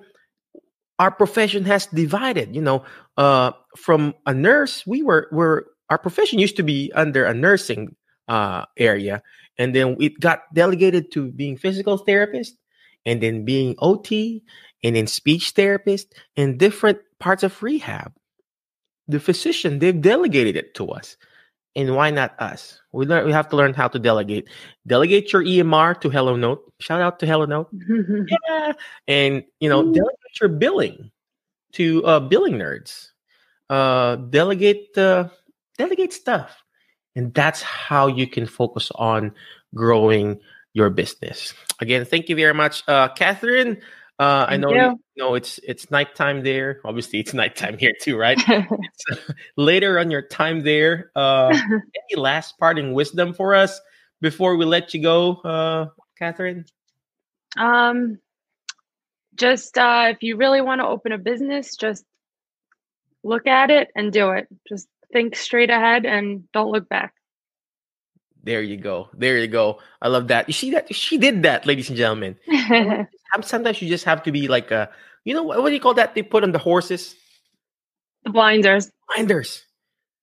our 0.99 1.11
profession 1.11 1.65
has 1.65 1.87
divided. 1.87 2.55
You 2.55 2.63
know, 2.63 2.85
uh, 3.17 3.53
from 3.77 4.15
a 4.27 4.33
nurse, 4.33 4.87
we 4.87 5.03
were 5.03 5.29
were 5.31 5.67
our 5.91 5.99
profession 5.99 6.39
used 6.39 6.57
to 6.57 6.63
be 6.63 6.93
under 6.95 7.25
a 7.25 7.35
nursing 7.35 7.95
uh, 8.29 8.65
area, 8.77 9.23
and 9.59 9.75
then 9.75 9.97
it 10.01 10.21
got 10.21 10.53
delegated 10.55 11.13
to 11.13 11.31
being 11.33 11.57
physical 11.57 11.99
therapist, 11.99 12.57
and 13.07 13.23
then 13.23 13.45
being 13.45 13.75
OT, 13.79 14.43
and 14.83 14.97
then 14.97 15.07
speech 15.07 15.51
therapist, 15.51 16.15
and 16.37 16.59
different 16.59 16.99
parts 17.19 17.43
of 17.43 17.63
rehab. 17.63 18.13
The 19.09 19.21
physician 19.21 19.79
they've 19.79 20.01
delegated 20.01 20.57
it 20.57 20.75
to 20.75 20.89
us, 20.89 21.17
and 21.77 21.95
why 21.95 22.11
not 22.11 22.41
us? 22.41 22.81
We 22.93 23.05
learn 23.05 23.27
we 23.27 23.33
have 23.33 23.49
to 23.51 23.57
learn 23.57 23.75
how 23.75 23.89
to 23.89 23.99
delegate. 23.99 24.49
Delegate 24.87 25.33
your 25.33 25.45
EMR 25.45 26.01
to 26.01 26.09
HelloNote. 26.09 26.61
Shout 26.81 27.03
out 27.03 27.19
to 27.21 27.27
HelloNote. 27.27 27.69
yeah, 28.49 28.73
and 29.07 29.45
you 29.61 29.69
know 29.69 29.83
delegate 29.83 30.41
your 30.41 30.49
billing 30.49 31.11
to 31.73 32.05
uh, 32.07 32.21
billing 32.21 32.55
nerds. 32.55 33.11
Uh, 33.69 34.17
delegate 34.17 34.97
uh, 34.97 35.29
delegate 35.77 36.13
stuff 36.13 36.64
and 37.17 37.33
that's 37.35 37.63
how 37.63 38.07
you 38.07 38.27
can 38.27 38.47
focus 38.47 38.91
on 38.95 39.33
growing 39.75 40.41
your 40.73 40.91
business. 40.91 41.55
Again, 41.81 42.05
thank 42.05 42.29
you 42.29 42.37
very 42.37 42.55
much, 42.55 42.83
uh, 42.89 43.09
Catherine. 43.09 43.81
Uh, 44.19 44.47
I 44.49 44.57
know 44.57 44.71
you. 44.71 44.77
you 44.77 45.23
know 45.23 45.35
it's 45.35 45.59
it's 45.65 45.91
nighttime 45.91 46.43
there. 46.45 46.81
Obviously, 46.85 47.21
it's 47.21 47.35
nighttime 47.35 47.79
here 47.79 47.93
too, 48.01 48.17
right? 48.17 48.39
later 49.57 49.99
on 49.99 50.11
your 50.11 50.23
time 50.23 50.63
there. 50.63 51.11
Uh, 51.17 51.49
any 51.69 52.21
last 52.21 52.59
parting 52.59 52.93
wisdom 52.93 53.35
for 53.35 53.55
us 53.55 53.81
before 54.21 54.57
we 54.57 54.65
let 54.65 54.95
you 54.95 55.03
go, 55.03 55.37
uh, 55.37 55.89
Catherine? 56.19 56.65
Um, 57.57 58.19
just 59.35 59.77
uh, 59.79 60.07
if 60.11 60.23
you 60.23 60.37
really 60.37 60.61
want 60.61 60.81
to 60.81 60.87
open 60.87 61.13
a 61.13 61.19
business, 61.19 61.77
just 61.77 62.05
look 63.25 63.47
at 63.47 63.71
it 63.71 63.91
and 63.97 64.13
do 64.13 64.31
it. 64.31 64.47
Just 64.69 64.89
think 65.15 65.37
straight 65.37 65.71
ahead 65.71 66.05
and 66.05 66.51
don't 66.53 66.73
look 66.73 66.89
back. 66.89 67.15
There 68.43 68.61
you 68.61 68.77
go. 68.77 69.09
There 69.15 69.39
you 69.39 69.47
go. 69.47 69.79
I 70.03 70.09
love 70.09 70.29
that. 70.29 70.49
You 70.49 70.53
see 70.53 70.73
that 70.73 70.93
she 70.95 71.17
did 71.17 71.45
that, 71.45 71.65
ladies 71.65 71.89
and 71.89 71.97
gentlemen. 71.97 72.37
Sometimes 73.43 73.81
you 73.81 73.89
just 73.89 74.05
have 74.05 74.23
to 74.25 74.33
be 74.33 74.49
like 74.49 74.71
a, 74.71 74.91
you 75.25 75.33
know, 75.33 75.43
what, 75.43 75.63
what 75.63 75.69
do 75.71 75.75
you 75.75 75.81
call 75.81 75.95
that? 75.95 76.15
They 76.15 76.23
put 76.23 76.43
on 76.43 76.53
the 76.53 76.59
horses. 76.59 77.15
The 78.25 78.31
blinders. 78.31 78.91
Blinders. 79.15 79.65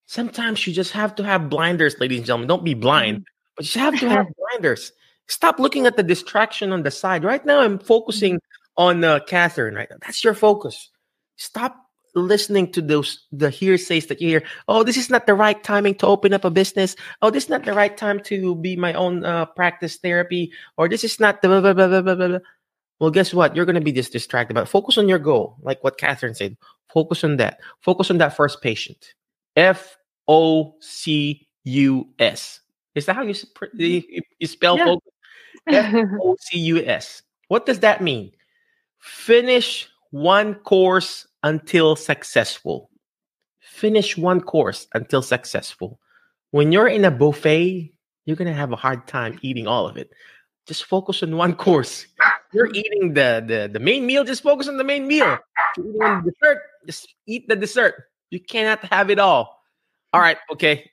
Sometimes 0.06 0.68
you 0.68 0.74
just 0.74 0.92
have 0.92 1.16
to 1.16 1.24
have 1.24 1.50
blinders, 1.50 1.96
ladies 2.00 2.20
and 2.20 2.28
gentlemen. 2.28 2.48
Don't 2.48 2.66
be 2.66 2.74
blind, 2.76 3.18
mm-hmm. 3.18 3.56
but 3.56 3.74
you 3.74 3.82
have 3.82 3.98
to 4.00 4.10
have 4.10 4.28
blinders. 4.52 4.92
Stop 5.28 5.58
looking 5.58 5.88
at 5.88 5.96
the 5.96 6.04
distraction 6.04 6.74
on 6.74 6.84
the 6.84 6.92
side. 6.92 7.24
Right 7.24 7.46
now, 7.46 7.62
I'm 7.62 7.80
focusing 7.80 8.36
mm-hmm. 8.36 8.84
on 8.84 9.04
uh, 9.04 9.20
Catherine. 9.26 9.74
Right 9.74 9.90
now, 9.90 9.98
that's 10.02 10.24
your 10.24 10.34
focus. 10.34 10.90
Stop 11.38 11.91
listening 12.14 12.72
to 12.72 12.82
those 12.82 13.28
the 13.32 13.50
hearsays 13.50 14.08
that 14.08 14.22
you 14.22 14.28
hear 14.28 14.44
oh 14.68 14.84
this 14.84 14.98
is 14.98 15.10
not 15.10 15.26
the 15.28 15.34
right 15.34 15.64
timing 15.64 15.96
to 15.96 16.08
open 16.08 16.34
up 16.34 16.46
a 16.46 16.50
business. 16.50 16.96
Oh 17.22 17.30
this 17.30 17.46
is 17.46 17.50
not 17.50 17.66
the 17.66 17.74
right 17.74 17.96
time 17.96 18.20
to 18.24 18.56
be 18.56 18.76
my 18.76 18.94
own 18.94 19.24
uh, 19.24 19.46
practice 19.46 19.98
therapy. 19.98 20.52
Or 20.78 20.90
this 20.90 21.04
is 21.04 21.20
not 21.20 21.42
the 21.42 21.48
blah, 21.48 21.62
blah, 21.62 21.74
blah, 21.74 22.02
blah, 22.02 22.16
blah. 22.16 22.40
well 23.00 23.12
guess 23.12 23.34
what? 23.34 23.56
You're 23.56 23.66
going 23.66 23.76
to 23.76 23.82
be 23.82 23.92
just 23.92 24.12
distracted 24.12 24.54
but 24.54 24.68
focus 24.68 24.98
on 24.98 25.08
your 25.08 25.20
goal 25.20 25.58
like 25.62 25.84
what 25.84 25.98
catherine 25.98 26.36
said. 26.36 26.58
Focus 26.94 27.24
on 27.24 27.38
that. 27.38 27.60
Focus 27.82 28.12
on 28.12 28.18
that 28.18 28.36
first 28.36 28.62
patient. 28.62 29.14
F 29.56 29.98
o 30.28 30.76
c 30.80 31.48
u 31.64 32.08
s. 32.20 32.60
Is 32.96 33.06
that 33.06 33.16
how 33.16 33.24
you, 33.24 33.36
you 34.40 34.48
spell 34.48 34.78
yeah. 34.78 34.86
focus? 34.86 35.14
F 35.68 36.10
o 36.22 36.36
c 36.40 36.60
u 36.60 36.78
s. 36.86 37.24
What 37.48 37.66
does 37.66 37.80
that 37.80 38.02
mean? 38.02 38.32
Finish 39.00 39.90
one 40.12 40.56
course 40.56 41.28
until 41.44 41.96
successful. 41.96 42.90
Finish 43.60 44.18
one 44.18 44.42
course 44.42 44.88
until 44.94 45.22
successful. 45.22 46.00
When 46.52 46.72
you're 46.72 46.88
in 46.88 47.06
a 47.06 47.12
buffet, 47.12 47.94
you're 48.26 48.36
going 48.36 48.48
to 48.48 48.54
have 48.54 48.72
a 48.72 48.76
hard 48.76 49.08
time 49.08 49.40
eating 49.42 49.68
all 49.68 49.88
of 49.88 49.98
it. 49.98 50.12
Just 50.68 50.86
focus 50.86 51.24
on 51.24 51.36
one 51.38 51.56
course. 51.68 52.06
You're 52.54 52.72
eating 52.74 53.14
the, 53.14 53.44
the, 53.46 53.70
the 53.72 53.80
main 53.80 54.06
meal, 54.06 54.24
just 54.24 54.44
focus 54.44 54.68
on 54.68 54.78
the 54.78 54.84
main 54.84 55.08
meal. 55.08 55.38
You're 55.78 56.22
dessert, 56.22 56.62
just 56.86 57.16
eat 57.26 57.48
the 57.48 57.56
dessert. 57.56 58.04
You 58.30 58.40
cannot 58.40 58.84
have 58.86 59.10
it 59.10 59.20
all. 59.20 59.62
All 60.14 60.22
right, 60.22 60.38
okay. 60.52 60.90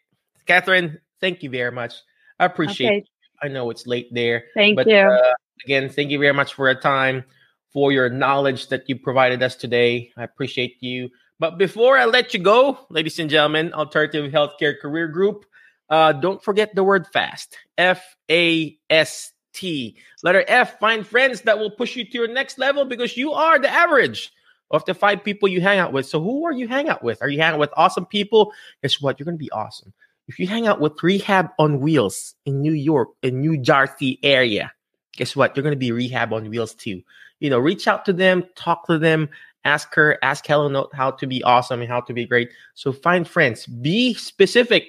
Catherine, 0.47 1.01
thank 1.21 1.43
you 1.43 1.51
very 1.51 1.73
much. 1.73 1.95
I 2.39 2.45
appreciate 2.45 2.87
okay. 2.87 2.97
it. 2.99 3.09
I 3.43 3.49
know 3.49 3.71
it's 3.71 3.87
late 3.87 4.09
there. 4.13 4.45
Thank 4.55 4.77
but, 4.77 4.87
you. 4.89 4.97
Uh, 4.97 5.33
again, 5.65 5.89
thank 5.89 6.11
you 6.11 6.19
very 6.19 6.33
much 6.33 6.55
for 6.55 6.71
your 6.71 6.81
time 6.81 7.25
for 7.73 7.93
your 7.93 8.09
knowledge 8.09 8.69
that 8.69 8.89
you 8.89 8.99
provided 8.99 9.43
us 9.43 9.57
today. 9.57 10.11
I 10.17 10.25
appreciate 10.25 10.77
you. 10.81 11.11
But 11.39 11.59
before 11.59 11.97
I 11.97 12.05
let 12.07 12.35
you 12.35 12.41
go, 12.41 12.79
ladies 12.91 13.19
and 13.19 13.31
gentlemen, 13.31 13.73
Alternative 13.73 14.31
Healthcare 14.33 14.79
Career 14.79 15.07
Group, 15.09 15.45
uh, 15.91 16.13
don't 16.13 16.43
forget 16.43 16.75
the 16.75 16.85
word 16.85 17.07
FAST. 17.13 17.57
F 17.77 18.17
A 18.31 18.77
S 18.91 19.33
T. 19.53 19.97
Letter 20.23 20.45
F, 20.49 20.79
find 20.79 21.07
friends 21.07 21.43
that 21.43 21.59
will 21.59 21.71
push 21.71 21.97
you 21.97 22.05
to 22.05 22.19
your 22.19 22.29
next 22.29 22.59
level 22.59 22.85
because 22.85 23.17
you 23.17 23.33
are 23.33 23.59
the 23.59 23.71
average 23.71 24.33
of 24.71 24.85
the 24.85 24.95
five 24.95 25.25
people 25.25 25.49
you 25.49 25.61
hang 25.61 25.79
out 25.79 25.93
with. 25.93 26.07
So, 26.07 26.21
who 26.21 26.45
are 26.45 26.53
you 26.53 26.69
hang 26.69 26.89
out 26.89 27.03
with? 27.03 27.23
Are 27.23 27.29
you 27.29 27.39
hanging 27.39 27.55
out 27.55 27.61
with 27.61 27.71
awesome 27.77 28.07
people? 28.07 28.53
Guess 28.83 29.01
what? 29.01 29.19
You're 29.19 29.25
going 29.25 29.39
to 29.39 29.45
be 29.45 29.51
awesome. 29.53 29.93
If 30.27 30.39
you 30.39 30.47
hang 30.47 30.67
out 30.67 30.81
with 30.81 31.03
Rehab 31.03 31.51
on 31.59 31.81
Wheels 31.81 32.35
in 32.45 32.61
New 32.61 32.75
York, 32.75 33.09
in 33.23 33.41
New 33.41 33.57
Jersey 33.57 34.19
area, 34.23 34.73
guess 35.17 35.35
what? 35.35 35.57
You're 35.57 35.63
going 35.63 35.73
to 35.73 35.79
be 35.79 35.93
Rehab 35.93 36.33
on 36.35 36.51
Wheels 36.51 36.75
too 36.75 37.03
you 37.41 37.51
know, 37.51 37.59
reach 37.59 37.87
out 37.87 38.05
to 38.07 38.13
them, 38.13 38.45
talk 38.57 38.87
to 38.87 38.99
them, 38.99 39.29
ask 39.65 39.95
her, 39.95 40.19
ask 40.23 40.49
Note 40.49 40.91
how 40.95 41.11
to 41.13 41.27
be 41.27 41.43
awesome 41.43 41.81
and 41.81 41.91
how 41.91 42.01
to 42.01 42.13
be 42.13 42.27
great. 42.27 42.51
So 42.75 42.93
find 42.93 43.29
friends, 43.29 43.67
be 43.67 44.15
specific, 44.15 44.85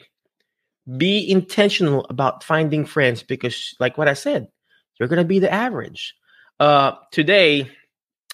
be 0.98 1.30
intentional 1.30 2.06
about 2.10 2.44
finding 2.44 2.86
friends 2.86 3.24
because, 3.24 3.76
like 3.80 3.98
what 3.98 4.08
I 4.08 4.14
said, 4.14 4.48
you're 5.00 5.10
gonna 5.10 5.24
be 5.24 5.40
the 5.40 5.52
average. 5.52 6.16
Uh, 6.60 6.94
today, 7.12 7.70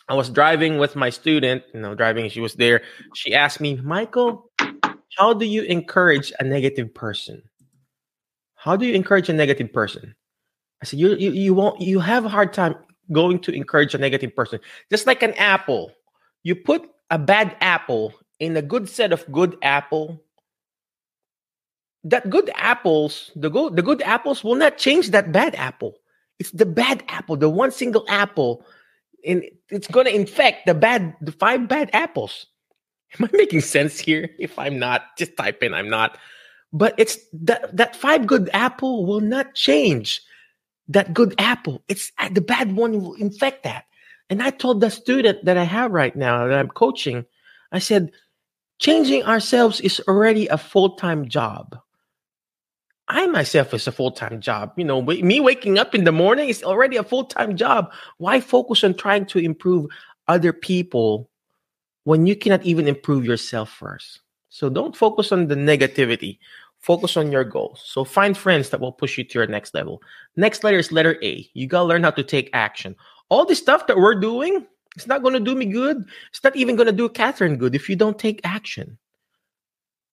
I 0.08 0.14
was 0.14 0.30
driving 0.30 0.78
with 0.78 0.96
my 0.96 1.10
student, 1.10 1.64
you 1.74 1.80
know, 1.80 1.96
driving, 1.96 2.30
she 2.30 2.42
was 2.42 2.54
there. 2.54 2.82
She 3.16 3.34
asked 3.34 3.60
me, 3.60 3.76
Michael, 3.78 4.52
how 5.18 5.34
do 5.34 5.46
you 5.46 5.64
encourage 5.64 6.32
a 6.40 6.44
negative 6.44 6.94
person? 6.94 7.42
How 8.56 8.76
do 8.76 8.86
you 8.86 8.94
encourage 8.94 9.30
a 9.30 9.34
negative 9.34 9.74
person? 9.74 10.16
I 10.82 10.86
said, 10.86 11.00
you, 11.00 11.16
you, 11.16 11.32
you 11.32 11.54
won't, 11.54 11.82
you 11.82 12.00
have 12.00 12.26
a 12.26 12.30
hard 12.30 12.54
time 12.54 12.76
going 13.12 13.40
to 13.40 13.52
encourage 13.52 13.94
a 13.94 13.98
negative 13.98 14.36
person. 14.36 14.60
Just 14.90 15.08
like 15.08 15.24
an 15.24 15.34
apple, 15.34 15.92
you 16.44 16.56
put 16.56 16.90
a 17.10 17.20
bad 17.20 17.56
apple 17.62 18.14
in 18.40 18.58
a 18.58 18.62
good 18.62 18.90
set 18.90 19.14
of 19.14 19.30
good 19.32 19.58
apple. 19.62 20.22
That 22.04 22.30
good 22.30 22.52
apples, 22.56 23.32
the 23.36 23.50
good, 23.50 23.76
the 23.76 23.82
good 23.82 24.02
apples 24.04 24.44
will 24.44 24.56
not 24.56 24.78
change 24.78 25.10
that 25.12 25.32
bad 25.32 25.56
apple. 25.56 25.98
It's 26.38 26.52
the 26.52 26.66
bad 26.66 27.04
apple, 27.08 27.38
the 27.38 27.50
one 27.50 27.72
single 27.72 28.06
apple, 28.10 28.66
and 29.26 29.44
it's 29.70 29.88
going 29.88 30.06
to 30.06 30.14
infect 30.14 30.66
the 30.66 30.74
bad, 30.74 31.16
the 31.22 31.32
five 31.32 31.68
bad 31.68 31.90
apples. 31.94 32.46
Am 33.20 33.26
I 33.26 33.38
making 33.38 33.62
sense 33.62 34.00
here? 34.00 34.30
If 34.38 34.60
I'm 34.60 34.78
not, 34.78 35.18
just 35.18 35.38
type 35.38 35.64
in 35.64 35.74
I'm 35.74 35.90
not. 35.90 36.18
But 36.74 36.94
it's 36.98 37.18
that 37.32 37.76
that 37.76 37.96
five 37.96 38.28
good 38.28 38.50
apple 38.54 39.06
will 39.06 39.22
not 39.22 39.56
change 39.56 40.22
that 40.88 41.14
good 41.14 41.36
apple. 41.38 41.84
It's 41.88 42.12
uh, 42.20 42.30
the 42.30 42.42
bad 42.42 42.76
one 42.76 43.02
will 43.02 43.16
infect 43.16 43.64
that. 43.64 43.86
And 44.30 44.42
I 44.42 44.50
told 44.50 44.82
the 44.82 44.90
student 44.90 45.46
that 45.46 45.58
I 45.58 45.64
have 45.64 45.92
right 45.92 46.16
now 46.16 46.48
that 46.48 46.58
I'm 46.58 46.70
coaching, 46.70 47.26
I 47.72 47.80
said, 47.80 48.12
changing 48.80 49.24
ourselves 49.24 49.80
is 49.82 50.02
already 50.08 50.48
a 50.48 50.58
full 50.58 50.96
time 50.96 51.28
job. 51.28 51.78
I 53.08 53.28
myself 53.28 53.74
is 53.74 53.88
a 53.88 53.92
full 53.92 54.12
time 54.12 54.42
job. 54.42 54.74
You 54.78 54.86
know, 54.86 55.02
me 55.02 55.40
waking 55.40 55.78
up 55.78 55.94
in 55.94 56.06
the 56.06 56.12
morning 56.12 56.50
is 56.50 56.64
already 56.64 56.98
a 56.98 57.04
full 57.04 57.26
time 57.26 57.56
job. 57.56 57.92
Why 58.18 58.40
focus 58.40 58.84
on 58.84 58.96
trying 58.96 59.28
to 59.28 59.40
improve 59.40 59.90
other 60.28 60.54
people 60.54 61.30
when 62.04 62.26
you 62.26 62.36
cannot 62.36 62.64
even 62.64 62.88
improve 62.88 63.26
yourself 63.26 63.70
first? 63.70 64.22
So 64.50 64.70
don't 64.70 64.96
focus 64.96 65.32
on 65.32 65.48
the 65.48 65.56
negativity. 65.56 66.40
Focus 66.86 67.18
on 67.18 67.32
your 67.32 67.44
goals. 67.44 67.82
So 67.84 68.04
find 68.04 68.38
friends 68.38 68.70
that 68.70 68.80
will 68.80 68.92
push 68.92 69.18
you 69.18 69.24
to 69.24 69.40
your 69.40 69.48
next 69.48 69.74
level. 69.74 70.04
Next 70.36 70.64
letter 70.64 70.78
is 70.78 70.92
letter 70.92 71.18
A. 71.24 71.50
You 71.56 71.66
got 71.66 71.80
to 71.80 71.86
learn 71.86 72.04
how 72.04 72.12
to 72.12 72.22
take 72.22 72.52
action. 72.54 72.96
All 73.30 73.44
this 73.44 73.58
stuff 73.58 73.88
that 73.88 73.98
we're 73.98 74.20
doing, 74.20 74.68
it's 74.96 75.08
not 75.08 75.24
going 75.24 75.34
to 75.34 75.40
do 75.40 75.56
me 75.56 75.66
good. 75.66 76.06
It's 76.30 76.44
not 76.44 76.56
even 76.56 76.76
going 76.76 76.86
to 76.86 76.94
do 76.94 77.10
Catherine 77.10 77.58
good 77.58 77.74
if 77.74 77.90
you 77.90 77.96
don't 77.96 78.20
take 78.20 78.40
action. 78.44 79.00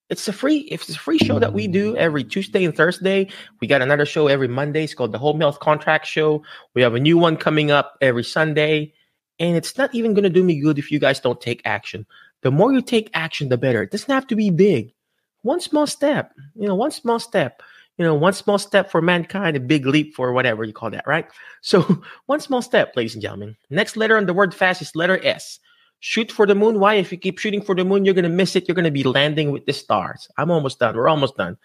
It's 0.08 0.26
a 0.28 0.32
free 0.32 0.60
it's 0.60 0.88
a 0.88 0.98
free 0.98 1.18
show 1.18 1.38
that 1.38 1.52
we 1.52 1.66
do 1.66 1.94
every 1.98 2.24
Tuesday 2.24 2.64
and 2.64 2.74
Thursday. 2.74 3.28
We 3.60 3.66
got 3.66 3.82
another 3.82 4.06
show 4.06 4.28
every 4.28 4.48
Monday. 4.48 4.84
It's 4.84 4.94
called 4.94 5.12
the 5.12 5.18
Home 5.18 5.40
Health 5.42 5.60
Contract 5.60 6.06
Show. 6.06 6.42
We 6.72 6.80
have 6.80 6.94
a 6.94 7.00
new 7.00 7.18
one 7.18 7.36
coming 7.36 7.70
up 7.70 7.98
every 8.00 8.24
Sunday. 8.24 8.94
And 9.38 9.58
it's 9.58 9.76
not 9.76 9.94
even 9.94 10.14
going 10.14 10.24
to 10.24 10.30
do 10.30 10.42
me 10.42 10.58
good 10.58 10.78
if 10.78 10.90
you 10.90 10.98
guys 10.98 11.20
don't 11.20 11.38
take 11.38 11.60
action. 11.66 12.06
The 12.40 12.50
more 12.50 12.72
you 12.72 12.80
take 12.80 13.10
action, 13.12 13.50
the 13.50 13.58
better. 13.58 13.82
It 13.82 13.90
doesn't 13.90 14.10
have 14.10 14.26
to 14.28 14.36
be 14.36 14.48
big 14.48 14.94
one 15.42 15.60
small 15.60 15.86
step, 15.86 16.32
you 16.54 16.66
know, 16.66 16.74
one 16.74 16.90
small 16.90 17.18
step, 17.18 17.62
you 17.98 18.04
know, 18.04 18.14
one 18.14 18.32
small 18.32 18.58
step 18.58 18.90
for 18.90 19.02
mankind, 19.02 19.56
a 19.56 19.60
big 19.60 19.86
leap 19.86 20.14
for 20.14 20.32
whatever 20.32 20.64
you 20.64 20.72
call 20.72 20.90
that, 20.90 21.06
right? 21.06 21.26
So, 21.64 22.02
one 22.26 22.40
small 22.40 22.60
step, 22.60 22.92
ladies 22.96 23.14
and 23.14 23.22
gentlemen. 23.22 23.56
Next 23.70 23.96
letter 23.96 24.16
on 24.16 24.26
the 24.26 24.34
word 24.34 24.52
fast 24.52 24.82
is 24.82 24.96
letter 24.96 25.24
S. 25.24 25.60
Shoot 26.00 26.32
for 26.32 26.44
the 26.44 26.56
moon. 26.56 26.80
Why? 26.80 26.94
If 26.94 27.12
you 27.12 27.18
keep 27.18 27.38
shooting 27.38 27.62
for 27.62 27.76
the 27.76 27.84
moon, 27.84 28.04
you're 28.04 28.14
going 28.14 28.24
to 28.24 28.28
miss 28.28 28.56
it. 28.56 28.66
You're 28.66 28.74
going 28.74 28.84
to 28.84 28.90
be 28.90 29.04
landing 29.04 29.52
with 29.52 29.64
the 29.66 29.72
stars. 29.72 30.26
I'm 30.36 30.50
almost 30.50 30.80
done. 30.80 30.96
We're 30.96 31.08
almost 31.08 31.36
done. 31.36 31.56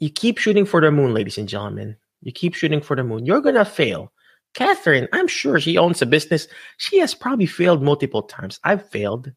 You 0.00 0.10
keep 0.10 0.36
shooting 0.36 0.66
for 0.66 0.82
the 0.82 0.90
moon, 0.90 1.14
ladies 1.14 1.38
and 1.38 1.48
gentlemen. 1.48 1.96
You 2.20 2.32
keep 2.32 2.54
shooting 2.54 2.82
for 2.82 2.94
the 2.94 3.04
moon. 3.04 3.24
You're 3.24 3.40
going 3.40 3.54
to 3.54 3.64
fail. 3.64 4.12
Catherine, 4.52 5.08
I'm 5.12 5.28
sure 5.28 5.58
she 5.58 5.78
owns 5.78 6.02
a 6.02 6.06
business. 6.06 6.48
She 6.76 6.98
has 6.98 7.14
probably 7.14 7.46
failed 7.46 7.82
multiple 7.82 8.22
times. 8.22 8.60
I've 8.64 8.88
failed. 8.90 9.32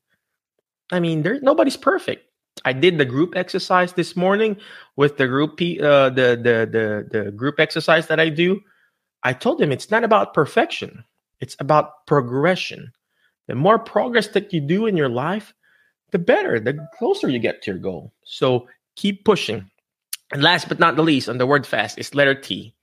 I 0.91 0.99
mean, 0.99 1.21
there 1.23 1.39
nobody's 1.41 1.77
perfect. 1.77 2.28
I 2.65 2.73
did 2.73 2.97
the 2.97 3.05
group 3.05 3.35
exercise 3.35 3.93
this 3.93 4.15
morning 4.15 4.57
with 4.95 5.17
the 5.17 5.27
group 5.27 5.53
uh, 5.53 6.09
the, 6.09 6.35
the 6.35 6.67
the 6.71 7.23
the 7.23 7.31
group 7.31 7.59
exercise 7.59 8.07
that 8.07 8.19
I 8.19 8.29
do. 8.29 8.61
I 9.23 9.33
told 9.33 9.59
them 9.59 9.71
it's 9.71 9.91
not 9.91 10.03
about 10.03 10.33
perfection; 10.33 11.03
it's 11.39 11.55
about 11.59 12.05
progression. 12.05 12.91
The 13.47 13.55
more 13.55 13.79
progress 13.79 14.27
that 14.29 14.53
you 14.53 14.61
do 14.61 14.85
in 14.85 14.95
your 14.95 15.09
life, 15.09 15.53
the 16.11 16.19
better, 16.19 16.59
the 16.59 16.87
closer 16.97 17.29
you 17.29 17.39
get 17.39 17.61
to 17.63 17.71
your 17.71 17.79
goal. 17.79 18.13
So 18.23 18.67
keep 18.95 19.25
pushing. 19.25 19.69
And 20.31 20.43
last 20.43 20.69
but 20.69 20.79
not 20.79 20.95
the 20.95 21.03
least, 21.03 21.29
on 21.29 21.39
the 21.39 21.47
word 21.47 21.65
fast 21.65 21.97
is 21.97 22.13
letter 22.13 22.35
T. 22.35 22.75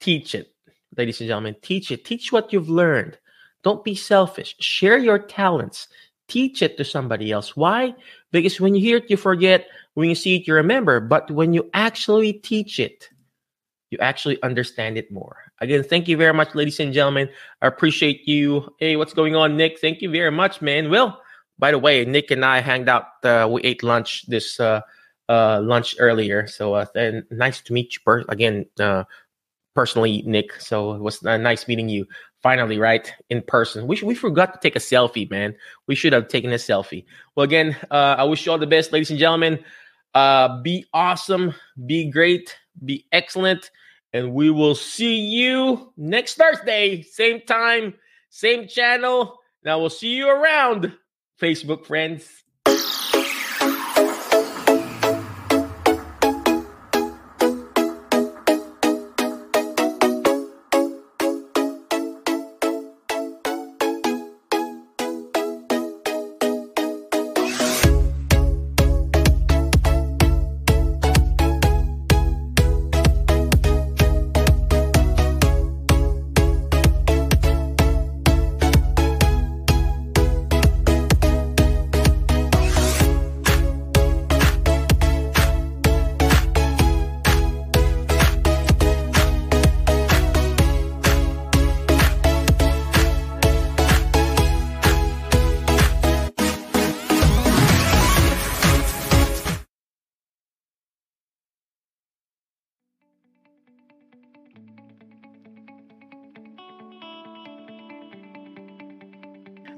Teach 0.00 0.34
it, 0.34 0.54
ladies 0.96 1.20
and 1.20 1.28
gentlemen. 1.28 1.56
Teach 1.60 1.90
it. 1.90 2.04
Teach 2.04 2.32
what 2.32 2.52
you've 2.52 2.70
learned. 2.70 3.18
Don't 3.62 3.84
be 3.84 3.94
selfish. 3.94 4.54
Share 4.60 4.98
your 4.98 5.18
talents 5.18 5.88
teach 6.28 6.62
it 6.62 6.76
to 6.78 6.84
somebody 6.84 7.32
else. 7.32 7.56
Why? 7.56 7.94
Because 8.32 8.60
when 8.60 8.74
you 8.74 8.80
hear 8.80 8.98
it, 8.98 9.10
you 9.10 9.16
forget. 9.16 9.66
When 9.94 10.08
you 10.08 10.14
see 10.14 10.36
it, 10.36 10.46
you 10.46 10.54
remember. 10.54 11.00
But 11.00 11.30
when 11.30 11.52
you 11.52 11.70
actually 11.74 12.32
teach 12.34 12.80
it, 12.80 13.08
you 13.90 13.98
actually 14.00 14.42
understand 14.42 14.98
it 14.98 15.10
more. 15.12 15.36
Again, 15.60 15.84
thank 15.84 16.08
you 16.08 16.16
very 16.16 16.34
much, 16.34 16.54
ladies 16.54 16.80
and 16.80 16.92
gentlemen. 16.92 17.28
I 17.62 17.68
appreciate 17.68 18.26
you. 18.26 18.68
Hey, 18.78 18.96
what's 18.96 19.14
going 19.14 19.36
on, 19.36 19.56
Nick? 19.56 19.78
Thank 19.78 20.02
you 20.02 20.10
very 20.10 20.32
much, 20.32 20.60
man. 20.60 20.90
Well, 20.90 21.20
by 21.58 21.70
the 21.70 21.78
way, 21.78 22.04
Nick 22.04 22.30
and 22.30 22.44
I 22.44 22.60
hanged 22.60 22.88
out. 22.88 23.06
Uh, 23.22 23.48
we 23.50 23.62
ate 23.62 23.84
lunch 23.84 24.26
this 24.26 24.58
uh, 24.58 24.80
uh, 25.28 25.60
lunch 25.62 25.94
earlier. 26.00 26.46
So 26.48 26.74
uh, 26.74 26.86
nice 27.30 27.60
to 27.62 27.72
meet 27.72 27.94
you 27.94 28.00
per- 28.04 28.24
again 28.28 28.66
uh, 28.80 29.04
personally, 29.74 30.22
Nick. 30.26 30.60
So 30.60 30.94
it 30.94 31.00
was 31.00 31.24
uh, 31.24 31.36
nice 31.36 31.68
meeting 31.68 31.88
you 31.88 32.06
finally, 32.44 32.78
right? 32.78 33.10
In 33.30 33.40
person. 33.40 33.86
We, 33.86 33.98
we 34.02 34.14
forgot 34.14 34.52
to 34.52 34.60
take 34.60 34.76
a 34.76 34.78
selfie, 34.78 35.28
man. 35.30 35.56
We 35.86 35.94
should 35.94 36.12
have 36.12 36.28
taken 36.28 36.52
a 36.52 36.56
selfie. 36.56 37.06
Well, 37.34 37.44
again, 37.44 37.74
uh, 37.90 38.16
I 38.18 38.24
wish 38.24 38.44
you 38.44 38.52
all 38.52 38.58
the 38.58 38.66
best, 38.66 38.92
ladies 38.92 39.10
and 39.10 39.18
gentlemen. 39.18 39.64
Uh, 40.12 40.60
be 40.60 40.84
awesome, 40.92 41.54
be 41.86 42.04
great, 42.04 42.54
be 42.84 43.06
excellent. 43.12 43.70
And 44.12 44.34
we 44.34 44.50
will 44.50 44.74
see 44.74 45.16
you 45.16 45.92
next 45.96 46.34
Thursday, 46.34 47.00
same 47.00 47.40
time, 47.40 47.94
same 48.28 48.68
channel. 48.68 49.40
Now 49.64 49.80
we'll 49.80 49.88
see 49.88 50.14
you 50.14 50.28
around, 50.28 50.92
Facebook 51.40 51.86
friends. 51.86 52.43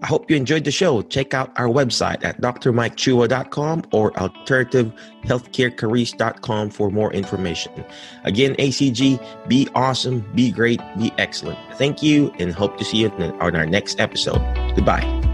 I 0.07 0.09
hope 0.09 0.31
you 0.31 0.37
enjoyed 0.37 0.63
the 0.63 0.71
show. 0.71 1.03
Check 1.03 1.35
out 1.35 1.51
our 1.59 1.67
website 1.67 2.23
at 2.23 2.41
drmikechua.com 2.41 3.83
or 3.91 4.13
alternativehealthcarecareers.com 4.13 6.71
for 6.71 6.93
more 6.93 7.13
information. 7.13 7.85
Again, 8.23 8.55
ACG, 8.55 9.49
be 9.49 9.67
awesome, 9.75 10.25
be 10.33 10.53
great, 10.53 10.81
be 10.97 11.11
excellent. 11.19 11.59
Thank 11.75 12.05
you, 12.05 12.33
and 12.39 12.53
hope 12.53 12.79
to 12.79 12.85
see 12.85 12.99
you 12.99 13.11
on 13.11 13.57
our 13.57 13.67
next 13.67 13.99
episode. 13.99 14.39
Goodbye. 14.77 15.26